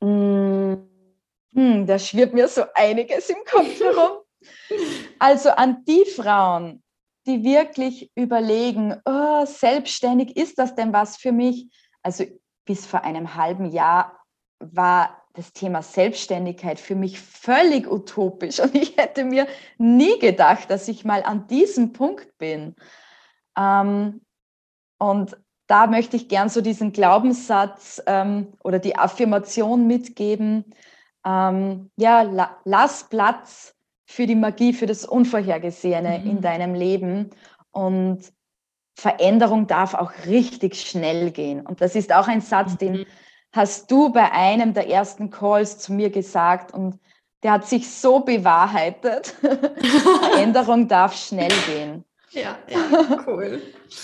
Mm, 0.00 0.74
Hm, 1.54 1.86
da 1.86 1.98
schwirrt 1.98 2.34
mir 2.34 2.48
so 2.48 2.64
einiges 2.74 3.30
im 3.30 3.44
Kopf 3.48 3.78
herum. 3.80 4.23
Also 5.18 5.50
an 5.50 5.84
die 5.84 6.04
Frauen, 6.04 6.82
die 7.26 7.42
wirklich 7.42 8.10
überlegen, 8.14 9.00
oh, 9.04 9.46
selbstständig, 9.46 10.36
ist 10.36 10.58
das 10.58 10.74
denn 10.74 10.92
was 10.92 11.16
für 11.16 11.32
mich? 11.32 11.68
Also 12.02 12.24
bis 12.64 12.86
vor 12.86 13.04
einem 13.04 13.34
halben 13.34 13.70
Jahr 13.70 14.20
war 14.58 15.22
das 15.34 15.52
Thema 15.52 15.82
Selbstständigkeit 15.82 16.78
für 16.78 16.94
mich 16.94 17.20
völlig 17.20 17.90
utopisch 17.90 18.60
und 18.60 18.74
ich 18.74 18.96
hätte 18.96 19.24
mir 19.24 19.46
nie 19.78 20.18
gedacht, 20.18 20.70
dass 20.70 20.88
ich 20.88 21.04
mal 21.04 21.22
an 21.22 21.46
diesem 21.48 21.92
Punkt 21.92 22.38
bin. 22.38 22.76
Ähm, 23.58 24.20
und 24.98 25.36
da 25.66 25.86
möchte 25.86 26.16
ich 26.16 26.28
gern 26.28 26.48
so 26.48 26.60
diesen 26.60 26.92
Glaubenssatz 26.92 28.02
ähm, 28.06 28.52
oder 28.62 28.78
die 28.78 28.96
Affirmation 28.96 29.86
mitgeben. 29.86 30.72
Ähm, 31.26 31.90
ja, 31.96 32.22
la 32.22 32.58
lass 32.64 33.08
Platz 33.08 33.73
für 34.06 34.26
die 34.26 34.34
Magie, 34.34 34.72
für 34.72 34.86
das 34.86 35.04
Unvorhergesehene 35.04 36.18
Mhm. 36.20 36.30
in 36.30 36.40
deinem 36.40 36.74
Leben. 36.74 37.30
Und 37.70 38.32
Veränderung 38.96 39.66
darf 39.66 39.94
auch 39.94 40.12
richtig 40.26 40.80
schnell 40.80 41.30
gehen. 41.30 41.66
Und 41.66 41.80
das 41.80 41.94
ist 41.96 42.12
auch 42.12 42.28
ein 42.28 42.40
Satz, 42.40 42.76
den 42.76 42.92
Mhm. 42.92 43.06
hast 43.52 43.90
du 43.90 44.10
bei 44.12 44.30
einem 44.32 44.74
der 44.74 44.88
ersten 44.88 45.30
Calls 45.30 45.78
zu 45.78 45.92
mir 45.92 46.10
gesagt 46.10 46.72
und 46.72 46.98
der 47.42 47.52
hat 47.52 47.66
sich 47.66 47.90
so 47.90 48.20
bewahrheitet. 48.20 49.34
Veränderung 50.22 50.88
darf 50.88 51.16
schnell 51.16 51.52
gehen. 51.66 52.04
Ja, 52.30 52.56
ja, 52.68 53.24
cool. 53.26 53.62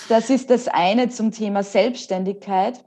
Das 0.08 0.30
ist 0.30 0.50
das 0.50 0.68
eine 0.68 1.08
zum 1.08 1.32
Thema 1.32 1.62
Selbstständigkeit. 1.62 2.84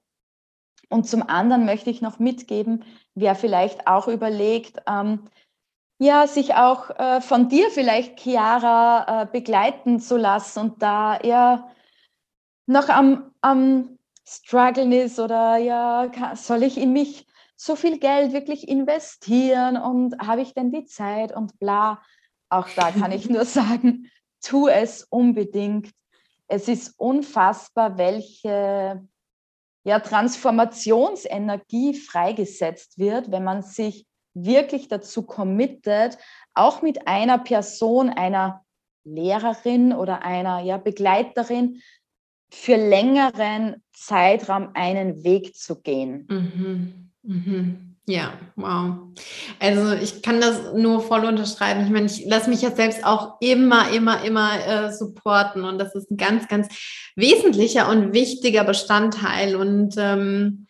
Und 0.89 1.07
zum 1.07 1.27
anderen 1.27 1.65
möchte 1.65 1.89
ich 1.89 2.01
noch 2.01 2.19
mitgeben, 2.19 2.83
wer 3.15 3.35
vielleicht 3.35 3.87
auch 3.87 4.07
überlegt, 4.07 4.81
ähm, 4.87 5.23
ja, 5.99 6.27
sich 6.27 6.55
auch 6.55 6.89
äh, 6.91 7.21
von 7.21 7.49
dir 7.49 7.69
vielleicht, 7.69 8.19
Chiara, 8.19 9.23
äh, 9.23 9.25
begleiten 9.25 9.99
zu 9.99 10.17
lassen 10.17 10.59
und 10.59 10.81
da 10.81 11.19
ja 11.21 11.69
noch 12.65 12.89
am, 12.89 13.31
am 13.41 13.97
Struggeln 14.25 14.91
ist 14.91 15.19
oder 15.19 15.57
ja, 15.57 16.07
ka- 16.07 16.35
soll 16.35 16.63
ich 16.63 16.77
in 16.77 16.93
mich 16.93 17.27
so 17.55 17.75
viel 17.75 17.99
Geld 17.99 18.33
wirklich 18.33 18.67
investieren 18.67 19.77
und 19.77 20.17
habe 20.19 20.41
ich 20.41 20.53
denn 20.53 20.71
die 20.71 20.85
Zeit 20.85 21.35
und 21.35 21.59
bla. 21.59 22.01
Auch 22.49 22.67
da 22.69 22.91
kann 22.91 23.11
ich 23.11 23.29
nur 23.29 23.45
sagen, 23.45 24.09
tu 24.41 24.67
es 24.67 25.03
unbedingt. 25.03 25.91
Es 26.47 26.67
ist 26.67 26.99
unfassbar, 26.99 27.97
welche 27.97 29.07
ja, 29.85 29.99
Transformationsenergie 29.99 31.93
freigesetzt 31.93 32.97
wird, 32.97 33.31
wenn 33.31 33.43
man 33.43 33.61
sich 33.61 34.05
wirklich 34.33 34.87
dazu 34.87 35.23
committet, 35.23 36.17
auch 36.53 36.81
mit 36.81 37.07
einer 37.07 37.37
Person, 37.37 38.09
einer 38.09 38.63
Lehrerin 39.03 39.93
oder 39.93 40.23
einer 40.23 40.61
ja, 40.61 40.77
Begleiterin 40.77 41.81
für 42.51 42.75
längeren 42.75 43.81
Zeitraum 43.93 44.69
einen 44.73 45.23
Weg 45.23 45.55
zu 45.55 45.81
gehen. 45.81 46.27
Mhm. 46.29 47.11
Mhm. 47.23 47.93
Ja, 48.05 48.33
wow. 48.57 48.97
Also 49.59 49.93
ich 49.93 50.21
kann 50.21 50.41
das 50.41 50.73
nur 50.75 51.01
voll 51.01 51.23
unterschreiben. 51.23 51.85
Ich 51.85 51.89
meine, 51.89 52.07
ich 52.07 52.25
lasse 52.25 52.49
mich 52.49 52.61
ja 52.61 52.71
selbst 52.71 53.05
auch 53.05 53.37
immer, 53.39 53.91
immer, 53.91 54.23
immer 54.25 54.51
äh, 54.67 54.91
supporten 54.91 55.63
und 55.63 55.79
das 55.79 55.95
ist 55.95 56.11
ein 56.11 56.17
ganz, 56.17 56.49
ganz 56.49 56.67
wesentlicher 57.15 57.89
und 57.89 58.13
wichtiger 58.13 58.65
Bestandteil. 58.65 59.55
Und 59.55 59.95
ähm, 59.97 60.67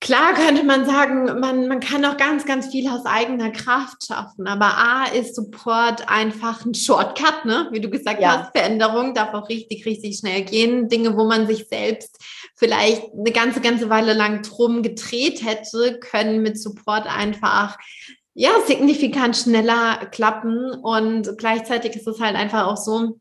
klar 0.00 0.34
könnte 0.34 0.64
man 0.64 0.86
sagen, 0.86 1.40
man, 1.40 1.68
man 1.68 1.80
kann 1.80 2.04
auch 2.04 2.16
ganz, 2.16 2.44
ganz 2.46 2.68
viel 2.68 2.88
aus 2.88 3.04
eigener 3.04 3.50
Kraft 3.50 4.06
schaffen, 4.06 4.46
aber 4.46 4.76
A 4.76 5.04
ist 5.06 5.34
Support 5.34 6.08
einfach 6.08 6.64
ein 6.64 6.74
Shortcut, 6.74 7.44
ne? 7.44 7.68
Wie 7.72 7.80
du 7.80 7.90
gesagt 7.90 8.20
Ja. 8.20 8.38
hast, 8.38 8.52
Veränderung 8.52 9.14
darf 9.14 9.34
auch 9.34 9.48
richtig, 9.48 9.84
richtig 9.86 10.18
schnell 10.18 10.42
gehen. 10.42 10.88
Dinge, 10.88 11.16
wo 11.16 11.24
man 11.24 11.46
sich 11.46 11.68
selbst 11.68 12.16
vielleicht 12.56 13.12
eine 13.12 13.32
ganze, 13.32 13.60
ganze 13.60 13.90
Weile 13.90 14.14
lang 14.14 14.42
drum 14.42 14.82
gedreht 14.82 15.42
hätte, 15.44 15.98
können 16.00 16.42
mit 16.42 16.60
Support 16.60 17.06
einfach 17.06 17.76
ja 18.34 18.50
signifikant 18.66 19.36
schneller 19.36 20.06
klappen. 20.12 20.70
Und 20.72 21.36
gleichzeitig 21.38 21.96
ist 21.96 22.06
es 22.06 22.20
halt 22.20 22.36
einfach 22.36 22.66
auch 22.66 22.76
so, 22.76 23.18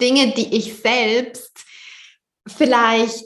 Dinge, 0.00 0.32
die 0.32 0.56
ich 0.56 0.76
selbst 0.76 1.64
vielleicht 2.46 3.24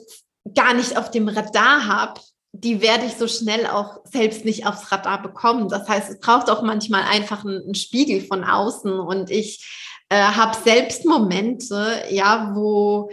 gar 0.54 0.74
nicht 0.74 0.96
auf 0.96 1.10
dem 1.10 1.28
Radar 1.28 1.86
habe, 1.86 2.20
die 2.62 2.80
werde 2.80 3.06
ich 3.06 3.14
so 3.14 3.26
schnell 3.26 3.66
auch 3.66 4.00
selbst 4.04 4.44
nicht 4.44 4.66
aufs 4.66 4.92
Radar 4.92 5.22
bekommen. 5.22 5.68
Das 5.68 5.88
heißt, 5.88 6.10
es 6.10 6.20
braucht 6.20 6.50
auch 6.50 6.62
manchmal 6.62 7.02
einfach 7.02 7.44
einen, 7.44 7.62
einen 7.62 7.74
Spiegel 7.74 8.20
von 8.20 8.44
außen 8.44 8.92
und 8.92 9.30
ich 9.30 9.66
äh, 10.10 10.16
habe 10.16 10.56
selbst 10.62 11.06
Momente, 11.06 12.02
ja, 12.10 12.52
wo 12.54 13.10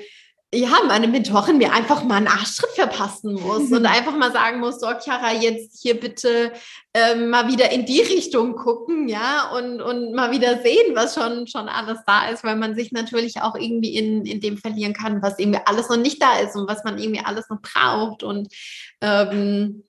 ja, 0.54 0.80
meine 0.88 1.10
Mentorin 1.10 1.58
mir 1.58 1.74
einfach 1.74 2.04
mal 2.04 2.16
einen 2.16 2.28
Arschtritt 2.28 2.72
verpassen 2.72 3.34
muss 3.34 3.70
und 3.70 3.86
einfach 3.86 4.16
mal 4.16 4.32
sagen 4.32 4.60
muss, 4.60 4.80
so, 4.80 4.88
Chiara, 4.88 5.34
jetzt 5.34 5.82
hier 5.82 6.00
bitte 6.00 6.54
ähm, 6.93 7.30
mal 7.30 7.50
wieder 7.50 7.72
in 7.72 7.86
die 7.86 8.00
Richtung 8.00 8.56
gucken, 8.56 9.10
ja, 9.10 9.52
und, 9.52 9.82
und 9.82 10.14
mal 10.14 10.32
wieder 10.32 10.62
sehen, 10.62 10.95
was 10.95 11.16
schon, 11.16 11.48
schon 11.48 11.68
alles 11.68 12.00
da 12.08 12.30
ist, 12.30 12.45
weil 12.45 12.56
man 12.56 12.76
sich 12.76 12.93
natürlich 12.93 13.41
auch 13.41 13.56
irgendwie 13.56 13.95
in, 13.98 14.26
in 14.26 14.39
dem 14.39 14.58
verlieren 14.58 14.93
kann, 14.93 15.22
was 15.22 15.38
irgendwie 15.38 15.60
alles 15.66 15.89
noch 15.89 15.98
nicht 15.98 16.22
da 16.22 16.39
ist 16.39 16.56
und 16.56 16.70
was 16.70 16.84
man 16.86 16.98
irgendwie 16.98 17.26
alles 17.26 17.50
noch 17.50 17.62
braucht 17.62 18.24
und 18.24 18.48
ähm, 19.02 19.84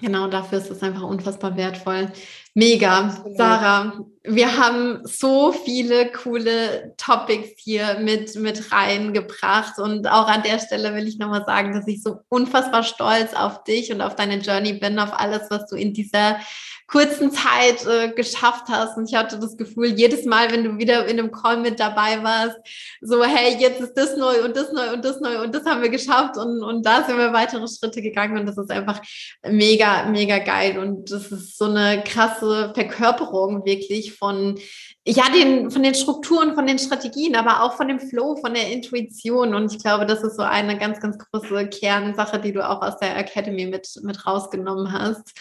Genau, 0.00 0.28
dafür 0.28 0.58
ist 0.58 0.70
es 0.70 0.80
einfach 0.84 1.02
unfassbar 1.02 1.56
wertvoll. 1.56 2.12
Mega, 2.58 3.24
Sarah. 3.36 4.04
Wir 4.24 4.58
haben 4.58 4.98
so 5.04 5.52
viele 5.52 6.10
coole 6.10 6.92
Topics 6.96 7.50
hier 7.56 8.00
mit, 8.00 8.34
mit 8.34 8.72
reingebracht. 8.72 9.78
Und 9.78 10.08
auch 10.08 10.26
an 10.26 10.42
der 10.42 10.58
Stelle 10.58 10.92
will 10.92 11.06
ich 11.06 11.18
nochmal 11.18 11.44
sagen, 11.46 11.72
dass 11.72 11.86
ich 11.86 12.02
so 12.02 12.18
unfassbar 12.28 12.82
stolz 12.82 13.32
auf 13.32 13.62
dich 13.62 13.92
und 13.92 14.00
auf 14.00 14.16
deine 14.16 14.38
Journey 14.38 14.72
bin, 14.72 14.98
auf 14.98 15.12
alles, 15.12 15.42
was 15.50 15.68
du 15.68 15.76
in 15.76 15.94
dieser 15.94 16.40
kurzen 16.88 17.30
Zeit 17.30 17.86
äh, 17.86 18.08
geschafft 18.08 18.64
hast. 18.68 18.96
Und 18.96 19.08
ich 19.08 19.14
hatte 19.14 19.38
das 19.38 19.56
Gefühl, 19.56 19.92
jedes 19.94 20.24
Mal, 20.24 20.50
wenn 20.50 20.64
du 20.64 20.78
wieder 20.78 21.06
in 21.06 21.18
einem 21.18 21.30
Call 21.30 21.58
mit 21.58 21.78
dabei 21.78 22.22
warst, 22.22 22.56
so, 23.02 23.22
hey, 23.22 23.56
jetzt 23.60 23.80
ist 23.80 23.94
das 23.94 24.16
neu 24.16 24.42
und 24.44 24.56
das 24.56 24.72
neu 24.72 24.94
und 24.94 25.04
das 25.04 25.20
neu 25.20 25.42
und 25.42 25.54
das 25.54 25.66
haben 25.66 25.82
wir 25.82 25.90
geschafft 25.90 26.38
und, 26.38 26.62
und 26.62 26.84
da 26.84 27.04
sind 27.04 27.18
wir 27.18 27.32
weitere 27.34 27.68
Schritte 27.68 28.00
gegangen 28.00 28.38
und 28.38 28.46
das 28.46 28.56
ist 28.56 28.70
einfach 28.70 29.00
mega, 29.46 30.06
mega 30.06 30.38
geil. 30.38 30.78
Und 30.78 31.12
das 31.12 31.30
ist 31.30 31.58
so 31.58 31.66
eine 31.66 32.02
krasse 32.02 32.72
Verkörperung 32.74 33.66
wirklich 33.66 34.14
von 34.14 34.58
ja, 35.06 35.24
den, 35.34 35.70
von 35.70 35.82
den 35.82 35.94
Strukturen, 35.94 36.54
von 36.54 36.66
den 36.66 36.78
Strategien, 36.78 37.36
aber 37.36 37.62
auch 37.62 37.76
von 37.76 37.88
dem 37.88 38.00
Flow, 38.00 38.36
von 38.36 38.54
der 38.54 38.70
Intuition. 38.70 39.54
Und 39.54 39.72
ich 39.72 39.82
glaube, 39.82 40.06
das 40.06 40.22
ist 40.22 40.36
so 40.36 40.42
eine 40.42 40.78
ganz, 40.78 41.00
ganz 41.00 41.18
große 41.18 41.68
Kernsache, 41.68 42.38
die 42.38 42.52
du 42.52 42.66
auch 42.66 42.82
aus 42.82 42.98
der 42.98 43.16
Academy 43.16 43.66
mit, 43.66 43.88
mit 44.02 44.26
rausgenommen 44.26 44.92
hast 44.92 45.34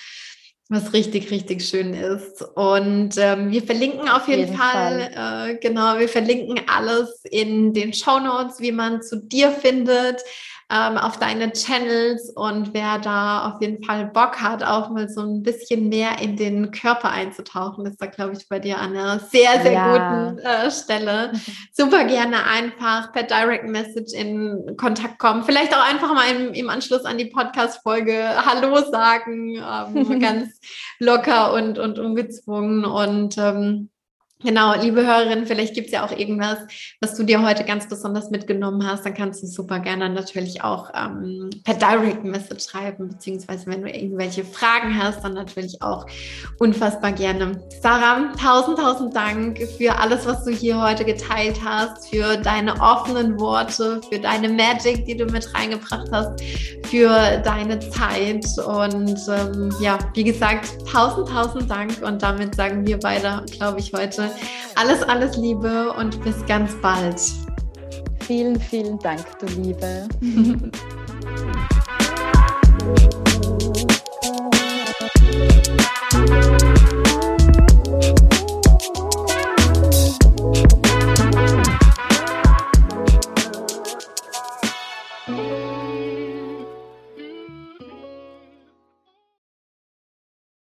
was 0.70 0.93
richtig, 0.93 1.32
richtig 1.32 1.68
schön 1.68 1.93
ist. 1.93 2.41
Und 2.55 3.11
ähm, 3.18 3.51
wir 3.51 3.63
verlinken 3.63 4.09
auf 4.09 4.28
jeden, 4.28 4.45
jeden 4.45 4.57
Fall, 4.57 5.11
Fall. 5.13 5.51
Äh, 5.51 5.57
genau, 5.59 5.97
wir 5.97 6.09
verlinken 6.09 6.61
alles 6.68 7.24
in 7.24 7.74
den 7.74 7.93
Show 7.93 8.20
Notes, 8.20 8.59
wie 8.59 8.72
man 8.74 9.01
zu 9.01 9.18
dir 9.18 9.51
findet, 9.51 10.22
ähm, 10.70 10.97
auf 10.97 11.18
deine 11.18 11.53
Channels 11.53 12.30
und 12.36 12.74
wer 12.74 12.99
da 12.99 13.49
auf 13.49 13.61
jeden 13.61 13.82
Fall 13.86 14.07
Bock 14.07 14.41
hat, 14.41 14.63
auch 14.63 14.89
mal 14.89 15.07
so 15.07 15.22
ein 15.22 15.41
bisschen 15.41 15.88
mehr 15.88 16.20
in 16.22 16.36
den 16.36 16.72
Körper 16.72 17.09
einzutauchen, 17.09 17.86
ist 17.86 18.01
da, 18.01 18.07
glaube 18.07 18.34
ich, 18.34 18.49
bei 18.49 18.59
dir 18.59 18.78
an 18.78 18.91
einer 18.91 19.20
sehr, 19.20 19.61
sehr 19.61 19.72
ja. 19.72 20.28
guten 20.28 20.39
äh, 20.39 20.70
Stelle. 20.70 21.32
Super 21.72 22.03
gerne 22.03 22.45
einfach 22.45 23.13
per 23.13 23.24
Direct 23.24 23.63
Message 23.63 24.11
in 24.13 24.76
Kontakt 24.76 25.20
kommen. 25.20 25.43
Vielleicht 25.43 25.74
auch 25.74 25.89
einfach 25.89 26.13
mal 26.13 26.30
im, 26.36 26.53
im 26.53 26.70
Anschluss 26.70 27.05
an 27.05 27.18
die 27.18 27.28
Podcast-Folge 27.28 28.45
Hallo 28.45 28.91
sagen, 28.91 29.55
ähm, 29.55 30.20
ganz 30.20 30.59
locker 30.99 31.53
und, 31.53 31.80
und 31.80 31.97
ungezwungen 31.97 32.84
und 32.84 33.38
ähm, 33.38 33.89
Genau, 34.43 34.79
liebe 34.79 35.03
Hörerinnen, 35.03 35.47
vielleicht 35.47 35.73
gibt 35.73 35.88
es 35.88 35.93
ja 35.93 36.05
auch 36.05 36.11
irgendwas, 36.11 36.59
was 37.01 37.15
du 37.15 37.23
dir 37.23 37.41
heute 37.41 37.63
ganz 37.63 37.89
besonders 37.89 38.29
mitgenommen 38.29 38.85
hast. 38.85 39.03
Dann 39.03 39.15
kannst 39.15 39.41
du 39.41 39.47
super 39.47 39.79
gerne 39.79 40.11
natürlich 40.11 40.63
auch 40.63 40.91
ähm, 40.93 41.49
per 41.63 41.73
Direct 41.73 42.23
Message 42.23 42.69
schreiben, 42.69 43.09
beziehungsweise 43.09 43.65
wenn 43.65 43.81
du 43.81 43.89
irgendwelche 43.89 44.45
Fragen 44.45 44.95
hast, 44.95 45.23
dann 45.23 45.33
natürlich 45.33 45.81
auch 45.81 46.05
unfassbar 46.59 47.13
gerne. 47.13 47.59
Sarah, 47.81 48.31
tausend, 48.39 48.77
tausend 48.77 49.15
Dank 49.15 49.57
für 49.75 49.97
alles, 49.97 50.27
was 50.27 50.45
du 50.45 50.51
hier 50.51 50.79
heute 50.79 51.03
geteilt 51.03 51.59
hast, 51.65 52.07
für 52.07 52.38
deine 52.38 52.79
offenen 52.79 53.39
Worte, 53.39 54.01
für 54.07 54.19
deine 54.19 54.49
Magic, 54.49 55.03
die 55.07 55.17
du 55.17 55.25
mit 55.25 55.51
reingebracht 55.55 56.09
hast, 56.11 56.43
für 56.85 57.41
deine 57.43 57.79
Zeit. 57.89 58.45
Und 58.67 59.19
ähm, 59.29 59.73
ja, 59.81 59.97
wie 60.13 60.23
gesagt, 60.23 60.88
tausend, 60.88 61.27
tausend 61.27 61.71
Dank. 61.71 62.03
Und 62.03 62.21
damit 62.21 62.53
sagen 62.53 62.85
wir 62.85 62.99
beide, 62.99 63.43
glaube 63.51 63.79
ich, 63.79 63.93
heute 63.93 64.26
alles, 64.75 65.01
alles 65.03 65.38
Liebe 65.38 65.93
und 65.93 66.23
bis 66.23 66.45
ganz 66.45 66.73
bald. 66.82 67.21
Vielen, 68.21 68.59
vielen 68.59 68.99
Dank, 68.99 69.25
du 69.39 69.45
Liebe. 69.47 70.07